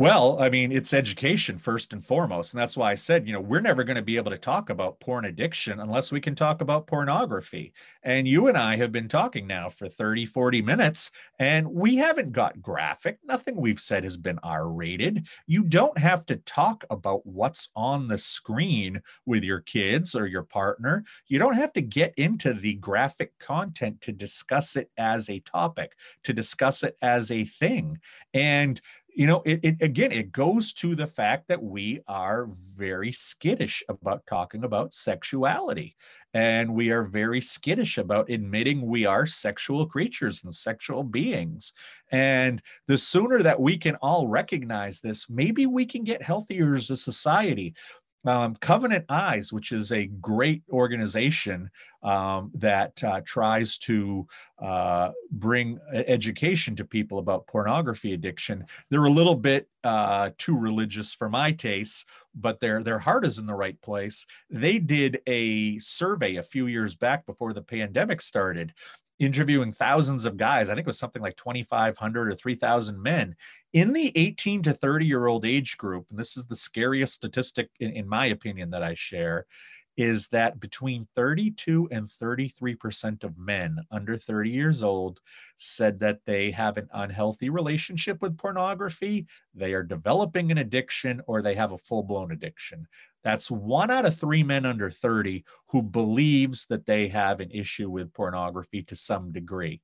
Well, 0.00 0.40
I 0.40 0.48
mean, 0.48 0.70
it's 0.70 0.94
education 0.94 1.58
first 1.58 1.92
and 1.92 2.04
foremost. 2.06 2.54
And 2.54 2.60
that's 2.62 2.76
why 2.76 2.92
I 2.92 2.94
said, 2.94 3.26
you 3.26 3.32
know, 3.32 3.40
we're 3.40 3.60
never 3.60 3.82
going 3.82 3.96
to 3.96 4.02
be 4.02 4.16
able 4.16 4.30
to 4.30 4.38
talk 4.38 4.70
about 4.70 5.00
porn 5.00 5.24
addiction 5.24 5.80
unless 5.80 6.12
we 6.12 6.20
can 6.20 6.36
talk 6.36 6.60
about 6.60 6.86
pornography. 6.86 7.72
And 8.04 8.28
you 8.28 8.46
and 8.46 8.56
I 8.56 8.76
have 8.76 8.92
been 8.92 9.08
talking 9.08 9.48
now 9.48 9.68
for 9.68 9.88
30, 9.88 10.24
40 10.24 10.62
minutes, 10.62 11.10
and 11.40 11.66
we 11.66 11.96
haven't 11.96 12.30
got 12.30 12.62
graphic. 12.62 13.18
Nothing 13.24 13.56
we've 13.56 13.80
said 13.80 14.04
has 14.04 14.16
been 14.16 14.38
R 14.44 14.70
rated. 14.70 15.26
You 15.48 15.64
don't 15.64 15.98
have 15.98 16.24
to 16.26 16.36
talk 16.36 16.84
about 16.90 17.26
what's 17.26 17.70
on 17.74 18.06
the 18.06 18.18
screen 18.18 19.02
with 19.26 19.42
your 19.42 19.62
kids 19.62 20.14
or 20.14 20.28
your 20.28 20.44
partner. 20.44 21.02
You 21.26 21.40
don't 21.40 21.54
have 21.54 21.72
to 21.72 21.82
get 21.82 22.14
into 22.16 22.52
the 22.54 22.74
graphic 22.74 23.36
content 23.40 24.00
to 24.02 24.12
discuss 24.12 24.76
it 24.76 24.92
as 24.96 25.28
a 25.28 25.40
topic, 25.40 25.96
to 26.22 26.32
discuss 26.32 26.84
it 26.84 26.96
as 27.02 27.32
a 27.32 27.46
thing. 27.46 27.98
And 28.32 28.80
you 29.18 29.26
know 29.26 29.42
it, 29.44 29.58
it, 29.64 29.76
again 29.82 30.12
it 30.12 30.30
goes 30.30 30.72
to 30.72 30.94
the 30.94 31.06
fact 31.06 31.48
that 31.48 31.60
we 31.60 32.00
are 32.06 32.48
very 32.76 33.10
skittish 33.10 33.82
about 33.88 34.22
talking 34.26 34.62
about 34.62 34.94
sexuality. 34.94 35.96
And 36.32 36.72
we 36.72 36.90
are 36.90 37.02
very 37.02 37.40
skittish 37.40 37.98
about 37.98 38.30
admitting 38.30 38.86
we 38.86 39.04
are 39.04 39.26
sexual 39.26 39.84
creatures 39.86 40.44
and 40.44 40.54
sexual 40.54 41.02
beings. 41.02 41.72
And 42.12 42.62
the 42.86 42.96
sooner 42.96 43.42
that 43.42 43.60
we 43.60 43.76
can 43.76 43.96
all 43.96 44.28
recognize 44.28 45.00
this 45.00 45.28
maybe 45.28 45.66
we 45.66 45.84
can 45.84 46.04
get 46.04 46.22
healthier 46.22 46.74
as 46.76 46.88
a 46.90 46.96
society 46.96 47.74
um, 48.24 48.56
Covenant 48.56 49.04
Eyes, 49.08 49.52
which 49.52 49.72
is 49.72 49.92
a 49.92 50.06
great 50.06 50.62
organization 50.70 51.70
um, 52.02 52.50
that 52.54 53.02
uh, 53.02 53.20
tries 53.24 53.78
to 53.78 54.26
uh, 54.60 55.10
bring 55.30 55.78
education 55.92 56.76
to 56.76 56.84
people 56.84 57.18
about 57.18 57.46
pornography 57.46 58.14
addiction. 58.14 58.64
They're 58.90 59.04
a 59.04 59.10
little 59.10 59.34
bit 59.34 59.68
uh, 59.84 60.30
too 60.38 60.56
religious 60.56 61.12
for 61.12 61.28
my 61.28 61.52
tastes, 61.52 62.04
but 62.34 62.60
their 62.60 62.82
their 62.82 62.98
heart 62.98 63.24
is 63.24 63.38
in 63.38 63.46
the 63.46 63.54
right 63.54 63.80
place. 63.82 64.26
They 64.50 64.78
did 64.78 65.20
a 65.26 65.78
survey 65.78 66.36
a 66.36 66.42
few 66.42 66.66
years 66.66 66.94
back 66.94 67.26
before 67.26 67.52
the 67.52 67.62
pandemic 67.62 68.20
started, 68.20 68.72
interviewing 69.18 69.72
thousands 69.72 70.24
of 70.24 70.36
guys. 70.36 70.68
I 70.68 70.74
think 70.74 70.86
it 70.86 70.86
was 70.86 70.98
something 70.98 71.22
like 71.22 71.36
2,500 71.36 72.28
or 72.28 72.34
3,000 72.34 73.02
men 73.02 73.36
in 73.72 73.92
the 73.92 74.12
18 74.16 74.62
to 74.62 74.72
30 74.72 75.06
year 75.06 75.26
old 75.26 75.44
age 75.44 75.76
group. 75.76 76.06
And 76.10 76.18
this 76.18 76.36
is 76.36 76.46
the 76.46 76.56
scariest 76.56 77.14
statistic, 77.14 77.70
in, 77.80 77.90
in 77.92 78.08
my 78.08 78.26
opinion, 78.26 78.70
that 78.70 78.82
I 78.82 78.94
share 78.94 79.46
is 79.98 80.28
that 80.28 80.60
between 80.60 81.08
32 81.16 81.88
and 81.90 82.08
33% 82.08 83.24
of 83.24 83.36
men 83.36 83.78
under 83.90 84.16
30 84.16 84.48
years 84.48 84.84
old 84.84 85.20
said 85.56 85.98
that 85.98 86.20
they 86.24 86.52
have 86.52 86.76
an 86.76 86.88
unhealthy 86.94 87.50
relationship 87.50 88.22
with 88.22 88.38
pornography, 88.38 89.26
they 89.56 89.72
are 89.72 89.82
developing 89.82 90.52
an 90.52 90.58
addiction, 90.58 91.20
or 91.26 91.42
they 91.42 91.56
have 91.56 91.72
a 91.72 91.78
full 91.78 92.04
blown 92.04 92.30
addiction. 92.30 92.86
That's 93.24 93.50
one 93.50 93.90
out 93.90 94.06
of 94.06 94.16
three 94.16 94.42
men 94.42 94.64
under 94.64 94.90
30 94.90 95.44
who 95.68 95.82
believes 95.82 96.66
that 96.66 96.86
they 96.86 97.08
have 97.08 97.40
an 97.40 97.50
issue 97.50 97.90
with 97.90 98.12
pornography 98.12 98.82
to 98.84 98.96
some 98.96 99.32
degree 99.32 99.80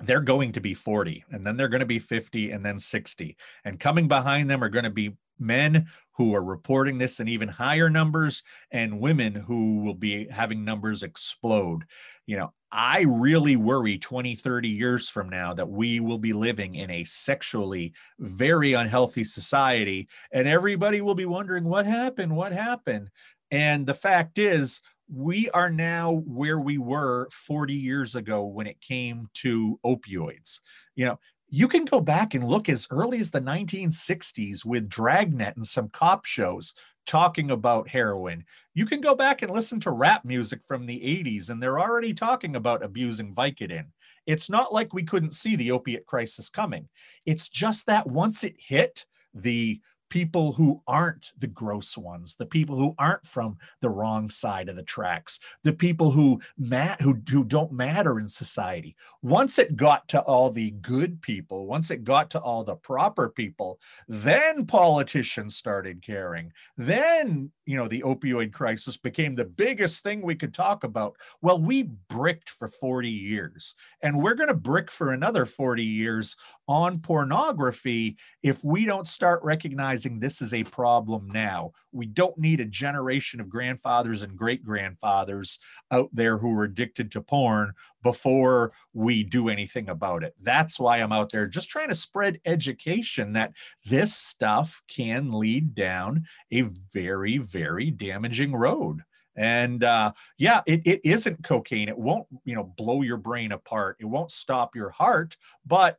they're 0.00 0.20
going 0.20 0.52
to 0.52 0.60
be 0.60 0.74
40 0.74 1.24
and 1.30 1.46
then 1.46 1.56
they're 1.56 1.68
going 1.68 1.80
to 1.80 1.86
be 1.86 1.98
50 1.98 2.52
and 2.52 2.64
then 2.64 2.78
60 2.78 3.36
and 3.64 3.80
coming 3.80 4.08
behind 4.08 4.48
them 4.48 4.62
are 4.62 4.68
going 4.68 4.84
to 4.84 4.90
be 4.90 5.16
men 5.38 5.86
who 6.12 6.34
are 6.34 6.42
reporting 6.42 6.98
this 6.98 7.20
in 7.20 7.28
even 7.28 7.48
higher 7.48 7.88
numbers 7.88 8.42
and 8.70 9.00
women 9.00 9.34
who 9.34 9.80
will 9.82 9.94
be 9.94 10.26
having 10.28 10.64
numbers 10.64 11.02
explode. 11.02 11.84
You 12.26 12.36
know, 12.36 12.52
I 12.70 13.02
really 13.08 13.56
worry 13.56 13.98
20, 13.98 14.34
30 14.34 14.68
years 14.68 15.08
from 15.08 15.28
now 15.30 15.54
that 15.54 15.68
we 15.68 16.00
will 16.00 16.18
be 16.18 16.32
living 16.32 16.74
in 16.74 16.90
a 16.90 17.04
sexually 17.04 17.94
very 18.18 18.74
unhealthy 18.74 19.24
society 19.24 20.08
and 20.32 20.46
everybody 20.46 21.00
will 21.00 21.14
be 21.14 21.26
wondering 21.26 21.64
what 21.64 21.86
happened, 21.86 22.34
what 22.34 22.52
happened. 22.52 23.10
And 23.50 23.86
the 23.86 23.94
fact 23.94 24.38
is, 24.38 24.82
we 25.12 25.50
are 25.50 25.70
now 25.70 26.22
where 26.26 26.60
we 26.60 26.78
were 26.78 27.28
40 27.30 27.74
years 27.74 28.14
ago 28.14 28.44
when 28.44 28.66
it 28.66 28.80
came 28.80 29.28
to 29.34 29.78
opioids. 29.84 30.60
You 30.94 31.06
know, 31.06 31.18
you 31.48 31.66
can 31.66 31.84
go 31.84 32.00
back 32.00 32.34
and 32.34 32.44
look 32.44 32.68
as 32.68 32.86
early 32.90 33.18
as 33.20 33.30
the 33.30 33.40
1960s 33.40 34.64
with 34.64 34.88
Dragnet 34.88 35.56
and 35.56 35.66
some 35.66 35.88
cop 35.88 36.26
shows 36.26 36.74
talking 37.06 37.50
about 37.50 37.88
heroin. 37.88 38.44
You 38.74 38.84
can 38.84 39.00
go 39.00 39.14
back 39.14 39.40
and 39.40 39.50
listen 39.50 39.80
to 39.80 39.90
rap 39.90 40.26
music 40.26 40.60
from 40.66 40.84
the 40.84 41.00
80s, 41.00 41.48
and 41.48 41.62
they're 41.62 41.80
already 41.80 42.12
talking 42.12 42.54
about 42.54 42.84
abusing 42.84 43.34
Vicodin. 43.34 43.86
It's 44.26 44.50
not 44.50 44.74
like 44.74 44.92
we 44.92 45.04
couldn't 45.04 45.32
see 45.32 45.56
the 45.56 45.70
opiate 45.70 46.04
crisis 46.04 46.50
coming. 46.50 46.86
It's 47.24 47.48
just 47.48 47.86
that 47.86 48.06
once 48.06 48.44
it 48.44 48.56
hit, 48.58 49.06
the 49.32 49.80
people 50.08 50.52
who 50.52 50.82
aren't 50.86 51.32
the 51.38 51.46
gross 51.46 51.96
ones, 51.96 52.36
the 52.36 52.46
people 52.46 52.76
who 52.76 52.94
aren't 52.98 53.26
from 53.26 53.56
the 53.80 53.90
wrong 53.90 54.30
side 54.30 54.68
of 54.68 54.76
the 54.76 54.82
tracks, 54.82 55.40
the 55.64 55.72
people 55.72 56.10
who 56.10 56.40
mat 56.56 57.00
who, 57.00 57.20
who 57.30 57.44
don't 57.44 57.72
matter 57.72 58.18
in 58.18 58.28
society. 58.28 58.96
Once 59.22 59.58
it 59.58 59.76
got 59.76 60.08
to 60.08 60.20
all 60.20 60.50
the 60.50 60.70
good 60.70 61.20
people, 61.22 61.66
once 61.66 61.90
it 61.90 62.04
got 62.04 62.30
to 62.30 62.40
all 62.40 62.64
the 62.64 62.76
proper 62.76 63.28
people, 63.28 63.78
then 64.06 64.66
politicians 64.66 65.56
started 65.56 66.02
caring. 66.02 66.52
Then, 66.76 67.50
you 67.68 67.76
know, 67.76 67.86
the 67.86 68.00
opioid 68.00 68.50
crisis 68.50 68.96
became 68.96 69.34
the 69.34 69.44
biggest 69.44 70.02
thing 70.02 70.22
we 70.22 70.34
could 70.34 70.54
talk 70.54 70.84
about. 70.84 71.16
Well, 71.42 71.60
we 71.60 71.82
bricked 71.82 72.48
for 72.48 72.66
40 72.66 73.10
years, 73.10 73.74
and 74.00 74.22
we're 74.22 74.36
going 74.36 74.48
to 74.48 74.54
brick 74.54 74.90
for 74.90 75.12
another 75.12 75.44
40 75.44 75.84
years 75.84 76.34
on 76.66 77.00
pornography 77.00 78.16
if 78.42 78.64
we 78.64 78.86
don't 78.86 79.06
start 79.06 79.42
recognizing 79.42 80.18
this 80.18 80.40
is 80.40 80.54
a 80.54 80.64
problem 80.64 81.30
now. 81.30 81.72
We 81.92 82.06
don't 82.06 82.38
need 82.38 82.60
a 82.60 82.64
generation 82.64 83.38
of 83.38 83.50
grandfathers 83.50 84.22
and 84.22 84.34
great 84.34 84.64
grandfathers 84.64 85.58
out 85.90 86.08
there 86.14 86.38
who 86.38 86.58
are 86.58 86.64
addicted 86.64 87.12
to 87.12 87.20
porn 87.20 87.74
before 88.02 88.72
we 88.92 89.22
do 89.24 89.48
anything 89.48 89.88
about 89.88 90.22
it. 90.22 90.34
That's 90.42 90.78
why 90.78 90.98
I'm 90.98 91.12
out 91.12 91.30
there 91.30 91.46
just 91.46 91.68
trying 91.68 91.88
to 91.88 91.94
spread 91.94 92.40
education 92.44 93.32
that 93.34 93.52
this 93.86 94.14
stuff 94.14 94.82
can 94.88 95.32
lead 95.32 95.74
down 95.74 96.24
a 96.52 96.62
very, 96.92 97.38
very 97.38 97.90
damaging 97.90 98.54
road. 98.54 99.02
And 99.36 99.84
uh, 99.84 100.12
yeah 100.36 100.62
it, 100.66 100.82
it 100.84 101.00
isn't 101.04 101.44
cocaine. 101.44 101.88
It 101.88 101.96
won't 101.96 102.26
you 102.44 102.56
know 102.56 102.64
blow 102.64 103.02
your 103.02 103.18
brain 103.18 103.52
apart. 103.52 103.96
It 104.00 104.06
won't 104.06 104.32
stop 104.32 104.74
your 104.74 104.90
heart 104.90 105.36
but 105.64 105.98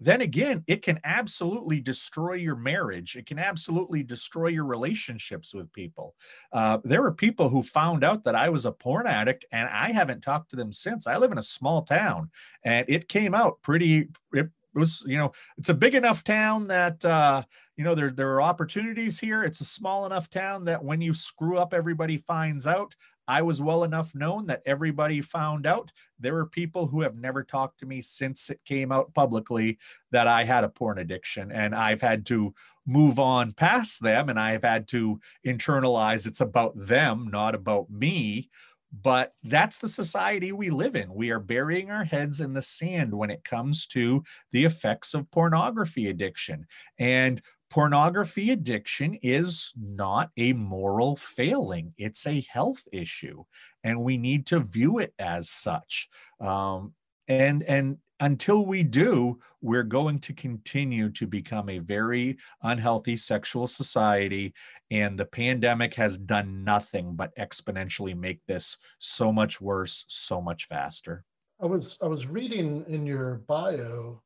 then 0.00 0.20
again, 0.20 0.62
it 0.66 0.82
can 0.82 1.00
absolutely 1.04 1.80
destroy 1.80 2.34
your 2.34 2.54
marriage. 2.54 3.16
It 3.16 3.26
can 3.26 3.38
absolutely 3.38 4.02
destroy 4.02 4.48
your 4.48 4.64
relationships 4.64 5.52
with 5.52 5.72
people. 5.72 6.14
Uh, 6.52 6.78
there 6.84 7.04
are 7.04 7.12
people 7.12 7.48
who 7.48 7.62
found 7.62 8.04
out 8.04 8.24
that 8.24 8.34
I 8.34 8.48
was 8.48 8.64
a 8.64 8.72
porn 8.72 9.06
addict, 9.06 9.44
and 9.50 9.68
I 9.68 9.90
haven't 9.90 10.22
talked 10.22 10.50
to 10.50 10.56
them 10.56 10.72
since. 10.72 11.06
I 11.06 11.16
live 11.16 11.32
in 11.32 11.38
a 11.38 11.42
small 11.42 11.82
town, 11.82 12.30
and 12.64 12.84
it 12.88 13.08
came 13.08 13.34
out 13.34 13.60
pretty. 13.62 14.08
It 14.32 14.50
was, 14.74 15.02
you 15.06 15.18
know, 15.18 15.32
it's 15.56 15.68
a 15.68 15.74
big 15.74 15.94
enough 15.94 16.22
town 16.22 16.68
that 16.68 17.04
uh, 17.04 17.42
you 17.76 17.84
know 17.84 17.94
there 17.94 18.10
there 18.10 18.30
are 18.34 18.42
opportunities 18.42 19.18
here. 19.18 19.42
It's 19.42 19.60
a 19.60 19.64
small 19.64 20.06
enough 20.06 20.30
town 20.30 20.64
that 20.66 20.84
when 20.84 21.00
you 21.00 21.14
screw 21.14 21.58
up, 21.58 21.74
everybody 21.74 22.18
finds 22.18 22.66
out. 22.66 22.94
I 23.28 23.42
was 23.42 23.62
well 23.62 23.84
enough 23.84 24.14
known 24.14 24.46
that 24.46 24.62
everybody 24.66 25.20
found 25.20 25.66
out. 25.66 25.92
There 26.18 26.36
are 26.38 26.46
people 26.46 26.86
who 26.86 27.02
have 27.02 27.14
never 27.14 27.44
talked 27.44 27.78
to 27.80 27.86
me 27.86 28.00
since 28.02 28.48
it 28.50 28.64
came 28.64 28.90
out 28.90 29.14
publicly 29.14 29.78
that 30.10 30.26
I 30.26 30.44
had 30.44 30.64
a 30.64 30.68
porn 30.68 30.98
addiction, 30.98 31.52
and 31.52 31.74
I've 31.74 32.00
had 32.00 32.24
to 32.26 32.54
move 32.88 33.18
on 33.18 33.52
past 33.52 34.02
them 34.02 34.30
and 34.30 34.40
I've 34.40 34.64
had 34.64 34.88
to 34.88 35.20
internalize 35.46 36.26
it's 36.26 36.40
about 36.40 36.72
them, 36.74 37.28
not 37.30 37.54
about 37.54 37.90
me. 37.90 38.48
But 38.90 39.34
that's 39.44 39.78
the 39.78 39.88
society 39.88 40.50
we 40.50 40.70
live 40.70 40.96
in. 40.96 41.12
We 41.12 41.30
are 41.30 41.40
burying 41.40 41.90
our 41.90 42.04
heads 42.04 42.40
in 42.40 42.54
the 42.54 42.62
sand 42.62 43.12
when 43.12 43.30
it 43.30 43.44
comes 43.44 43.86
to 43.88 44.24
the 44.50 44.64
effects 44.64 45.12
of 45.12 45.30
pornography 45.30 46.08
addiction. 46.08 46.66
And 46.98 47.42
pornography 47.70 48.50
addiction 48.50 49.18
is 49.22 49.72
not 49.76 50.30
a 50.36 50.52
moral 50.52 51.16
failing. 51.16 51.92
It's 51.98 52.26
a 52.26 52.46
health 52.50 52.82
issue 52.92 53.44
and 53.84 54.02
we 54.02 54.16
need 54.16 54.46
to 54.46 54.60
view 54.60 54.98
it 54.98 55.12
as 55.18 55.50
such. 55.50 56.08
Um, 56.40 56.94
and 57.28 57.62
and 57.64 57.98
until 58.20 58.66
we 58.66 58.82
do 58.82 59.38
we're 59.60 59.84
going 59.84 60.18
to 60.18 60.32
continue 60.32 61.08
to 61.10 61.26
become 61.26 61.68
a 61.68 61.78
very 61.78 62.36
unhealthy 62.62 63.16
sexual 63.16 63.66
society 63.66 64.52
and 64.90 65.18
the 65.18 65.24
pandemic 65.24 65.94
has 65.94 66.18
done 66.18 66.64
nothing 66.64 67.14
but 67.14 67.34
exponentially 67.36 68.16
make 68.16 68.40
this 68.46 68.78
so 68.98 69.32
much 69.32 69.60
worse 69.60 70.04
so 70.08 70.40
much 70.40 70.66
faster. 70.66 71.24
I 71.60 71.66
was 71.66 71.98
i 72.02 72.06
was 72.06 72.26
reading 72.26 72.84
in 72.88 73.06
your 73.06 73.42
bio 73.46 74.22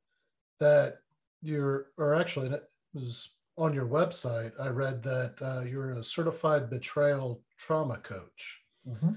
that 0.60 0.98
you're 1.42 1.86
or 1.98 2.14
actually 2.14 2.48
was 2.94 3.32
on 3.56 3.74
your 3.74 3.86
website, 3.86 4.52
I 4.58 4.68
read 4.68 5.02
that 5.02 5.34
uh, 5.40 5.60
you're 5.60 5.92
a 5.92 6.02
certified 6.02 6.70
betrayal 6.70 7.42
trauma 7.58 7.98
coach. 7.98 8.58
Mm-hmm. 8.88 9.12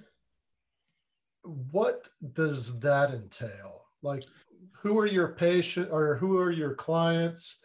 What 1.71 2.09
does 2.34 2.78
that 2.80 3.11
entail? 3.11 3.84
Like, 4.01 4.26
who 4.73 4.97
are 4.99 5.05
your 5.05 5.30
patient 5.30 5.89
or 5.91 6.15
who 6.15 6.38
are 6.38 6.51
your 6.51 6.73
clients, 6.76 7.61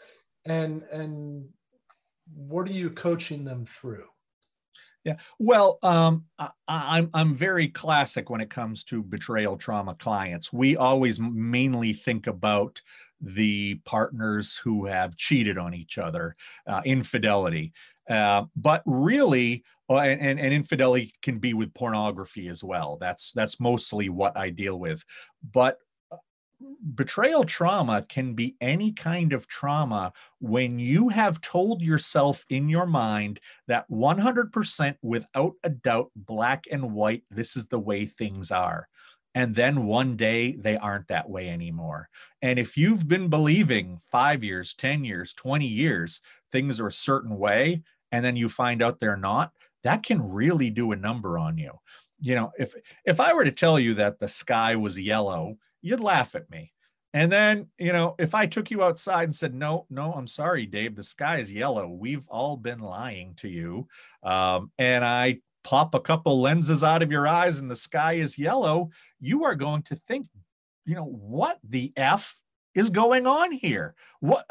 and 0.46 0.82
and 0.84 1.48
what 2.34 2.66
are 2.68 2.72
you 2.72 2.90
coaching 2.90 3.44
them 3.44 3.66
through? 3.66 4.06
Yeah, 5.04 5.16
well, 5.38 5.78
um, 5.82 6.26
I, 6.38 6.50
I'm 6.68 7.08
I'm 7.14 7.34
very 7.34 7.68
classic 7.68 8.28
when 8.28 8.42
it 8.42 8.50
comes 8.50 8.84
to 8.84 9.02
betrayal 9.02 9.56
trauma 9.56 9.94
clients. 9.94 10.52
We 10.52 10.76
always 10.76 11.18
mainly 11.18 11.94
think 11.94 12.26
about 12.26 12.82
the 13.22 13.76
partners 13.86 14.56
who 14.62 14.84
have 14.86 15.16
cheated 15.16 15.56
on 15.56 15.72
each 15.74 15.96
other, 15.96 16.36
uh, 16.66 16.82
infidelity. 16.84 17.72
Uh, 18.08 18.44
but 18.56 18.82
really, 18.84 19.64
uh, 19.88 19.98
and, 19.98 20.38
and 20.38 20.52
infidelity 20.52 21.14
can 21.22 21.38
be 21.38 21.54
with 21.54 21.72
pornography 21.72 22.48
as 22.48 22.62
well. 22.62 22.98
That's 23.00 23.32
that's 23.32 23.58
mostly 23.58 24.10
what 24.10 24.36
I 24.36 24.50
deal 24.50 24.78
with. 24.78 25.02
But 25.50 25.78
betrayal 26.94 27.44
trauma 27.44 28.02
can 28.08 28.34
be 28.34 28.56
any 28.60 28.92
kind 28.92 29.32
of 29.32 29.46
trauma 29.46 30.12
when 30.40 30.78
you 30.78 31.08
have 31.08 31.40
told 31.40 31.82
yourself 31.82 32.44
in 32.48 32.68
your 32.68 32.86
mind 32.86 33.40
that 33.66 33.88
100% 33.90 34.96
without 35.02 35.54
a 35.64 35.70
doubt, 35.70 36.10
black 36.16 36.64
and 36.70 36.92
white, 36.92 37.22
this 37.30 37.56
is 37.56 37.66
the 37.66 37.78
way 37.78 38.06
things 38.06 38.50
are. 38.50 38.88
And 39.34 39.54
then 39.54 39.86
one 39.86 40.16
day 40.16 40.56
they 40.56 40.76
aren't 40.76 41.08
that 41.08 41.28
way 41.28 41.48
anymore. 41.48 42.08
And 42.42 42.58
if 42.58 42.76
you've 42.76 43.06
been 43.06 43.28
believing 43.28 44.00
five 44.10 44.42
years, 44.42 44.74
10 44.74 45.04
years, 45.04 45.32
20 45.34 45.66
years, 45.66 46.20
things 46.50 46.80
are 46.80 46.88
a 46.88 46.92
certain 46.92 47.38
way, 47.38 47.82
and 48.10 48.24
then 48.24 48.36
you 48.36 48.48
find 48.48 48.82
out 48.82 48.98
they're 48.98 49.16
not, 49.16 49.52
that 49.84 50.02
can 50.02 50.30
really 50.30 50.70
do 50.70 50.92
a 50.92 50.96
number 50.96 51.38
on 51.38 51.58
you. 51.58 51.72
You 52.20 52.34
know, 52.34 52.52
if 52.58 52.74
if 53.06 53.18
I 53.18 53.32
were 53.32 53.44
to 53.44 53.52
tell 53.52 53.78
you 53.78 53.94
that 53.94 54.18
the 54.18 54.28
sky 54.28 54.76
was 54.76 54.98
yellow 54.98 55.56
you'd 55.82 56.00
laugh 56.00 56.34
at 56.34 56.50
me. 56.50 56.72
And 57.12 57.30
then, 57.30 57.68
you 57.76 57.92
know, 57.92 58.14
if 58.18 58.34
I 58.34 58.46
took 58.46 58.70
you 58.70 58.84
outside 58.84 59.24
and 59.24 59.34
said, 59.34 59.52
no, 59.52 59.86
no, 59.90 60.12
I'm 60.12 60.28
sorry, 60.28 60.66
Dave, 60.66 60.94
the 60.94 61.02
sky 61.02 61.38
is 61.38 61.52
yellow. 61.52 61.88
We've 61.88 62.26
all 62.28 62.56
been 62.56 62.78
lying 62.78 63.34
to 63.36 63.48
you. 63.48 63.88
Um, 64.22 64.70
and 64.78 65.04
I 65.04 65.40
pop 65.64 65.94
a 65.94 66.00
couple 66.00 66.40
lenses 66.40 66.84
out 66.84 67.02
of 67.02 67.10
your 67.10 67.26
eyes 67.26 67.58
and 67.58 67.70
the 67.70 67.76
sky 67.76 68.14
is 68.14 68.38
yellow, 68.38 68.90
you 69.20 69.44
are 69.44 69.56
going 69.56 69.82
to 69.82 69.96
think, 70.06 70.28
you 70.86 70.94
know, 70.94 71.04
what 71.04 71.58
the 71.68 71.92
F 71.96 72.38
is 72.74 72.90
going 72.90 73.26
on 73.26 73.52
here? 73.52 73.94
What? 74.20 74.46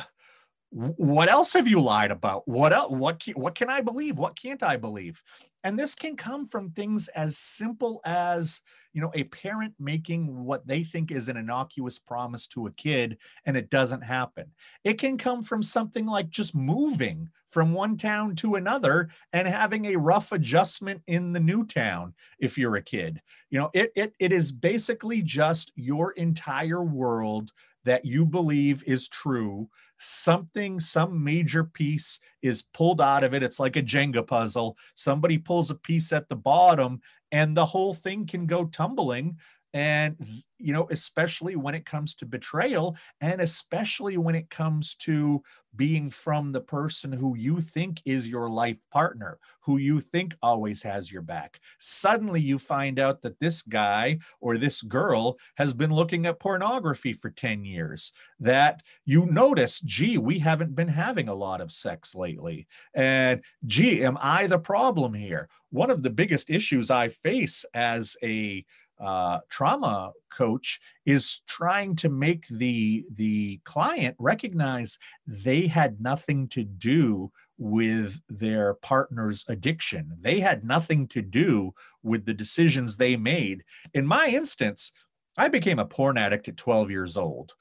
What 0.71 1.29
else 1.29 1.53
have 1.53 1.67
you 1.67 1.79
lied 1.79 2.11
about? 2.11 2.47
What 2.47 2.73
else? 2.73 2.91
What 2.91 3.19
can, 3.19 3.33
what 3.33 3.55
can 3.55 3.69
I 3.69 3.81
believe? 3.81 4.17
What 4.17 4.39
can't 4.39 4.61
I 4.61 4.77
believe? 4.77 5.23
And 5.63 5.77
this 5.77 5.95
can 5.95 6.15
come 6.15 6.45
from 6.45 6.69
things 6.69 7.07
as 7.09 7.37
simple 7.37 8.01
as, 8.05 8.61
you 8.93 9.01
know, 9.01 9.11
a 9.13 9.23
parent 9.25 9.73
making 9.79 10.45
what 10.45 10.65
they 10.67 10.83
think 10.83 11.11
is 11.11 11.27
an 11.27 11.37
innocuous 11.37 11.99
promise 11.99 12.47
to 12.49 12.67
a 12.67 12.71
kid 12.71 13.17
and 13.45 13.57
it 13.57 13.69
doesn't 13.69 14.01
happen. 14.01 14.51
It 14.83 14.99
can 14.99 15.17
come 15.17 15.43
from 15.43 15.63
something 15.63 16.05
like 16.05 16.29
just 16.29 16.55
moving 16.55 17.29
from 17.49 17.73
one 17.73 17.97
town 17.97 18.35
to 18.35 18.55
another 18.55 19.09
and 19.33 19.47
having 19.47 19.85
a 19.85 19.97
rough 19.97 20.31
adjustment 20.31 21.01
in 21.07 21.33
the 21.33 21.39
new 21.39 21.65
town 21.65 22.13
if 22.39 22.57
you're 22.57 22.75
a 22.75 22.81
kid. 22.81 23.21
You 23.49 23.59
know, 23.59 23.71
it 23.73 23.91
it, 23.95 24.13
it 24.19 24.31
is 24.31 24.51
basically 24.51 25.23
just 25.23 25.71
your 25.75 26.11
entire 26.11 26.83
world 26.83 27.51
that 27.85 28.05
you 28.05 28.25
believe 28.25 28.83
is 28.85 29.07
true 29.07 29.69
something 29.99 30.79
some 30.79 31.23
major 31.23 31.63
piece 31.63 32.19
is 32.41 32.63
pulled 32.73 33.01
out 33.01 33.23
of 33.23 33.33
it. 33.33 33.43
It's 33.43 33.59
like 33.59 33.75
a 33.75 33.83
jenga 33.83 34.25
puzzle. 34.25 34.77
Somebody 34.95 35.37
pulls 35.37 35.69
a 35.69 35.75
piece 35.75 36.11
at 36.13 36.29
the 36.29 36.35
bottom 36.35 37.01
and 37.31 37.55
the 37.55 37.65
whole 37.65 37.93
thing 37.93 38.25
can 38.25 38.47
go 38.47 38.65
tumbling 38.65 39.37
and 39.73 40.17
mm-hmm. 40.17 40.37
you 40.57 40.73
know 40.73 40.87
especially 40.91 41.55
when 41.55 41.75
it 41.75 41.85
comes 41.85 42.15
to 42.15 42.25
betrayal 42.25 42.95
and 43.21 43.41
especially 43.41 44.17
when 44.17 44.35
it 44.35 44.49
comes 44.49 44.95
to 44.95 45.41
being 45.75 46.09
from 46.09 46.51
the 46.51 46.61
person 46.61 47.11
who 47.11 47.35
you 47.37 47.61
think 47.61 48.01
is 48.05 48.27
your 48.27 48.49
life 48.49 48.77
partner 48.91 49.37
who 49.69 49.77
you 49.77 49.99
think 49.99 50.33
always 50.41 50.81
has 50.81 51.11
your 51.11 51.21
back. 51.21 51.59
Suddenly 51.77 52.41
you 52.41 52.57
find 52.57 52.97
out 52.97 53.21
that 53.21 53.39
this 53.39 53.61
guy 53.61 54.17
or 54.41 54.57
this 54.57 54.81
girl 54.81 55.37
has 55.57 55.73
been 55.73 55.93
looking 55.93 56.25
at 56.25 56.39
pornography 56.39 57.13
for 57.13 57.29
10 57.29 57.65
years 57.65 58.11
that 58.39 58.81
you 59.05 59.27
notice 59.27 59.79
gee 59.81 60.17
we 60.17 60.39
haven't 60.39 60.73
been 60.73 60.87
having 60.87 61.29
a 61.29 61.35
lot 61.35 61.61
of 61.61 61.71
sex 61.71 62.15
lately 62.15 62.65
and 62.95 63.41
gee 63.67 64.03
am 64.03 64.17
i 64.21 64.47
the 64.47 64.57
problem 64.57 65.13
here? 65.13 65.47
One 65.69 65.91
of 65.91 66.01
the 66.01 66.09
biggest 66.09 66.49
issues 66.49 66.89
i 66.89 67.09
face 67.09 67.63
as 67.75 68.17
a 68.23 68.65
uh, 68.99 69.39
trauma 69.49 70.11
coach 70.29 70.79
is 71.05 71.41
trying 71.47 71.95
to 71.95 72.09
make 72.09 72.47
the 72.47 73.05
the 73.15 73.59
client 73.63 74.15
recognize 74.19 74.99
they 75.25 75.67
had 75.67 76.01
nothing 76.01 76.47
to 76.49 76.63
do 76.63 77.31
with 77.57 78.21
their 78.29 78.73
partner's 78.75 79.45
addiction. 79.47 80.11
They 80.21 80.39
had 80.39 80.63
nothing 80.63 81.07
to 81.09 81.21
do 81.21 81.73
with 82.03 82.25
the 82.25 82.33
decisions 82.33 82.95
they 82.95 83.15
made. 83.15 83.63
In 83.93 84.05
my 84.05 84.27
instance 84.27 84.91
i 85.37 85.47
became 85.47 85.79
a 85.79 85.85
porn 85.85 86.17
addict 86.17 86.49
at 86.49 86.57
12 86.57 86.91
years 86.91 87.15
old. 87.15 87.53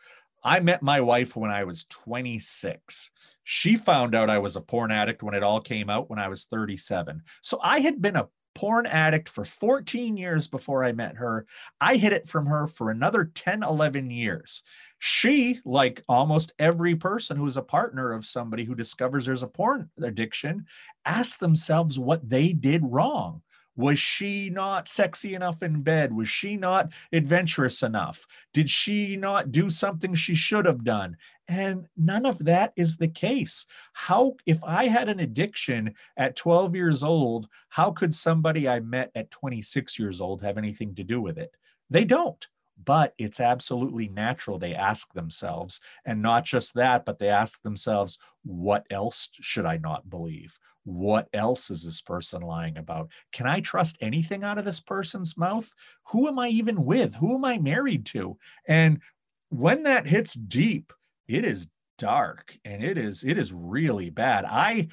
I 0.43 0.61
met 0.61 0.83
my 0.83 1.01
wife 1.01 1.37
when 1.37 1.51
i 1.51 1.65
was 1.65 1.85
26 1.87 3.11
she 3.43 3.77
found 3.77 4.15
out 4.15 4.31
i 4.31 4.39
was 4.39 4.57
a 4.57 4.61
porn 4.61 4.91
addict 4.91 5.23
when 5.23 5.35
it 5.35 5.43
all 5.43 5.61
came 5.61 5.91
out 5.91 6.09
when 6.09 6.19
i 6.19 6.29
was 6.29 6.45
37 6.45 7.23
so 7.43 7.59
i 7.63 7.81
had 7.81 8.01
been 8.01 8.15
a 8.15 8.29
porn 8.59 8.87
addict 8.87 9.29
for 9.29 9.45
14 9.45 10.17
years 10.17 10.49
before 10.49 10.83
I 10.83 10.91
met 10.91 11.15
her. 11.15 11.47
I 11.81 11.95
hid 11.95 12.13
it 12.13 12.27
from 12.27 12.47
her 12.47 12.67
for 12.67 12.91
another 12.91 13.31
10, 13.33 13.63
11 13.63 14.11
years. 14.11 14.65
She, 14.99 15.61
like 15.65 16.03
almost 16.09 16.53
every 16.59 16.97
person 16.97 17.37
who 17.37 17.47
is 17.47 17.57
a 17.57 17.63
partner 17.63 18.11
of 18.13 18.25
somebody 18.25 18.65
who 18.65 18.75
discovers 18.75 19.27
there's 19.27 19.45
a 19.45 19.47
porn 19.47 19.91
addiction, 20.03 20.67
asks 21.05 21.37
themselves 21.37 22.01
what 22.01 22.29
they 22.29 22.53
did 22.53 22.83
wrong. 22.85 23.43
Was 23.77 24.01
she 24.01 24.51
not 24.51 24.89
sexy 24.89 25.37
enough 25.37 25.63
in 25.63 25.83
bed? 25.83 26.13
Was 26.13 26.29
she 26.29 26.57
not 26.57 26.91
adventurous 27.13 27.85
enough? 27.85 28.27
Did 28.53 28.69
she 28.69 29.15
not 29.15 29.53
do 29.53 29.71
something 29.71 30.17
she 30.17 30.35
should 30.35 30.67
have 30.67 30.83
done? 30.83 31.17
And 31.49 31.87
none 31.97 32.27
of 32.27 32.45
that 32.45 32.73
is 32.77 32.97
the 32.99 33.09
case. 33.09 33.65
How, 33.95 34.35
if 34.45 34.63
I 34.63 34.87
had 34.87 35.09
an 35.09 35.21
addiction 35.21 35.95
at 36.17 36.37
12 36.37 36.75
years 36.77 37.03
old, 37.03 37.49
how 37.71 37.91
could 37.91 38.13
somebody 38.15 38.69
I 38.69 38.81
met 38.81 39.11
at 39.15 39.31
26 39.31 39.99
years 39.99 40.21
old 40.21 40.43
have 40.43 40.59
anything 40.59 40.95
to 40.97 41.05
do 41.05 41.21
with 41.23 41.39
it? 41.39 41.53
They 41.91 42.05
don't. 42.05 42.47
but 42.85 43.13
it's 43.19 43.41
absolutely 43.41 44.09
natural 44.09 44.57
they 44.59 44.73
ask 44.75 45.13
themselves 45.13 45.81
and 46.05 46.23
not 46.23 46.45
just 46.45 46.75
that 46.75 47.05
but 47.05 47.19
they 47.19 47.29
ask 47.29 47.61
themselves 47.63 48.19
what 48.45 48.87
else 48.91 49.31
should 49.41 49.67
i 49.67 49.77
not 49.79 50.09
believe 50.09 50.59
what 50.85 51.29
else 51.33 51.71
is 51.71 51.83
this 51.85 52.01
person 52.01 52.41
lying 52.41 52.79
about 52.79 53.11
can 53.33 53.49
i 53.49 53.59
trust 53.61 53.99
anything 54.01 54.45
out 54.45 54.59
of 54.59 54.65
this 54.65 54.79
person's 54.81 55.37
mouth 55.37 55.75
who 56.05 56.29
am 56.29 56.39
i 56.39 56.47
even 56.49 56.85
with 56.85 57.17
who 57.17 57.35
am 57.35 57.45
i 57.45 57.59
married 57.59 58.07
to 58.07 58.39
and 58.69 59.01
when 59.49 59.83
that 59.83 60.07
hits 60.07 60.35
deep 60.35 60.93
it 61.29 61.45
is 61.45 61.69
dark 61.99 62.57
and 62.65 62.83
it 62.83 62.97
is 62.97 63.25
it 63.25 63.39
is 63.39 63.53
really 63.53 64.11
bad. 64.11 64.45
I 64.45 64.89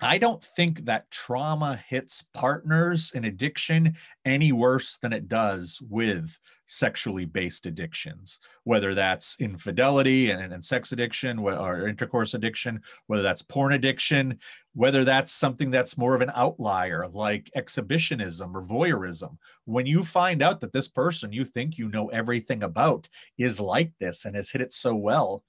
I 0.00 0.18
don't 0.18 0.42
think 0.42 0.86
that 0.86 1.10
trauma 1.10 1.80
hits 1.88 2.24
partners 2.34 3.12
in 3.14 3.24
addiction 3.24 3.96
any 4.24 4.52
worse 4.52 4.98
than 4.98 5.12
it 5.12 5.28
does 5.28 5.80
with 5.88 6.38
sexually 6.66 7.24
based 7.24 7.66
addictions, 7.66 8.40
whether 8.64 8.94
that's 8.94 9.36
infidelity 9.38 10.30
and, 10.30 10.52
and 10.52 10.64
sex 10.64 10.92
addiction 10.92 11.38
or 11.38 11.86
intercourse 11.88 12.34
addiction, 12.34 12.80
whether 13.06 13.22
that's 13.22 13.42
porn 13.42 13.72
addiction, 13.72 14.38
whether 14.74 15.04
that's 15.04 15.30
something 15.30 15.70
that's 15.70 15.96
more 15.96 16.14
of 16.14 16.22
an 16.22 16.32
outlier 16.34 17.06
like 17.08 17.50
exhibitionism 17.54 18.56
or 18.56 18.62
voyeurism. 18.62 19.36
When 19.64 19.86
you 19.86 20.02
find 20.02 20.42
out 20.42 20.60
that 20.60 20.72
this 20.72 20.88
person 20.88 21.32
you 21.32 21.44
think 21.44 21.78
you 21.78 21.88
know 21.88 22.08
everything 22.08 22.62
about 22.62 23.08
is 23.38 23.60
like 23.60 23.92
this 24.00 24.24
and 24.24 24.34
has 24.34 24.50
hit 24.50 24.60
it 24.60 24.72
so 24.72 24.94
well, 24.94 25.44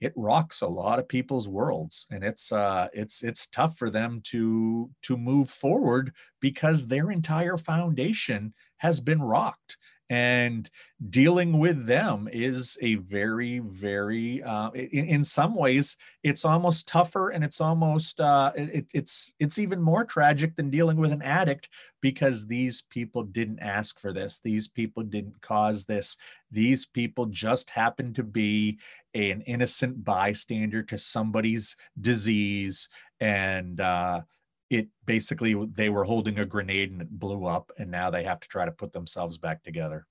it 0.00 0.12
rocks 0.16 0.60
a 0.60 0.66
lot 0.66 0.98
of 0.98 1.08
people's 1.08 1.48
worlds 1.48 2.06
and 2.10 2.22
it's 2.22 2.52
uh 2.52 2.88
it's 2.92 3.22
it's 3.22 3.46
tough 3.48 3.76
for 3.76 3.90
them 3.90 4.20
to 4.24 4.90
to 5.02 5.16
move 5.16 5.50
forward 5.50 6.12
because 6.40 6.86
their 6.86 7.10
entire 7.10 7.56
foundation 7.56 8.54
has 8.78 9.00
been 9.00 9.20
rocked 9.20 9.76
and 10.10 10.70
dealing 11.10 11.58
with 11.58 11.86
them 11.86 12.28
is 12.32 12.78
a 12.80 12.94
very 12.96 13.58
very 13.58 14.42
uh, 14.42 14.70
in, 14.70 15.06
in, 15.06 15.24
some 15.24 15.54
ways 15.54 15.96
it's 16.22 16.44
almost 16.44 16.88
tougher 16.88 17.30
and 17.30 17.44
it's 17.44 17.60
almost 17.60 18.20
uh, 18.20 18.50
it, 18.56 18.86
it's 18.94 19.34
it's 19.38 19.58
even 19.58 19.82
more 19.82 20.04
tragic 20.04 20.56
than 20.56 20.70
dealing 20.70 20.96
with 20.96 21.12
an 21.12 21.22
addict 21.22 21.68
because 22.00 22.46
these 22.46 22.82
people 22.82 23.22
didn't 23.22 23.58
ask 23.60 23.98
for 23.98 24.12
this. 24.12 24.40
These 24.40 24.68
people 24.68 25.02
didn't 25.02 25.40
cause 25.40 25.84
this. 25.84 26.16
These 26.50 26.86
people 26.86 27.26
just 27.26 27.70
happen 27.70 28.14
to 28.14 28.22
be 28.22 28.78
an 29.14 29.42
innocent 29.42 30.04
bystander 30.04 30.82
to 30.84 30.98
somebody's 30.98 31.76
disease. 32.00 32.88
And 33.20 33.80
uh, 33.80 34.22
it 34.70 34.88
basically 35.06 35.54
they 35.72 35.88
were 35.88 36.04
holding 36.04 36.38
a 36.38 36.46
grenade 36.46 36.92
and 36.92 37.00
it 37.00 37.10
blew 37.10 37.46
up 37.46 37.70
and 37.78 37.90
now 37.90 38.10
they 38.10 38.22
have 38.22 38.40
to 38.40 38.48
try 38.48 38.64
to 38.64 38.72
put 38.72 38.92
themselves 38.92 39.38
back 39.38 39.62
together. 39.62 40.06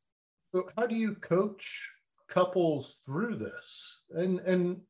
So 0.51 0.69
how 0.75 0.87
do 0.87 0.95
you 0.95 1.15
coach 1.15 1.83
couples 2.27 2.97
through 3.05 3.37
this? 3.37 4.01
And 4.11 4.39
and 4.39 4.81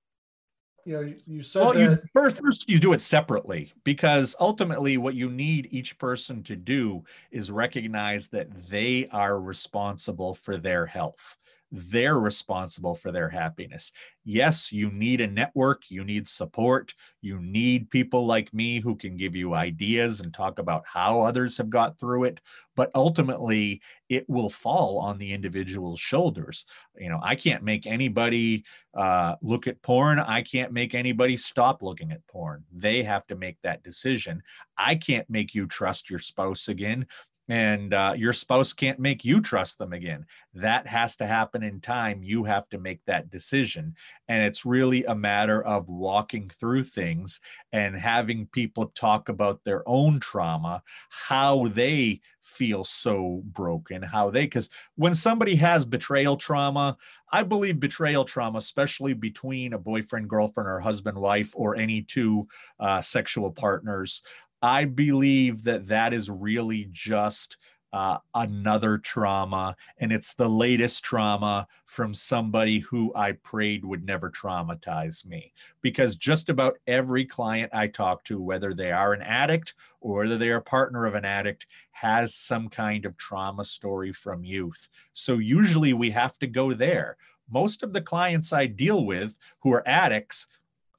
you 0.86 0.94
know 0.94 1.14
you 1.26 1.44
said 1.44 1.62
well, 1.62 1.74
that 1.74 1.80
you, 1.80 2.00
first, 2.14 2.38
first 2.38 2.70
you 2.70 2.80
do 2.80 2.94
it 2.94 3.02
separately 3.02 3.74
because 3.84 4.36
ultimately 4.40 4.98
what 4.98 5.16
you 5.16 5.30
need 5.30 5.68
each 5.72 5.98
person 5.98 6.44
to 6.44 6.56
do 6.56 7.04
is 7.32 7.52
recognize 7.52 8.30
that 8.30 8.48
they 8.70 9.10
are 9.12 9.42
responsible 9.42 10.34
for 10.34 10.56
their 10.58 10.86
health 10.86 11.38
they're 11.72 12.20
responsible 12.20 12.96
for 12.96 13.12
their 13.12 13.30
happiness. 13.30 13.92
Yes, 14.24 14.72
you 14.72 14.90
need 14.92 15.22
a 15.22 15.28
network, 15.28 15.84
you 15.90 16.04
need 16.04 16.28
support, 16.28 16.94
you 17.22 17.40
need 17.40 17.90
people 17.90 18.26
like 18.26 18.54
me 18.54 18.80
who 18.80 18.96
can 18.96 19.18
give 19.18 19.36
you 19.36 19.54
ideas 19.54 20.22
and 20.22 20.34
talk 20.34 20.60
about 20.60 20.84
how 20.86 21.22
others 21.22 21.58
have 21.58 21.70
got 21.70 22.00
through 22.00 22.26
it, 22.26 22.40
but 22.76 22.92
ultimately 22.96 23.82
it 24.10 24.30
will 24.30 24.50
fall 24.50 25.00
on 25.00 25.18
the 25.18 25.34
individual's 25.34 26.00
shoulders. 26.00 26.66
You 26.98 27.10
know, 27.10 27.20
I 27.22 27.36
can't 27.36 27.64
make 27.64 27.86
anybody 27.86 28.64
uh, 28.94 29.36
look 29.42 29.68
at 29.68 29.82
porn, 29.82 30.20
I 30.20 30.42
can't 30.42 30.72
make 30.72 30.94
anybody 30.96 31.38
stop 31.38 31.82
looking 31.82 32.12
at 32.12 32.26
porn. 32.28 32.64
They 32.72 33.04
have 33.04 33.28
to 33.28 33.36
make 33.36 33.58
that 33.64 33.84
decision. 33.84 34.42
I 34.78 34.96
can't 34.96 35.30
make 35.30 35.54
you 35.54 35.68
trust 35.68 36.10
your 36.10 36.20
spouse 36.20 36.68
again 36.68 37.08
and 37.50 37.94
uh, 37.94 38.14
your 38.18 38.34
spouse 38.34 38.74
can't 38.74 39.00
make 39.00 39.24
you 39.24 39.42
trust 39.42 39.78
them 39.78 39.94
again. 39.94 40.26
That 40.54 40.86
has 40.88 41.16
to 41.18 41.26
happen 41.28 41.64
in 41.64 41.80
time. 41.80 42.24
You 42.24 42.44
have 42.44 42.68
to 42.70 42.78
make 42.78 43.04
that 43.06 43.30
decision. 43.30 43.96
And 44.28 44.44
it's 44.44 44.66
really 44.66 45.06
a 45.06 45.16
matter 45.16 45.64
of 45.64 45.88
walking 45.88 46.50
through 46.50 46.84
things 46.84 47.40
and 47.72 47.96
having 47.96 48.48
people 48.48 48.88
talk 48.96 49.30
about 49.30 49.64
their 49.64 49.88
own 49.88 50.20
trauma, 50.20 50.82
how 51.10 51.68
they 51.68 52.22
feel 52.44 52.84
so 52.84 53.42
broken, 53.46 54.02
how 54.02 54.30
they, 54.30 54.46
because 54.46 54.70
when 54.96 55.14
somebody 55.14 55.56
has 55.56 55.84
betrayal 55.84 56.38
trauma, 56.38 56.98
I 57.32 57.44
believe 57.44 57.80
betrayal 57.80 58.24
trauma, 58.24 58.60
especially 58.60 59.14
between 59.14 59.74
a 59.74 59.78
boyfriend, 59.78 60.30
girlfriend, 60.30 60.70
or 60.70 60.80
husband, 60.80 61.18
wife, 61.18 61.52
or 61.56 61.76
any 61.76 62.04
two 62.04 62.48
uh, 62.80 63.02
sexual 63.02 63.52
partners, 63.52 64.22
I 64.62 64.86
believe 64.86 65.64
that 65.64 65.88
that 65.88 66.14
is 66.14 66.30
really 66.30 66.88
just 66.92 67.58
uh, 67.94 68.18
another 68.36 68.98
trauma, 68.98 69.76
and 69.98 70.12
it's 70.12 70.34
the 70.34 70.50
latest 70.50 71.04
trauma 71.04 71.68
from 71.86 72.14
somebody 72.14 72.80
who 72.80 73.14
I 73.16 73.32
prayed 73.32 73.86
would 73.86 74.06
never 74.06 74.30
traumatize 74.30 75.26
me. 75.26 75.54
Because 75.82 76.16
just 76.16 76.50
about 76.50 76.78
every 76.86 77.26
client 77.26 77.72
I 77.74 77.88
talk 77.88 78.24
to, 78.26 78.42
whether 78.42 78.74
they 78.74 78.92
are 78.92 79.14
an 79.14 79.22
addict 79.22 79.76
or 80.02 80.24
whether 80.24 80.38
they 80.38 80.50
are 80.50 80.58
a 80.58 80.62
partner 80.62 81.06
of 81.06 81.16
an 81.16 81.26
addict, 81.26 81.68
has 81.92 82.36
some 82.36 82.68
kind 82.68 83.06
of 83.06 83.18
trauma 83.18 83.64
story 83.64 84.12
from 84.12 84.44
youth. 84.44 84.90
So 85.14 85.38
usually 85.38 85.94
we 85.94 86.12
have 86.12 86.38
to 86.40 86.48
go 86.48 86.74
there. 86.74 87.18
Most 87.50 87.84
of 87.84 87.94
the 87.94 88.02
clients 88.02 88.52
I 88.52 88.66
deal 88.66 89.06
with 89.06 89.38
who 89.62 89.72
are 89.72 89.88
addicts, 89.88 90.48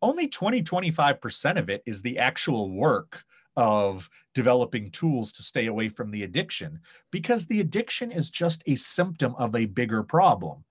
only 0.00 0.26
20, 0.26 0.62
25% 0.62 1.59
of 1.59 1.68
it 1.68 1.82
is 1.84 2.00
the 2.00 2.18
actual 2.18 2.70
work 2.70 3.24
of 3.59 4.09
developing 4.34 4.88
tools 4.88 5.32
to 5.32 5.42
stay 5.42 5.66
away 5.66 5.88
from 5.88 6.12
the 6.12 6.22
addiction 6.22 6.78
because 7.11 7.44
the 7.44 7.59
addiction 7.59 8.12
is 8.12 8.30
just 8.30 8.62
a 8.66 8.76
symptom 8.76 9.34
of 9.34 9.56
a 9.56 9.66
bigger 9.66 10.04
problem. 10.04 10.64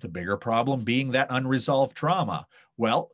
The 0.00 0.08
bigger 0.08 0.36
problem 0.36 0.84
being 0.84 1.12
that 1.12 1.28
unresolved 1.30 1.96
trauma. 1.96 2.46
Well, 2.76 3.10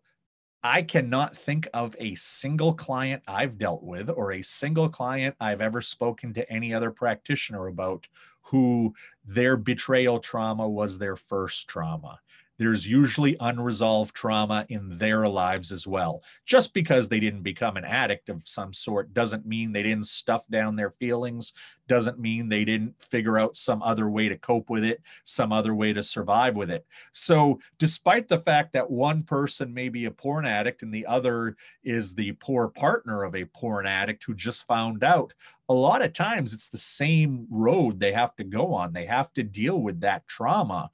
I 0.64 0.82
cannot 0.82 1.36
think 1.36 1.68
of 1.72 1.94
a 2.00 2.16
single 2.16 2.74
client 2.74 3.22
I've 3.28 3.58
dealt 3.58 3.84
with 3.84 4.10
or 4.10 4.32
a 4.32 4.42
single 4.42 4.88
client 4.88 5.36
I've 5.38 5.60
ever 5.60 5.80
spoken 5.80 6.34
to 6.34 6.52
any 6.52 6.74
other 6.74 6.90
practitioner 6.90 7.68
about 7.68 8.08
who 8.42 8.92
their 9.24 9.56
betrayal 9.56 10.18
trauma 10.18 10.68
was 10.68 10.98
their 10.98 11.14
first 11.14 11.68
trauma 11.68 12.18
there's 12.58 12.88
usually 12.88 13.36
unresolved 13.40 14.14
trauma 14.14 14.66
in 14.68 14.98
their 14.98 15.28
lives 15.28 15.72
as 15.72 15.86
well. 15.86 16.22
Just 16.44 16.74
because 16.74 17.08
they 17.08 17.20
didn't 17.20 17.42
become 17.42 17.76
an 17.76 17.84
addict 17.84 18.28
of 18.28 18.46
some 18.46 18.72
sort 18.72 19.12
doesn't 19.12 19.46
mean 19.46 19.72
they 19.72 19.82
didn't 19.82 20.06
stuff 20.06 20.46
down 20.48 20.76
their 20.76 20.90
feelings, 20.90 21.52
doesn't 21.88 22.18
mean 22.18 22.48
they 22.48 22.64
didn't 22.64 22.94
figure 23.00 23.38
out 23.38 23.56
some 23.56 23.82
other 23.82 24.08
way 24.08 24.28
to 24.28 24.36
cope 24.38 24.70
with 24.70 24.84
it, 24.84 25.02
some 25.24 25.52
other 25.52 25.74
way 25.74 25.92
to 25.92 26.02
survive 26.02 26.56
with 26.56 26.70
it. 26.70 26.86
So, 27.12 27.60
despite 27.78 28.28
the 28.28 28.38
fact 28.38 28.72
that 28.72 28.90
one 28.90 29.22
person 29.22 29.72
may 29.72 29.88
be 29.88 30.06
a 30.06 30.10
porn 30.10 30.46
addict 30.46 30.82
and 30.82 30.92
the 30.92 31.06
other 31.06 31.56
is 31.84 32.14
the 32.14 32.32
poor 32.32 32.68
partner 32.68 33.22
of 33.22 33.36
a 33.36 33.44
porn 33.44 33.86
addict 33.86 34.24
who 34.24 34.34
just 34.34 34.66
found 34.66 35.04
out, 35.04 35.32
a 35.68 35.74
lot 35.74 36.02
of 36.02 36.12
times 36.12 36.52
it's 36.52 36.68
the 36.68 36.78
same 36.78 37.46
road 37.50 37.98
they 37.98 38.12
have 38.12 38.34
to 38.36 38.44
go 38.44 38.72
on. 38.72 38.92
They 38.92 39.06
have 39.06 39.32
to 39.34 39.42
deal 39.42 39.80
with 39.80 40.00
that 40.00 40.26
trauma. 40.26 40.90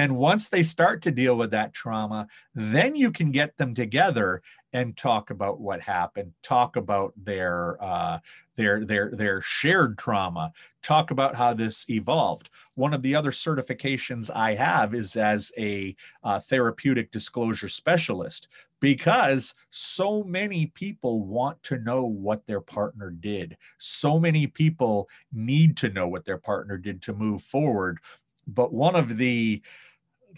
And 0.00 0.16
once 0.16 0.48
they 0.48 0.62
start 0.62 1.02
to 1.02 1.10
deal 1.10 1.36
with 1.36 1.50
that 1.50 1.74
trauma, 1.74 2.26
then 2.54 2.96
you 2.96 3.10
can 3.10 3.30
get 3.30 3.58
them 3.58 3.74
together 3.74 4.40
and 4.72 4.96
talk 4.96 5.28
about 5.28 5.60
what 5.60 5.82
happened, 5.82 6.32
talk 6.42 6.76
about 6.76 7.12
their 7.22 7.76
uh, 7.84 8.18
their 8.56 8.86
their 8.86 9.10
their 9.10 9.42
shared 9.42 9.98
trauma, 9.98 10.52
talk 10.82 11.10
about 11.10 11.36
how 11.36 11.52
this 11.52 11.84
evolved. 11.90 12.48
One 12.76 12.94
of 12.94 13.02
the 13.02 13.14
other 13.14 13.30
certifications 13.30 14.30
I 14.34 14.54
have 14.54 14.94
is 14.94 15.16
as 15.16 15.52
a 15.58 15.94
uh, 16.24 16.40
therapeutic 16.40 17.12
disclosure 17.12 17.68
specialist 17.68 18.48
because 18.80 19.52
so 19.70 20.24
many 20.24 20.68
people 20.68 21.24
want 21.24 21.62
to 21.64 21.76
know 21.76 22.04
what 22.06 22.46
their 22.46 22.62
partner 22.62 23.10
did. 23.10 23.54
So 23.76 24.18
many 24.18 24.46
people 24.46 25.10
need 25.30 25.76
to 25.76 25.90
know 25.90 26.08
what 26.08 26.24
their 26.24 26.38
partner 26.38 26.78
did 26.78 27.02
to 27.02 27.12
move 27.12 27.42
forward 27.42 27.98
but 28.46 28.72
one 28.72 28.96
of 28.96 29.16
the 29.16 29.62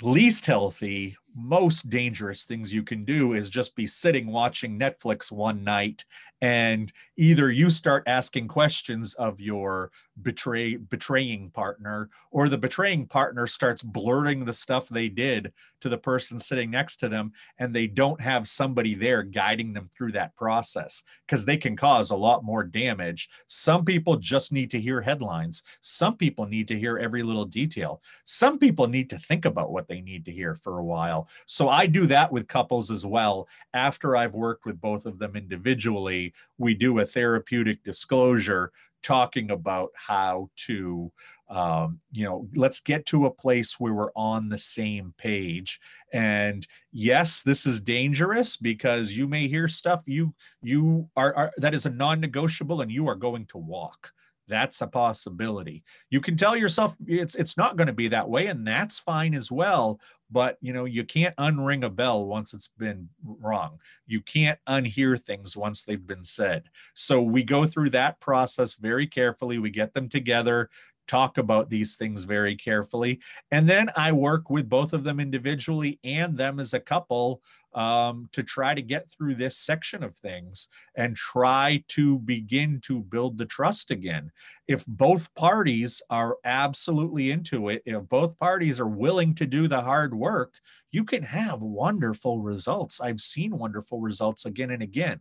least 0.01 0.47
healthy 0.47 1.17
most 1.35 1.89
dangerous 1.91 2.45
things 2.45 2.73
you 2.73 2.83
can 2.83 3.05
do 3.05 3.33
is 3.33 3.51
just 3.51 3.75
be 3.75 3.87
sitting 3.87 4.27
watching 4.27 4.79
Netflix 4.79 5.31
one 5.31 5.65
night 5.65 6.05
and 6.43 6.93
either 7.17 7.53
you 7.53 7.71
start 7.71 8.03
asking 8.09 8.49
questions 8.49 9.15
of 9.15 9.41
your 9.41 9.93
betray 10.21 10.77
betraying 10.77 11.51
partner 11.51 12.11
or 12.33 12.49
the 12.49 12.59
betraying 12.59 13.07
partner 13.07 13.47
starts 13.47 13.83
blurting 13.83 14.45
the 14.45 14.53
stuff 14.53 14.89
they 14.89 15.09
did 15.09 15.53
to 15.81 15.89
the 15.89 15.97
person 15.97 16.39
sitting 16.39 16.71
next 16.71 16.97
to 16.97 17.09
them 17.09 17.33
and 17.59 17.73
they 17.73 17.87
don't 17.87 18.21
have 18.21 18.47
somebody 18.49 18.95
there 18.95 19.23
guiding 19.23 19.73
them 19.73 19.89
through 19.97 20.13
that 20.13 20.35
process 20.37 21.05
because 21.27 21.45
they 21.45 21.57
can 21.57 21.77
cause 21.77 22.11
a 22.11 22.17
lot 22.17 22.45
more 22.45 22.65
damage. 22.65 23.31
Some 23.47 23.85
people 23.85 24.17
just 24.17 24.53
need 24.53 24.71
to 24.73 24.81
hear 24.81 25.01
headlines. 25.01 25.63
Some 25.81 26.17
people 26.17 26.47
need 26.47 26.69
to 26.69 26.79
hear 26.79 26.99
every 26.99 27.23
little 27.23 27.47
detail. 27.47 28.03
Some 28.25 28.59
people 28.59 28.89
need 28.89 29.09
to 29.11 29.19
think 29.19 29.45
about 29.45 29.71
what 29.71 29.89
they 29.89 30.01
need 30.01 30.25
to 30.27 30.33
hear 30.33 30.57
for 30.57 30.79
a 30.79 30.85
while 30.85 31.22
so 31.47 31.69
i 31.69 31.87
do 31.87 32.07
that 32.07 32.31
with 32.33 32.49
couples 32.49 32.91
as 32.91 33.05
well. 33.07 33.49
After 33.75 34.17
i've 34.17 34.35
worked 34.35 34.65
with 34.67 34.81
both 34.81 35.07
of 35.07 35.19
them 35.19 35.37
individually 35.37 36.33
we 36.59 36.75
do 36.75 36.99
a 36.99 37.07
therapeutic 37.07 37.83
disclosure 37.83 38.73
talking 39.03 39.51
about 39.51 39.91
how 39.95 40.49
to 40.57 41.11
um, 41.49 42.01
you 42.13 42.25
know 42.25 42.49
let's 42.55 42.81
get 42.81 43.05
to 43.07 43.27
a 43.27 43.31
place 43.31 43.79
where 43.79 43.93
we're 43.93 44.13
on 44.17 44.49
the 44.49 44.59
same 44.59 45.13
page. 45.19 45.81
And 46.13 46.67
yes 46.93 47.43
this 47.43 47.67
is 47.67 47.81
dangerous 47.81 48.57
because 48.57 49.13
you 49.13 49.29
may 49.29 49.49
hear 49.49 49.69
stuff 49.69 50.03
you 50.07 50.35
you 50.63 51.09
are, 51.17 51.35
are 51.35 51.53
that 51.59 51.75
is 51.75 51.87
a 51.87 51.91
non-negotiable 51.91 52.81
and 52.81 52.91
you 52.91 53.09
are 53.09 53.17
going 53.17 53.47
to 53.47 53.59
walk. 53.59 54.13
That's 54.49 54.81
a 54.81 54.87
possibility. 54.87 55.83
You 56.11 56.21
can 56.21 56.37
tell 56.37 56.57
yourself 56.57 56.97
it's 57.07 57.35
it's 57.35 57.57
not 57.57 57.77
going 57.77 57.87
to 57.87 57.93
be 57.93 58.09
that 58.09 58.29
way 58.29 58.47
and 58.47 58.67
that's 58.67 58.99
fine 58.99 59.35
as 59.35 59.51
well 59.51 60.01
but 60.33 60.57
you 60.61 60.73
know 60.73 60.85
you 60.85 61.05
can't 61.05 61.37
unring 61.37 61.85
a 61.85 61.91
bell 61.91 62.25
once 62.25 62.55
it's 62.55 62.71
been 62.79 63.09
wrong. 63.25 63.79
You 64.07 64.21
can't 64.21 64.59
unhear 64.69 65.21
things 65.23 65.57
once 65.57 65.85
they've 65.85 66.07
been 66.07 66.25
said. 66.25 66.65
So 66.95 67.21
we 67.23 67.43
go 67.45 67.67
through 67.67 67.91
that 67.91 68.19
process 68.21 68.75
very 68.75 69.07
carefully. 69.07 69.59
We 69.59 69.71
get 69.71 69.95
them 69.95 70.09
together 70.09 70.71
talk 71.09 71.37
about 71.37 71.69
these 71.69 71.97
things 71.97 72.25
very 72.25 72.55
carefully 72.55 73.21
and 73.51 73.69
then 73.69 73.91
i 73.97 74.13
work 74.13 74.49
with 74.51 74.69
both 74.69 74.93
of 74.93 75.03
them 75.03 75.19
individually 75.19 75.99
and 76.05 76.39
them 76.39 76.61
as 76.61 76.75
a 76.75 76.81
couple 76.81 77.43
um, 77.75 78.29
to 78.33 78.43
try 78.43 78.75
to 78.75 78.83
get 78.83 79.11
through 79.11 79.35
this 79.35 79.57
section 79.57 80.03
of 80.03 80.17
things 80.17 80.69
and 80.97 81.17
try 81.17 81.83
to 81.89 82.19
begin 82.21 82.81
to 82.85 83.01
build 83.01 83.39
the 83.39 83.47
trust 83.47 83.91
again. 83.91 84.31
If 84.69 84.85
both 84.87 85.35
parties 85.35 86.03
are 86.11 86.37
absolutely 86.45 87.31
into 87.31 87.69
it, 87.69 87.83
if 87.87 88.03
both 88.09 88.39
parties 88.39 88.79
are 88.79 88.89
willing 88.89 89.35
to 89.37 89.47
do 89.47 89.69
the 89.69 89.81
hard 89.81 90.15
work, 90.15 90.55
you 90.93 91.05
can 91.05 91.23
have 91.23 91.63
wonderful 91.63 92.41
results. 92.41 93.01
I've 93.01 93.21
seen 93.21 93.59
wonderful 93.59 94.01
results 94.01 94.45
again 94.45 94.71
and 94.71 94.83
again. 94.83 95.21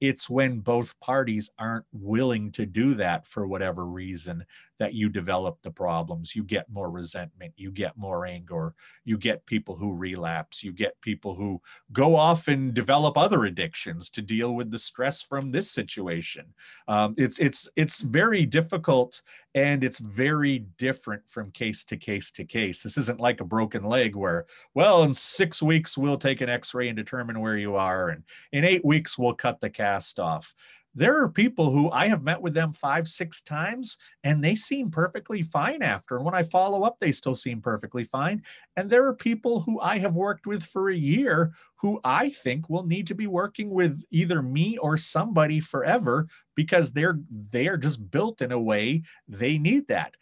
It's 0.00 0.28
when 0.28 0.58
both 0.58 0.98
parties 0.98 1.48
aren't 1.60 1.84
willing 1.92 2.50
to 2.52 2.66
do 2.66 2.94
that 2.94 3.24
for 3.24 3.46
whatever 3.46 3.86
reason 3.86 4.44
that 4.80 4.94
you 4.94 5.08
develop 5.08 5.58
the 5.62 5.70
problems. 5.70 6.34
You 6.34 6.42
get 6.42 6.68
more 6.68 6.90
resentment, 6.90 7.52
you 7.56 7.70
get 7.70 7.96
more 7.96 8.26
anger, 8.26 8.74
you 9.04 9.16
get 9.16 9.46
people 9.46 9.76
who 9.76 9.92
relapse, 9.92 10.64
you 10.64 10.72
get 10.72 11.00
people 11.02 11.36
who 11.36 11.62
go 11.92 12.16
off 12.16 12.48
and 12.48 12.74
develop 12.74 13.16
other 13.16 13.44
addictions 13.44 14.10
to 14.10 14.22
deal 14.22 14.56
with 14.56 14.72
the 14.72 14.78
stress 14.78 15.22
from 15.22 15.52
this 15.52 15.70
situation. 15.70 16.46
Um, 16.88 17.14
it's 17.16 17.38
it's 17.38 17.70
it's 17.76 18.00
very 18.00 18.44
difficult 18.44 19.22
and 19.54 19.84
it's 19.84 19.98
very 19.98 20.60
different 20.78 21.28
from 21.28 21.50
case 21.50 21.84
to 21.84 21.96
case 21.96 22.30
to 22.32 22.44
case. 22.44 22.82
This 22.82 22.96
isn't 22.96 23.20
like 23.20 23.40
a 23.40 23.44
broken 23.44 23.84
leg 23.84 24.16
where, 24.16 24.46
well, 24.74 25.02
in 25.02 25.12
six 25.12 25.62
weeks 25.62 25.98
we'll 25.98 26.18
take 26.18 26.40
an 26.40 26.48
X-ray 26.48 26.88
and 26.88 26.96
determine 26.96 27.40
where 27.40 27.56
you 27.56 27.76
are, 27.76 28.08
and 28.08 28.24
in 28.52 28.64
eight 28.64 28.84
weeks 28.84 29.18
we'll 29.18 29.34
cut 29.34 29.60
the 29.60 29.70
cast 29.70 30.18
off 30.18 30.54
there 30.94 31.20
are 31.22 31.28
people 31.28 31.70
who 31.70 31.90
I 31.90 32.08
have 32.08 32.22
met 32.22 32.42
with 32.42 32.54
them 32.54 32.72
five, 32.72 33.08
six 33.08 33.40
times, 33.40 33.96
and 34.24 34.42
they 34.42 34.54
seem 34.54 34.90
perfectly 34.90 35.42
fine 35.42 35.82
after. 35.82 36.16
And 36.16 36.24
when 36.24 36.34
I 36.34 36.42
follow 36.42 36.82
up, 36.82 36.98
they 37.00 37.12
still 37.12 37.34
seem 37.34 37.62
perfectly 37.62 38.04
fine. 38.04 38.42
And 38.76 38.90
there 38.90 39.06
are 39.06 39.14
people 39.14 39.60
who 39.60 39.80
I 39.80 39.98
have 39.98 40.14
worked 40.14 40.46
with 40.46 40.62
for 40.62 40.90
a 40.90 40.96
year 40.96 41.52
who 41.76 42.00
I 42.04 42.30
think 42.30 42.68
will 42.68 42.84
need 42.86 43.06
to 43.08 43.14
be 43.14 43.26
working 43.26 43.70
with 43.70 44.02
either 44.10 44.42
me 44.42 44.78
or 44.78 44.96
somebody 44.96 45.60
forever 45.60 46.28
because 46.54 46.92
they're 46.92 47.18
they 47.50 47.66
are 47.66 47.76
just 47.76 48.10
built 48.10 48.40
in 48.40 48.52
a 48.52 48.60
way 48.60 49.02
they 49.26 49.58
need 49.58 49.88
that. 49.88 50.14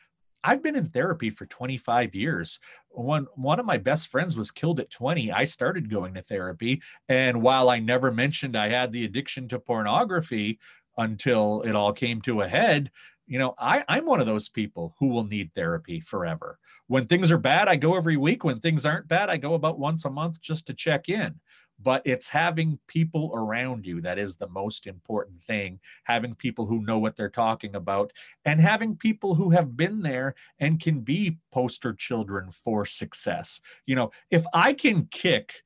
I've 0.43 0.63
been 0.63 0.77
in 0.77 0.87
therapy 0.87 1.31
for 1.31 1.47
25 1.47 2.15
years. 2.15 2.61
One 2.89 3.27
one 3.35 3.61
of 3.61 3.67
my 3.67 3.77
best 3.77 4.09
friends 4.09 4.37
was 4.37 4.51
killed 4.51 4.81
at 4.81 4.91
20. 4.91 5.31
I 5.31 5.45
started 5.45 5.91
going 5.91 6.15
to 6.15 6.23
therapy, 6.23 6.83
and 7.09 7.43
while 7.43 7.69
I 7.69 7.79
never 7.79 8.11
mentioned 8.11 8.57
I 8.57 8.71
had 8.71 8.93
the 8.93 9.05
addiction 9.05 9.49
to 9.49 9.59
pornography 9.59 10.59
until 10.97 11.63
it 11.63 11.75
all 11.75 11.93
came 11.93 12.21
to 12.23 12.41
a 12.41 12.49
head, 12.49 12.91
you 13.27 13.39
know, 13.39 13.55
I, 13.59 13.85
I'm 13.89 14.07
one 14.07 14.21
of 14.21 14.27
those 14.27 14.49
people 14.49 14.97
who 14.99 15.07
will 15.07 15.25
need 15.25 15.53
therapy 15.55 16.01
forever. 16.01 16.59
When 16.89 17.07
things 17.07 17.31
are 17.31 17.39
bad, 17.39 17.69
I 17.69 17.77
go 17.77 17.97
every 17.97 18.17
week. 18.17 18.43
When 18.43 18.59
things 18.59 18.85
aren't 18.85 19.09
bad, 19.09 19.31
I 19.31 19.37
go 19.37 19.55
about 19.55 19.79
once 19.79 20.05
a 20.05 20.11
month 20.11 20.41
just 20.41 20.67
to 20.67 20.75
check 20.75 21.09
in 21.09 21.37
but 21.83 22.03
it's 22.05 22.29
having 22.29 22.79
people 22.87 23.31
around 23.35 23.87
you 23.87 24.01
that 24.01 24.19
is 24.19 24.37
the 24.37 24.49
most 24.49 24.87
important 24.87 25.43
thing 25.45 25.79
having 26.05 26.35
people 26.35 26.67
who 26.67 26.85
know 26.85 26.99
what 26.99 27.17
they're 27.17 27.29
talking 27.29 27.75
about 27.75 28.13
and 28.45 28.61
having 28.61 28.97
people 28.97 29.35
who 29.35 29.51
have 29.51 29.77
been 29.77 30.03
there 30.03 30.35
and 30.59 30.81
can 30.81 31.01
be 31.01 31.39
poster 31.51 31.93
children 31.93 32.51
for 32.51 32.85
success. 32.85 33.61
You 33.87 33.97
know 33.97 34.11
if 34.31 34.45
i 34.53 34.73
can 34.73 35.07
kick 35.07 35.63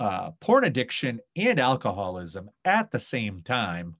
uh, 0.00 0.32
porn 0.40 0.64
addiction 0.64 1.20
and 1.36 1.60
alcoholism 1.60 2.50
at 2.64 2.90
the 2.90 3.00
same 3.00 3.42
time 3.42 3.96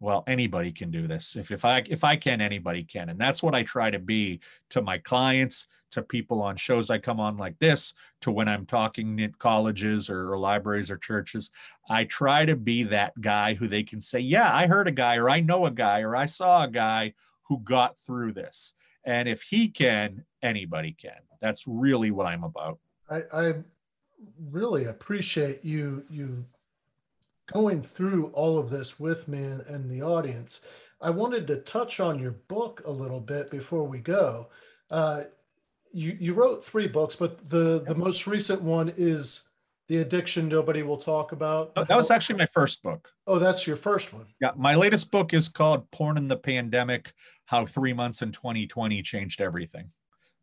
well 0.00 0.24
anybody 0.26 0.72
can 0.72 0.90
do 0.90 1.06
this. 1.06 1.36
If, 1.36 1.50
if 1.50 1.64
i 1.64 1.82
if 1.88 2.04
i 2.04 2.16
can 2.16 2.40
anybody 2.40 2.84
can. 2.84 3.08
And 3.08 3.18
that's 3.18 3.42
what 3.42 3.54
i 3.54 3.62
try 3.62 3.90
to 3.90 3.98
be 3.98 4.40
to 4.70 4.82
my 4.82 4.98
clients 4.98 5.66
to 5.90 6.02
people 6.02 6.42
on 6.42 6.56
shows 6.56 6.90
i 6.90 6.98
come 6.98 7.20
on 7.20 7.36
like 7.36 7.58
this 7.58 7.94
to 8.20 8.30
when 8.30 8.48
i'm 8.48 8.66
talking 8.66 9.20
at 9.22 9.38
colleges 9.38 10.10
or, 10.10 10.32
or 10.32 10.38
libraries 10.38 10.90
or 10.90 10.96
churches 10.96 11.50
i 11.88 12.04
try 12.04 12.44
to 12.44 12.56
be 12.56 12.82
that 12.82 13.18
guy 13.20 13.54
who 13.54 13.68
they 13.68 13.82
can 13.82 14.00
say 14.00 14.18
yeah 14.18 14.54
i 14.54 14.66
heard 14.66 14.88
a 14.88 14.92
guy 14.92 15.16
or 15.16 15.30
i 15.30 15.40
know 15.40 15.66
a 15.66 15.70
guy 15.70 16.00
or 16.00 16.16
i 16.16 16.26
saw 16.26 16.64
a 16.64 16.68
guy 16.68 17.12
who 17.48 17.58
got 17.58 17.98
through 17.98 18.32
this. 18.32 18.74
And 19.04 19.28
if 19.28 19.42
he 19.42 19.68
can 19.68 20.24
anybody 20.42 20.92
can. 20.92 21.20
That's 21.40 21.64
really 21.66 22.10
what 22.10 22.26
i'm 22.26 22.44
about. 22.44 22.78
I, 23.10 23.22
I 23.32 23.54
really 24.50 24.86
appreciate 24.86 25.64
you 25.64 26.04
you 26.10 26.44
going 27.52 27.82
through 27.82 28.26
all 28.28 28.58
of 28.58 28.70
this 28.70 28.98
with 28.98 29.28
me 29.28 29.38
and, 29.38 29.60
and, 29.62 29.88
the 29.88 30.02
audience, 30.02 30.62
I 31.00 31.10
wanted 31.10 31.46
to 31.46 31.58
touch 31.58 32.00
on 32.00 32.18
your 32.18 32.32
book 32.32 32.82
a 32.84 32.90
little 32.90 33.20
bit 33.20 33.52
before 33.52 33.84
we 33.84 33.98
go. 33.98 34.48
Uh, 34.90 35.24
you 35.96 36.16
you 36.20 36.34
wrote 36.34 36.64
three 36.64 36.86
books, 36.86 37.16
but 37.16 37.48
the 37.48 37.82
the 37.86 37.94
most 37.94 38.26
recent 38.26 38.60
one 38.60 38.92
is 38.96 39.44
the 39.88 39.98
addiction 39.98 40.48
nobody 40.48 40.82
will 40.82 40.98
talk 40.98 41.32
about. 41.32 41.72
Oh, 41.76 41.84
that 41.84 41.96
was 41.96 42.10
actually 42.10 42.38
my 42.38 42.48
first 42.52 42.82
book. 42.82 43.08
Oh, 43.26 43.38
that's 43.38 43.66
your 43.66 43.76
first 43.76 44.12
one. 44.12 44.26
Yeah, 44.40 44.50
my 44.56 44.74
latest 44.74 45.10
book 45.10 45.32
is 45.32 45.48
called 45.48 45.90
"Porn 45.90 46.18
in 46.18 46.28
the 46.28 46.36
Pandemic: 46.36 47.12
How 47.46 47.64
Three 47.64 47.94
Months 47.94 48.20
in 48.20 48.30
2020 48.30 49.00
Changed 49.02 49.40
Everything." 49.40 49.90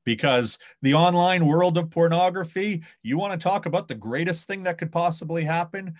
Because 0.05 0.57
the 0.81 0.95
online 0.95 1.45
world 1.45 1.77
of 1.77 1.89
pornography, 1.89 2.83
you 3.03 3.17
want 3.17 3.39
to 3.39 3.43
talk 3.43 3.65
about 3.67 3.87
the 3.87 3.95
greatest 3.95 4.47
thing 4.47 4.63
that 4.63 4.77
could 4.77 4.91
possibly 4.91 5.43
happen? 5.43 5.93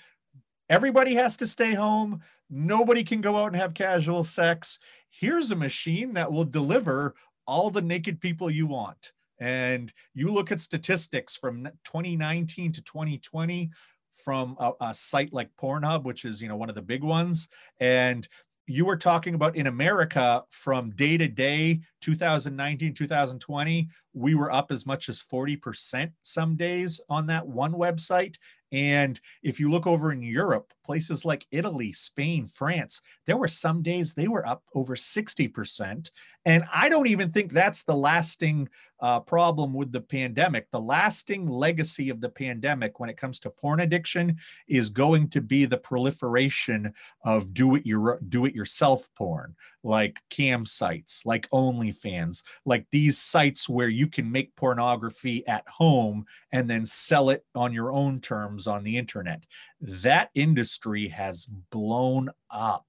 Everybody 0.69 1.13
has 1.15 1.37
to 1.37 1.47
stay 1.47 1.73
home. 1.73 2.21
Nobody 2.49 3.03
can 3.03 3.21
go 3.21 3.37
out 3.37 3.47
and 3.47 3.55
have 3.55 3.73
casual 3.73 4.23
sex. 4.23 4.79
Here's 5.09 5.51
a 5.51 5.55
machine 5.55 6.15
that 6.15 6.31
will 6.31 6.43
deliver 6.43 7.15
all 7.45 7.69
the 7.69 7.81
naked 7.81 8.19
people 8.19 8.49
you 8.49 8.67
want. 8.67 9.13
And 9.43 9.91
you 10.13 10.31
look 10.31 10.53
at 10.53 10.61
statistics 10.61 11.35
from 11.35 11.65
2019 11.83 12.71
to 12.71 12.81
2020 12.81 13.71
from 14.15 14.55
a, 14.57 14.71
a, 14.79 14.93
site 14.93 15.33
like 15.33 15.49
Pornhub, 15.61 16.05
which 16.05 16.23
is 16.23 16.41
you 16.41 16.47
know 16.47 16.55
one 16.55 16.69
of 16.69 16.75
the 16.75 16.81
big 16.81 17.03
ones, 17.03 17.49
and 17.81 18.25
you 18.67 18.85
were 18.85 18.95
talking 18.95 19.35
about 19.35 19.57
in 19.57 19.67
America 19.67 20.45
from 20.49 20.91
day 20.91 21.17
to 21.17 21.27
day, 21.27 21.81
2019, 21.99 22.93
2020, 22.93 23.89
we 24.13 24.33
were 24.33 24.49
up 24.49 24.71
as 24.71 24.85
much 24.85 25.09
as 25.09 25.21
40% 25.21 26.13
some 26.21 26.55
days 26.55 27.01
on 27.09 27.27
that 27.27 27.45
one 27.45 27.73
website. 27.73 28.37
And 28.71 29.19
if 29.41 29.59
you 29.59 29.69
look 29.69 29.85
over 29.85 30.13
in 30.13 30.23
Europe, 30.23 30.71
places 30.83 31.25
like 31.25 31.45
Italy, 31.51 31.91
Spain, 31.91 32.47
France, 32.47 33.01
there 33.25 33.37
were 33.37 33.47
some 33.47 33.81
days 33.81 34.13
they 34.13 34.27
were 34.27 34.45
up 34.47 34.63
over 34.73 34.95
60%. 34.95 36.11
And 36.45 36.65
I 36.73 36.89
don't 36.89 37.07
even 37.07 37.31
think 37.31 37.51
that's 37.51 37.83
the 37.83 37.95
lasting 37.95 38.69
uh, 38.99 39.19
problem 39.19 39.73
with 39.73 39.91
the 39.91 40.01
pandemic. 40.01 40.71
The 40.71 40.79
lasting 40.79 41.47
legacy 41.47 42.09
of 42.09 42.21
the 42.21 42.29
pandemic 42.29 42.99
when 42.99 43.09
it 43.09 43.17
comes 43.17 43.39
to 43.41 43.49
porn 43.49 43.81
addiction 43.81 44.37
is 44.67 44.89
going 44.89 45.29
to 45.31 45.41
be 45.41 45.65
the 45.65 45.77
proliferation 45.77 46.93
of 47.25 47.53
do 47.53 47.75
it 47.75 47.85
your 47.85 48.19
do 48.29 48.45
it 48.45 48.55
yourself 48.55 49.09
porn 49.15 49.55
like 49.83 50.19
cam 50.29 50.65
sites, 50.65 51.21
like 51.25 51.49
OnlyFans, 51.49 52.43
like 52.65 52.85
these 52.91 53.17
sites 53.17 53.67
where 53.67 53.89
you 53.89 54.07
can 54.07 54.31
make 54.31 54.55
pornography 54.55 55.45
at 55.47 55.67
home 55.67 56.25
and 56.53 56.69
then 56.69 56.85
sell 56.85 57.29
it 57.29 57.45
on 57.53 57.73
your 57.73 57.91
own 57.91 58.21
terms 58.21 58.67
on 58.67 58.83
the 58.83 58.97
internet. 58.97 59.43
That 59.81 60.29
industry 60.33 60.72
has 60.81 61.45
blown 61.69 62.29
up 62.49 62.85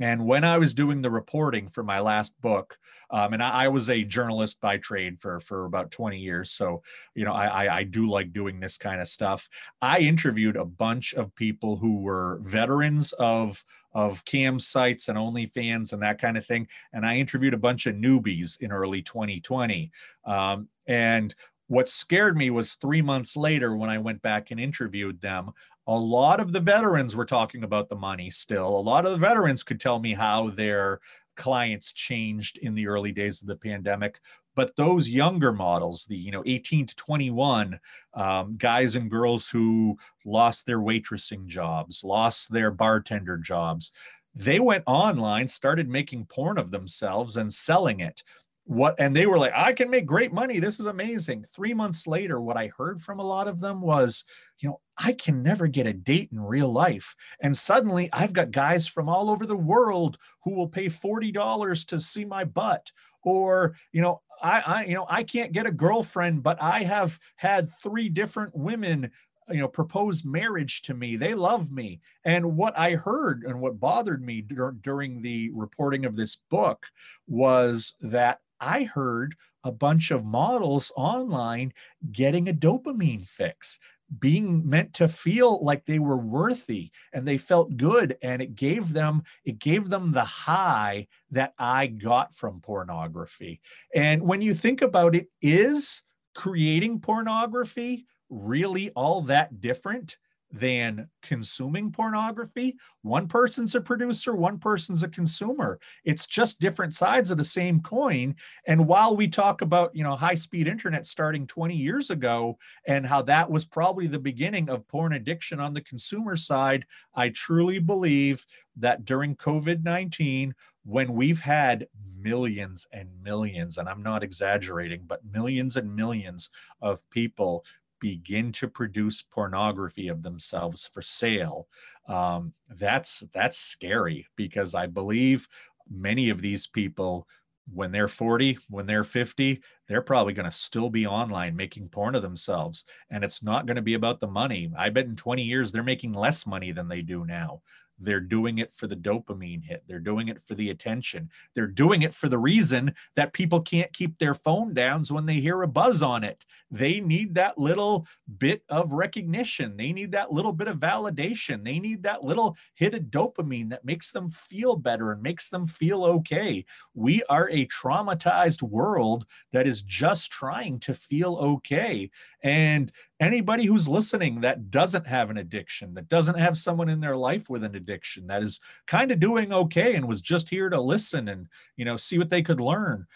and 0.00 0.24
when 0.24 0.44
I 0.44 0.58
was 0.58 0.74
doing 0.74 1.02
the 1.02 1.10
reporting 1.10 1.68
for 1.68 1.82
my 1.82 1.98
last 1.98 2.40
book, 2.40 2.78
um, 3.10 3.32
and 3.32 3.42
I, 3.42 3.64
I, 3.64 3.68
was 3.68 3.90
a 3.90 4.04
journalist 4.04 4.60
by 4.60 4.78
trade 4.78 5.20
for 5.20 5.40
for 5.40 5.64
about 5.64 5.90
20 5.90 6.18
years, 6.18 6.52
so 6.52 6.82
you 7.14 7.24
know 7.24 7.32
I, 7.32 7.46
I, 7.46 7.76
I 7.78 7.82
do 7.82 8.08
like 8.08 8.32
doing 8.32 8.60
this 8.60 8.76
kind 8.76 9.00
of 9.00 9.08
stuff. 9.08 9.48
I 9.82 9.98
interviewed 9.98 10.56
a 10.56 10.64
bunch 10.64 11.14
of 11.14 11.34
people 11.34 11.76
who 11.76 11.96
were 12.00 12.38
veterans 12.42 13.12
of 13.14 13.64
of 13.92 14.24
cam 14.24 14.60
sites 14.60 15.08
and 15.08 15.18
OnlyFans 15.18 15.92
and 15.92 16.02
that 16.02 16.20
kind 16.20 16.38
of 16.38 16.46
thing, 16.46 16.68
and 16.92 17.04
I 17.04 17.16
interviewed 17.16 17.54
a 17.54 17.58
bunch 17.58 17.86
of 17.86 17.96
newbies 17.96 18.60
in 18.60 18.70
early 18.70 19.02
2020. 19.02 19.90
Um, 20.24 20.68
and 20.86 21.34
what 21.66 21.88
scared 21.88 22.36
me 22.36 22.50
was 22.50 22.74
three 22.74 23.02
months 23.02 23.36
later 23.36 23.76
when 23.76 23.90
I 23.90 23.98
went 23.98 24.22
back 24.22 24.50
and 24.50 24.58
interviewed 24.58 25.20
them, 25.20 25.50
a 25.88 25.98
lot 25.98 26.38
of 26.38 26.52
the 26.52 26.60
veterans 26.60 27.16
were 27.16 27.24
talking 27.24 27.64
about 27.64 27.88
the 27.88 27.96
money 27.96 28.28
still. 28.28 28.78
A 28.78 28.80
lot 28.80 29.06
of 29.06 29.12
the 29.12 29.18
veterans 29.18 29.62
could 29.62 29.80
tell 29.80 29.98
me 29.98 30.12
how 30.12 30.50
their 30.50 31.00
clients 31.34 31.94
changed 31.94 32.58
in 32.58 32.74
the 32.74 32.86
early 32.86 33.10
days 33.10 33.40
of 33.40 33.48
the 33.48 33.56
pandemic. 33.56 34.20
But 34.54 34.76
those 34.76 35.08
younger 35.08 35.52
models, 35.52 36.04
the 36.04 36.16
you 36.16 36.30
know 36.30 36.42
18 36.44 36.86
to 36.86 36.96
21 36.96 37.80
um, 38.12 38.56
guys 38.58 38.96
and 38.96 39.10
girls 39.10 39.48
who 39.48 39.96
lost 40.26 40.66
their 40.66 40.80
waitressing 40.80 41.46
jobs, 41.46 42.04
lost 42.04 42.52
their 42.52 42.70
bartender 42.70 43.38
jobs, 43.38 43.92
they 44.34 44.60
went 44.60 44.84
online, 44.86 45.48
started 45.48 45.88
making 45.88 46.26
porn 46.26 46.58
of 46.58 46.70
themselves 46.70 47.38
and 47.38 47.52
selling 47.52 48.00
it 48.00 48.22
what 48.68 48.94
and 48.98 49.16
they 49.16 49.24
were 49.24 49.38
like 49.38 49.52
i 49.56 49.72
can 49.72 49.88
make 49.88 50.04
great 50.04 50.30
money. 50.30 50.60
This 50.60 50.78
is 50.78 50.84
amazing. 50.84 51.44
Three 51.54 51.72
months 51.72 52.06
later 52.06 52.38
what 52.38 52.58
i 52.58 52.70
heard 52.76 53.00
from 53.00 53.18
a 53.18 53.24
lot 53.24 53.48
of 53.48 53.60
them 53.60 53.80
was 53.80 54.24
you 54.58 54.68
know 54.68 54.80
i 54.98 55.12
can 55.12 55.42
never 55.42 55.66
get 55.66 55.86
a 55.86 55.92
date 55.94 56.28
in 56.32 56.38
real 56.38 56.70
life. 56.70 57.16
And 57.40 57.56
suddenly 57.56 58.10
i've 58.12 58.34
got 58.34 58.50
guys 58.50 58.86
from 58.86 59.08
all 59.08 59.30
over 59.30 59.46
the 59.46 59.56
world 59.56 60.18
who 60.44 60.54
will 60.54 60.68
pay 60.68 60.86
$40 60.86 61.86
to 61.86 61.98
see 61.98 62.26
my 62.26 62.44
butt. 62.44 62.92
Or 63.22 63.74
you 63.90 64.02
know 64.02 64.20
I, 64.42 64.60
I 64.60 64.84
you 64.84 64.94
know 64.94 65.06
i 65.08 65.22
can't 65.22 65.52
get 65.52 65.66
a 65.66 65.72
girlfriend 65.72 66.42
but 66.42 66.62
i 66.62 66.84
have 66.84 67.18
had 67.36 67.72
three 67.82 68.08
different 68.08 68.54
women 68.54 69.10
you 69.50 69.60
know 69.60 69.68
propose 69.68 70.24
marriage 70.24 70.82
to 70.82 70.94
me. 70.94 71.16
They 71.16 71.34
love 71.34 71.72
me. 71.72 72.00
And 72.24 72.56
what 72.56 72.78
i 72.78 72.92
heard 72.92 73.44
and 73.44 73.60
what 73.60 73.80
bothered 73.80 74.22
me 74.22 74.42
dur- 74.42 74.76
during 74.82 75.22
the 75.22 75.50
reporting 75.54 76.04
of 76.04 76.16
this 76.16 76.36
book 76.50 76.86
was 77.26 77.94
that 78.02 78.40
I 78.60 78.84
heard 78.84 79.34
a 79.64 79.72
bunch 79.72 80.10
of 80.10 80.24
models 80.24 80.92
online 80.96 81.72
getting 82.12 82.48
a 82.48 82.54
dopamine 82.54 83.26
fix 83.26 83.78
being 84.18 84.66
meant 84.66 84.94
to 84.94 85.08
feel 85.08 85.62
like 85.62 85.84
they 85.84 85.98
were 85.98 86.16
worthy 86.16 86.90
and 87.12 87.26
they 87.26 87.36
felt 87.36 87.76
good 87.76 88.16
and 88.22 88.40
it 88.40 88.54
gave 88.54 88.92
them 88.92 89.22
it 89.44 89.58
gave 89.58 89.90
them 89.90 90.12
the 90.12 90.24
high 90.24 91.06
that 91.30 91.52
i 91.58 91.86
got 91.86 92.34
from 92.34 92.60
pornography. 92.60 93.60
And 93.94 94.22
when 94.22 94.40
you 94.40 94.54
think 94.54 94.80
about 94.80 95.14
it 95.14 95.28
is 95.42 96.04
creating 96.34 97.00
pornography 97.00 98.06
really 98.30 98.90
all 98.90 99.22
that 99.22 99.60
different 99.60 100.16
than 100.50 101.08
consuming 101.22 101.92
pornography. 101.92 102.76
One 103.02 103.28
person's 103.28 103.74
a 103.74 103.80
producer, 103.80 104.34
one 104.34 104.58
person's 104.58 105.02
a 105.02 105.08
consumer. 105.08 105.78
It's 106.04 106.26
just 106.26 106.60
different 106.60 106.94
sides 106.94 107.30
of 107.30 107.38
the 107.38 107.44
same 107.44 107.80
coin. 107.80 108.34
And 108.66 108.86
while 108.86 109.14
we 109.14 109.28
talk 109.28 109.60
about, 109.60 109.94
you 109.94 110.02
know, 110.02 110.16
high-speed 110.16 110.66
internet 110.66 111.06
starting 111.06 111.46
20 111.46 111.74
years 111.74 112.10
ago 112.10 112.58
and 112.86 113.06
how 113.06 113.22
that 113.22 113.50
was 113.50 113.64
probably 113.64 114.06
the 114.06 114.18
beginning 114.18 114.68
of 114.70 114.88
porn 114.88 115.12
addiction 115.12 115.60
on 115.60 115.74
the 115.74 115.82
consumer 115.82 116.36
side, 116.36 116.84
I 117.14 117.28
truly 117.30 117.78
believe 117.78 118.46
that 118.76 119.04
during 119.04 119.36
COVID-19 119.36 120.52
when 120.84 121.12
we've 121.12 121.40
had 121.40 121.86
millions 122.18 122.88
and 122.92 123.10
millions, 123.22 123.76
and 123.76 123.86
I'm 123.86 124.02
not 124.02 124.22
exaggerating, 124.22 125.02
but 125.06 125.20
millions 125.30 125.76
and 125.76 125.94
millions 125.94 126.48
of 126.80 127.02
people 127.10 127.62
begin 128.00 128.52
to 128.52 128.68
produce 128.68 129.22
pornography 129.22 130.08
of 130.08 130.22
themselves 130.22 130.88
for 130.92 131.02
sale 131.02 131.68
um, 132.08 132.52
that's 132.76 133.24
that's 133.32 133.58
scary 133.58 134.26
because 134.36 134.74
i 134.74 134.86
believe 134.86 135.48
many 135.90 136.30
of 136.30 136.40
these 136.40 136.66
people 136.66 137.26
when 137.72 137.92
they're 137.92 138.08
40 138.08 138.58
when 138.68 138.86
they're 138.86 139.04
50 139.04 139.62
they're 139.88 140.02
probably 140.02 140.32
going 140.32 140.48
to 140.48 140.50
still 140.50 140.90
be 140.90 141.06
online 141.06 141.56
making 141.56 141.88
porn 141.88 142.14
of 142.14 142.22
themselves 142.22 142.84
and 143.10 143.24
it's 143.24 143.42
not 143.42 143.66
going 143.66 143.76
to 143.76 143.82
be 143.82 143.94
about 143.94 144.20
the 144.20 144.26
money. 144.26 144.70
I 144.76 144.90
bet 144.90 145.06
in 145.06 145.16
20 145.16 145.42
years 145.42 145.72
they're 145.72 145.82
making 145.82 146.12
less 146.12 146.46
money 146.46 146.72
than 146.72 146.88
they 146.88 147.02
do 147.02 147.24
now 147.24 147.62
they're 147.98 148.20
doing 148.20 148.58
it 148.58 148.72
for 148.74 148.86
the 148.86 148.96
dopamine 148.96 149.64
hit. 149.64 149.84
They're 149.86 149.98
doing 149.98 150.28
it 150.28 150.42
for 150.42 150.54
the 150.54 150.70
attention. 150.70 151.30
They're 151.54 151.66
doing 151.66 152.02
it 152.02 152.14
for 152.14 152.28
the 152.28 152.38
reason 152.38 152.94
that 153.16 153.32
people 153.32 153.60
can't 153.60 153.92
keep 153.92 154.18
their 154.18 154.34
phone 154.34 154.74
down 154.74 154.98
when 155.10 155.26
they 155.26 155.34
hear 155.34 155.62
a 155.62 155.68
buzz 155.68 156.02
on 156.02 156.24
it. 156.24 156.44
They 156.70 157.00
need 157.00 157.34
that 157.34 157.56
little 157.56 158.06
bit 158.38 158.62
of 158.68 158.92
recognition. 158.92 159.76
They 159.76 159.92
need 159.92 160.12
that 160.12 160.32
little 160.32 160.52
bit 160.52 160.68
of 160.68 160.78
validation. 160.78 161.64
They 161.64 161.78
need 161.78 162.02
that 162.02 162.24
little 162.24 162.56
hit 162.74 162.94
of 162.94 163.04
dopamine 163.04 163.70
that 163.70 163.84
makes 163.84 164.12
them 164.12 164.28
feel 164.28 164.76
better 164.76 165.12
and 165.12 165.22
makes 165.22 165.50
them 165.50 165.66
feel 165.66 166.04
okay. 166.04 166.64
We 166.94 167.22
are 167.28 167.48
a 167.50 167.66
traumatized 167.66 168.62
world 168.62 169.26
that 169.52 169.66
is 169.66 169.82
just 169.82 170.30
trying 170.30 170.80
to 170.80 170.94
feel 170.94 171.36
okay. 171.36 172.10
And 172.42 172.92
anybody 173.20 173.64
who's 173.64 173.88
listening 173.88 174.42
that 174.42 174.70
doesn't 174.70 175.06
have 175.06 175.30
an 175.30 175.38
addiction, 175.38 175.94
that 175.94 176.08
doesn't 176.08 176.38
have 176.38 176.56
someone 176.56 176.88
in 176.88 177.00
their 177.00 177.16
life 177.16 177.50
with 177.50 177.64
an 177.64 177.74
addiction, 177.74 178.26
that 178.28 178.42
is 178.42 178.60
kind 178.86 179.10
of 179.10 179.18
doing 179.18 179.52
okay 179.52 179.94
and 179.94 180.06
was 180.06 180.20
just 180.20 180.48
here 180.48 180.68
to 180.68 180.80
listen 180.80 181.28
and, 181.28 181.48
you 181.76 181.84
know, 181.84 181.96
see 181.96 182.18
what 182.18 182.30
they 182.30 182.42
could 182.42 182.60
learn 182.60 183.06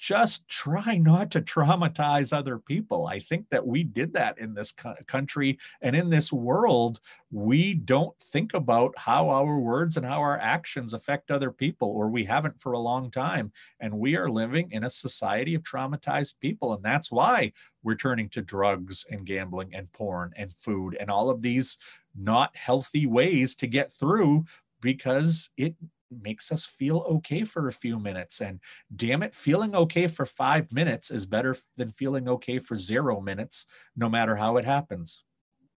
just 0.00 0.48
try 0.48 0.96
not 0.96 1.30
to 1.30 1.42
traumatize 1.42 2.32
other 2.32 2.58
people. 2.58 3.06
I 3.06 3.20
think 3.20 3.50
that 3.50 3.66
we 3.66 3.84
did 3.84 4.14
that 4.14 4.38
in 4.38 4.54
this 4.54 4.72
country 5.06 5.58
and 5.82 5.94
in 5.94 6.08
this 6.08 6.32
world. 6.32 7.00
We 7.30 7.74
don't 7.74 8.18
think 8.18 8.54
about 8.54 8.94
how 8.96 9.28
our 9.28 9.58
words 9.58 9.98
and 9.98 10.06
how 10.06 10.20
our 10.20 10.38
actions 10.38 10.94
affect 10.94 11.30
other 11.30 11.50
people, 11.50 11.88
or 11.88 12.08
we 12.08 12.24
haven't 12.24 12.62
for 12.62 12.72
a 12.72 12.78
long 12.78 13.10
time. 13.10 13.52
And 13.78 13.98
we 13.98 14.16
are 14.16 14.30
living 14.30 14.72
in 14.72 14.84
a 14.84 14.90
society 14.90 15.54
of 15.54 15.64
traumatized 15.64 16.40
people. 16.40 16.72
And 16.72 16.82
that's 16.82 17.12
why 17.12 17.52
we're 17.82 17.94
turning 17.94 18.30
to 18.30 18.40
drugs 18.40 19.04
and 19.10 19.26
gambling 19.26 19.74
and 19.74 19.92
porn 19.92 20.32
and 20.34 20.50
food 20.54 20.96
and 20.98 21.10
all 21.10 21.28
of 21.28 21.42
these 21.42 21.76
not 22.18 22.56
healthy 22.56 23.04
ways 23.04 23.54
to 23.56 23.66
get 23.66 23.92
through 23.92 24.46
because 24.80 25.50
it 25.58 25.74
makes 26.10 26.50
us 26.52 26.64
feel 26.64 26.98
okay 27.08 27.44
for 27.44 27.68
a 27.68 27.72
few 27.72 27.98
minutes. 27.98 28.40
And 28.40 28.60
damn 28.94 29.22
it, 29.22 29.34
feeling 29.34 29.74
okay 29.74 30.06
for 30.06 30.26
five 30.26 30.72
minutes 30.72 31.10
is 31.10 31.26
better 31.26 31.56
than 31.76 31.90
feeling 31.92 32.28
okay 32.28 32.58
for 32.58 32.76
zero 32.76 33.20
minutes, 33.20 33.66
no 33.96 34.08
matter 34.08 34.36
how 34.36 34.56
it 34.56 34.64
happens. 34.64 35.24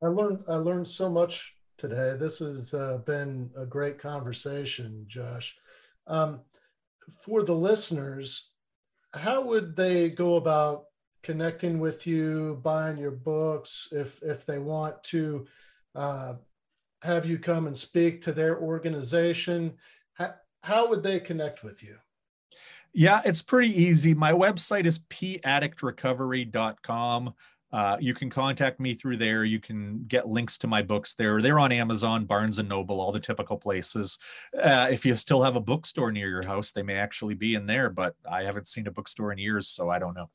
I 0.03 0.07
learned 0.07 0.45
I 0.49 0.55
learned 0.55 0.89
so 0.89 1.11
much 1.11 1.55
today. 1.77 2.17
This 2.19 2.39
has 2.39 2.73
uh, 2.73 2.99
been 3.05 3.51
a 3.57 3.67
great 3.67 3.99
conversation, 3.99 5.05
Josh. 5.09 5.57
Um, 6.07 6.41
for 7.23 7.43
the 7.43 7.55
listeners, 7.55 8.51
how 9.13 9.43
would 9.43 9.77
they 9.77 10.11
go 10.11 10.37
about 10.37 10.85
connecting 11.23 11.81
with 11.81 12.07
you, 12.07 12.61
buying 12.63 12.97
your 12.97 13.11
books, 13.11 13.89
if 13.93 14.23
if 14.23 14.47
they 14.47 14.59
want 14.59 15.03
to 15.05 15.47
uh, 15.95 16.35
have 17.03 17.25
you 17.25 17.39
come 17.39 17.67
and 17.67 17.77
speak 17.77 18.23
to 18.23 18.33
their 18.33 18.59
organization? 18.59 19.75
How, 20.15 20.35
how 20.63 20.89
would 20.89 21.03
they 21.03 21.21
connect 21.21 21.63
with 21.63 21.83
you? 21.83 21.97
Yeah, 22.93 23.23
it's 23.25 23.43
pretty 23.43 23.83
easy. 23.83 24.15
My 24.15 24.33
website 24.33 24.85
is 24.85 24.99
paddictrecovery.com. 24.99 27.35
Uh, 27.73 27.97
you 28.01 28.15
can 28.15 28.29
contact 28.29 28.81
me 28.81 28.95
through 28.95 29.17
there. 29.17 29.45
You 29.45 29.61
can 29.61 30.03
get 30.09 30.29
links 30.29 30.59
to 30.59 30.67
my 30.67 30.83
books 30.83 31.15
there. 31.15 31.41
They're 31.41 31.61
on 31.61 31.71
Amazon, 31.71 32.25
Barnes 32.25 32.59
and 32.59 32.69
Noble, 32.69 33.01
all 33.01 33.13
the 33.13 33.21
typical 33.21 33.57
places. 33.57 34.19
Uh, 34.61 34.89
if 34.91 35.07
you 35.07 35.15
still 35.15 35.41
have 35.43 35.55
a 35.55 35.61
bookstore 35.61 36.11
near 36.11 36.29
your 36.29 36.45
house, 36.45 36.73
they 36.73 36.83
may 36.83 36.97
actually 36.97 37.35
be 37.35 37.55
in 37.55 37.67
there, 37.67 37.89
but 37.89 38.17
I 38.29 38.43
haven't 38.43 38.67
seen 38.67 38.89
a 38.89 38.91
bookstore 38.91 39.31
in 39.31 39.39
years, 39.39 39.69
so 39.69 39.89
I 39.89 40.01
don't 40.01 40.15
know. 40.15 40.31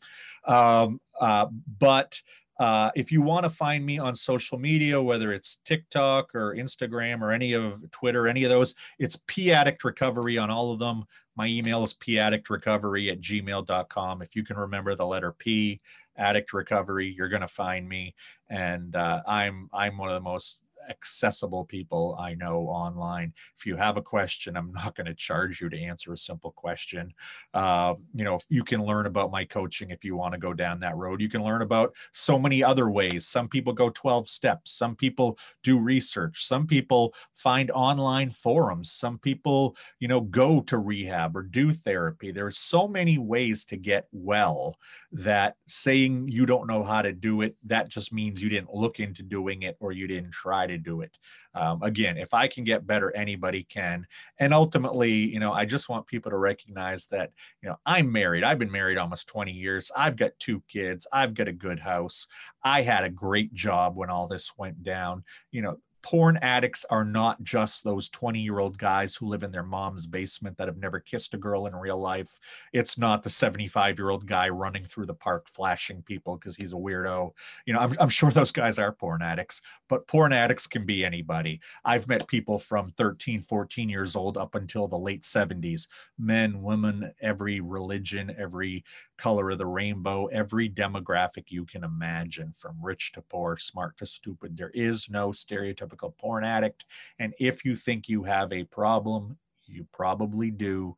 Um, 0.46 1.02
uh, 1.20 1.48
but 1.78 2.22
uh, 2.60 2.92
if 2.96 3.12
you 3.12 3.22
want 3.22 3.44
to 3.44 3.50
find 3.50 3.86
me 3.86 4.00
on 4.00 4.16
social 4.16 4.58
media, 4.58 5.02
whether 5.02 5.34
it's 5.34 5.60
TikTok 5.66 6.34
or 6.34 6.56
Instagram 6.56 7.22
or 7.22 7.32
any 7.32 7.54
of 7.54 7.90
Twitter, 7.92 8.28
any 8.28 8.44
of 8.44 8.50
those, 8.50 8.76
it's 8.98 9.20
P 9.28 9.52
Addict 9.52 9.84
Recovery 9.84 10.38
on 10.38 10.50
all 10.50 10.72
of 10.72 10.80
them. 10.80 11.04
My 11.36 11.48
email 11.48 11.84
is 11.84 11.94
paddictrecovery 11.94 13.12
at 13.12 13.20
gmail.com. 13.20 14.22
If 14.22 14.36
you 14.36 14.46
can 14.46 14.58
remember 14.58 14.96
the 14.96 15.06
letter 15.06 15.34
P, 15.34 15.82
Addict 16.18 16.54
Recovery, 16.54 17.14
you're 17.16 17.30
going 17.30 17.42
to 17.42 17.48
find 17.48 17.88
me. 17.88 18.16
And 18.50 18.96
uh, 18.96 19.22
I'm 19.28 19.70
I'm 19.74 19.98
one 19.98 20.10
of 20.10 20.16
the 20.16 20.22
most 20.22 20.62
accessible 20.90 21.66
people 21.66 22.16
I 22.20 22.34
know 22.34 22.62
online. 22.68 23.34
If 23.58 23.66
you 23.66 23.76
have 23.76 23.98
a 23.98 24.02
question, 24.02 24.58
I'm 24.58 24.72
not 24.72 24.96
going 24.96 25.08
to 25.08 25.14
charge 25.14 25.62
you 25.62 25.70
to 25.70 25.80
answer 25.80 26.14
a 26.14 26.18
simple 26.18 26.52
question. 26.52 27.14
Uh, 27.54 27.96
you 28.14 28.24
know, 28.24 28.40
you 28.50 28.64
can 28.64 28.84
learn 28.84 29.06
about 29.06 29.32
my 29.32 29.46
coaching 29.46 29.90
if 29.90 30.04
you 30.04 30.16
want 30.16 30.34
to 30.34 30.40
go 30.40 30.54
down 30.54 30.80
that 30.82 30.98
road. 30.98 31.22
You 31.22 31.30
can 31.30 31.44
learn 31.44 31.62
about 31.62 31.94
so 32.12 32.38
many 32.38 32.64
other 32.64 32.90
ways. 32.90 33.28
Some 33.28 33.48
people 33.48 33.74
go 33.74 33.90
12 33.90 34.28
steps, 34.28 34.72
some 34.72 34.96
people 34.96 35.38
do 35.64 35.80
research, 35.80 36.46
some 36.46 36.68
people 36.68 37.14
find 37.36 37.72
online 37.72 38.30
forums, 38.30 38.92
some 38.92 39.18
people, 39.20 39.76
you 40.00 40.08
know, 40.08 40.22
go 40.22 40.62
to 40.62 40.78
rehab 40.78 41.36
or 41.36 41.44
do 41.44 41.74
therapy. 41.74 42.32
There's 42.32 42.58
so 42.58 42.88
many 42.88 43.18
ways 43.18 43.66
to 43.66 43.78
get 43.78 44.08
well 44.12 44.76
that 45.12 45.56
saying 45.68 46.28
you 46.28 46.46
don't 46.46 46.68
know 46.68 46.84
how 46.84 47.02
to 47.02 47.14
do 47.14 47.42
it, 47.42 47.56
that 47.66 47.90
just 47.90 48.14
means 48.14 48.42
you 48.42 48.50
didn't 48.50 48.74
look 48.74 49.00
into 49.00 49.24
doing 49.24 49.64
it 49.64 49.78
or 49.80 49.92
you 49.92 50.08
didn't 50.08 50.32
try 50.32 50.68
to 50.68 50.75
do 50.78 51.02
it. 51.02 51.18
Um, 51.54 51.82
again, 51.84 52.18
if 52.18 52.34
I 52.34 52.48
can 52.48 52.64
get 52.64 52.88
better, 52.88 53.16
anybody 53.16 53.64
can. 53.64 54.06
And 54.40 54.54
ultimately, 54.54 55.12
you 55.12 55.40
know, 55.40 55.54
I 55.54 55.66
just 55.66 55.90
want 55.90 56.08
people 56.08 56.32
to 56.32 56.38
recognize 56.38 57.08
that, 57.08 57.32
you 57.62 57.70
know, 57.70 57.78
I'm 57.86 58.12
married. 58.12 58.44
I've 58.44 58.60
been 58.60 58.72
married 58.72 58.98
almost 58.98 59.28
20 59.28 59.52
years. 59.52 59.92
I've 59.96 60.16
got 60.16 60.32
two 60.40 60.62
kids. 60.68 61.08
I've 61.12 61.34
got 61.34 61.48
a 61.48 61.54
good 61.54 61.80
house. 61.80 62.28
I 62.64 62.82
had 62.82 63.04
a 63.04 63.10
great 63.10 63.54
job 63.54 63.96
when 63.96 64.10
all 64.10 64.28
this 64.28 64.52
went 64.58 64.84
down. 64.84 65.24
You 65.52 65.62
know, 65.62 65.78
porn 66.06 66.38
addicts 66.44 66.86
are 66.92 67.04
not 67.04 67.42
just 67.42 67.84
those 67.84 68.12
20 68.12 68.40
year 68.40 68.60
old 68.60 68.78
guys 68.78 69.16
who 69.16 69.26
live 69.26 69.42
in 69.42 69.52
their 69.52 69.64
mom's 69.64 70.06
basement 70.06 70.56
that 70.56 70.68
have 70.68 70.78
never 70.78 71.00
kissed 71.00 71.34
a 71.34 71.38
girl 71.38 71.66
in 71.66 71.76
real 71.76 71.98
life. 71.98 72.40
It's 72.72 72.96
not 73.00 73.24
the 73.24 73.32
75 73.32 73.98
year 73.98 74.12
old 74.12 74.28
guy 74.28 74.50
running 74.50 74.86
through 74.86 75.08
the 75.08 75.16
park 75.16 75.50
flashing 75.50 76.04
people 76.04 76.38
because 76.38 76.56
he's 76.56 76.74
a 76.74 76.76
weirdo. 76.76 77.32
You 77.66 77.74
know, 77.74 77.80
I'm, 77.80 77.98
I'm, 78.00 78.10
sure 78.10 78.30
those 78.30 78.52
guys 78.52 78.78
are 78.78 78.92
porn 78.92 79.24
addicts, 79.24 79.64
but 79.90 80.06
porn 80.06 80.32
addicts 80.32 80.68
can 80.68 80.86
be 80.86 81.04
anybody. 81.04 81.60
I've 81.84 82.08
met 82.08 82.28
people 82.28 82.60
from 82.60 82.92
13, 82.92 83.42
14 83.42 83.90
years 83.90 84.16
old 84.16 84.38
up 84.38 84.54
until 84.54 84.88
the 84.88 85.00
late 85.00 85.24
70s 85.24 85.88
men, 86.20 86.62
women, 86.62 87.14
every 87.20 87.62
religion, 87.62 88.36
every 88.38 88.84
color 89.18 89.50
of 89.50 89.58
the 89.58 89.66
rainbow, 89.66 90.28
every 90.28 90.70
demographic 90.70 91.46
you 91.48 91.66
can 91.66 91.84
imagine, 91.84 92.54
from 92.54 92.78
rich 92.80 93.12
to 93.14 93.22
poor, 93.22 93.58
smart 93.58 93.98
to 93.98 94.06
stupid. 94.06 94.56
There 94.56 94.72
is 94.76 95.10
no 95.10 95.30
stereotypical 95.30 95.95
porn 95.96 96.44
addict. 96.44 96.86
And 97.20 97.34
if 97.40 97.66
you 97.66 97.76
think 97.76 98.08
you 98.08 98.24
have 98.24 98.52
a 98.52 98.64
problem, 98.66 99.38
you 99.66 99.88
probably 99.92 100.52
do. 100.52 100.96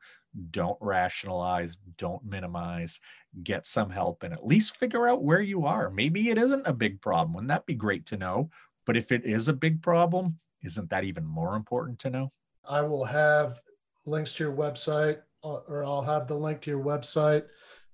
Don't 0.51 0.77
rationalize, 0.81 1.77
don't 1.97 2.23
minimize, 2.23 2.99
get 3.43 3.65
some 3.65 3.89
help, 3.89 4.21
and 4.21 4.33
at 4.33 4.45
least 4.45 4.77
figure 4.77 5.07
out 5.07 5.23
where 5.23 5.41
you 5.41 5.65
are. 5.65 5.89
Maybe 5.89 6.29
it 6.29 6.37
isn't 6.37 6.67
a 6.67 6.73
big 6.73 7.01
problem. 7.01 7.33
Wouldn't 7.33 7.49
that 7.49 7.65
be 7.65 7.73
great 7.73 8.05
to 8.07 8.17
know? 8.17 8.49
But 8.85 8.97
if 8.97 9.11
it 9.11 9.25
is 9.25 9.47
a 9.47 9.53
big 9.53 9.81
problem, 9.81 10.39
isn't 10.63 10.89
that 10.91 11.03
even 11.03 11.25
more 11.25 11.55
important 11.55 11.99
to 11.99 12.09
know? 12.09 12.31
I 12.67 12.81
will 12.81 13.05
have 13.05 13.61
links 14.05 14.33
to 14.35 14.43
your 14.43 14.53
website, 14.53 15.19
uh, 15.43 15.61
or 15.67 15.83
I'll 15.83 16.03
have 16.03 16.27
the 16.27 16.35
link 16.35 16.61
to 16.61 16.71
your 16.71 16.83
website 16.83 17.45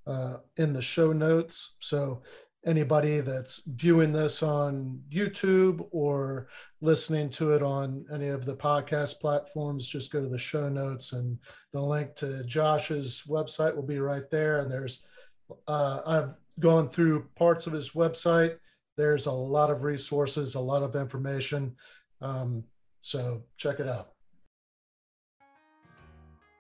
uh, 0.06 0.38
in 0.58 0.74
the 0.74 0.82
show 0.82 1.14
notes. 1.14 1.76
So 1.80 2.24
anybody 2.66 3.20
that's 3.20 3.62
viewing 3.68 4.14
this 4.14 4.42
on 4.42 5.02
YouTube 5.12 5.86
or 5.92 6.48
listening 6.82 7.30
to 7.30 7.52
it 7.52 7.62
on 7.62 8.06
any 8.14 8.30
of 8.30 8.46
the 8.46 8.56
podcast 8.56 9.20
platforms, 9.20 9.88
just 9.88 10.12
go 10.12 10.22
to 10.22 10.30
the 10.30 10.38
show 10.38 10.70
notes 10.70 11.14
and 11.14 11.38
the 11.74 11.82
link 11.82 12.16
to 12.16 12.44
Josh's 12.46 13.24
website 13.28 13.76
will 13.76 13.84
be 13.84 14.00
right 14.00 14.30
there. 14.32 14.60
And 14.60 14.72
there's, 14.72 15.06
uh, 15.68 16.02
I've 16.06 16.38
gone 16.60 16.90
through 16.90 17.28
parts 17.36 17.68
of 17.68 17.74
his 17.74 17.92
website. 17.92 18.58
There's 18.96 19.26
a 19.26 19.32
lot 19.32 19.70
of 19.70 19.84
resources, 19.84 20.56
a 20.56 20.60
lot 20.60 20.84
of 20.84 20.96
information. 20.96 21.76
Um, 22.22 22.64
so 23.02 23.44
check 23.58 23.80
it 23.80 23.88
out. 23.88 24.10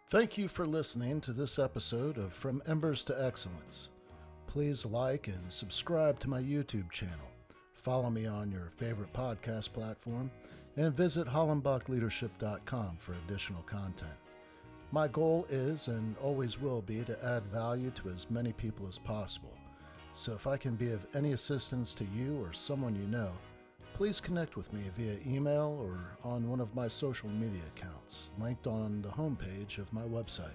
Thank 0.10 0.38
you 0.38 0.48
for 0.48 0.68
listening 0.68 1.22
to 1.22 1.34
this 1.34 1.58
episode 1.58 2.18
of 2.18 2.34
From 2.34 2.62
Embers 2.68 3.04
to 3.06 3.26
Excellence. 3.26 3.90
Please 4.54 4.86
like 4.86 5.30
and 5.30 5.52
subscribe 5.52 6.20
to 6.20 6.30
my 6.30 6.40
YouTube 6.40 6.92
channel. 6.92 7.28
Follow 7.74 8.12
me 8.12 8.28
on 8.28 8.52
your 8.52 8.70
favorite 8.78 9.12
podcast 9.12 9.74
platform 9.74 10.30
and 10.78 10.96
visit 10.96 11.26
hollenbachleadership.com 11.26 12.98
for 13.00 13.14
additional 13.14 13.64
content. 13.64 14.14
My 14.92 15.08
goal 15.08 15.48
is 15.50 15.88
and 15.88 16.16
always 16.22 16.62
will 16.62 16.84
be 16.84 17.04
to 17.04 17.26
add 17.26 17.44
value 17.48 17.90
to 17.96 18.10
as 18.10 18.30
many 18.30 18.54
people 18.54 18.86
as 18.88 19.00
possible. 19.00 19.58
So 20.14 20.34
if 20.34 20.46
I 20.46 20.58
can 20.58 20.76
be 20.76 20.92
of 20.92 21.08
any 21.16 21.34
assistance 21.34 21.96
to 21.96 22.06
you 22.16 22.40
or 22.40 22.54
someone 22.54 22.96
you 22.96 23.08
know, 23.08 23.32
please 23.96 24.22
connect 24.22 24.56
with 24.56 24.72
me 24.72 24.84
via 24.96 25.18
email 25.26 25.80
or 25.82 26.16
on 26.24 26.48
one 26.48 26.60
of 26.60 26.76
my 26.76 26.88
social 26.88 27.30
media 27.30 27.64
accounts, 27.76 28.28
linked 28.40 28.68
on 28.68 29.02
the 29.02 29.10
homepage 29.10 29.80
of 29.80 29.92
my 29.92 30.04
website. 30.04 30.52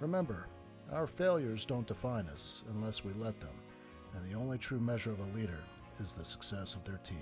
Remember, 0.00 0.48
our 0.92 1.06
failures 1.06 1.64
don't 1.64 1.86
define 1.86 2.26
us 2.26 2.62
unless 2.74 3.04
we 3.04 3.12
let 3.14 3.38
them, 3.40 3.54
and 4.14 4.30
the 4.30 4.36
only 4.38 4.58
true 4.58 4.80
measure 4.80 5.10
of 5.10 5.20
a 5.20 5.36
leader 5.36 5.64
is 6.00 6.12
the 6.12 6.24
success 6.24 6.74
of 6.74 6.84
their 6.84 6.98
team. 6.98 7.18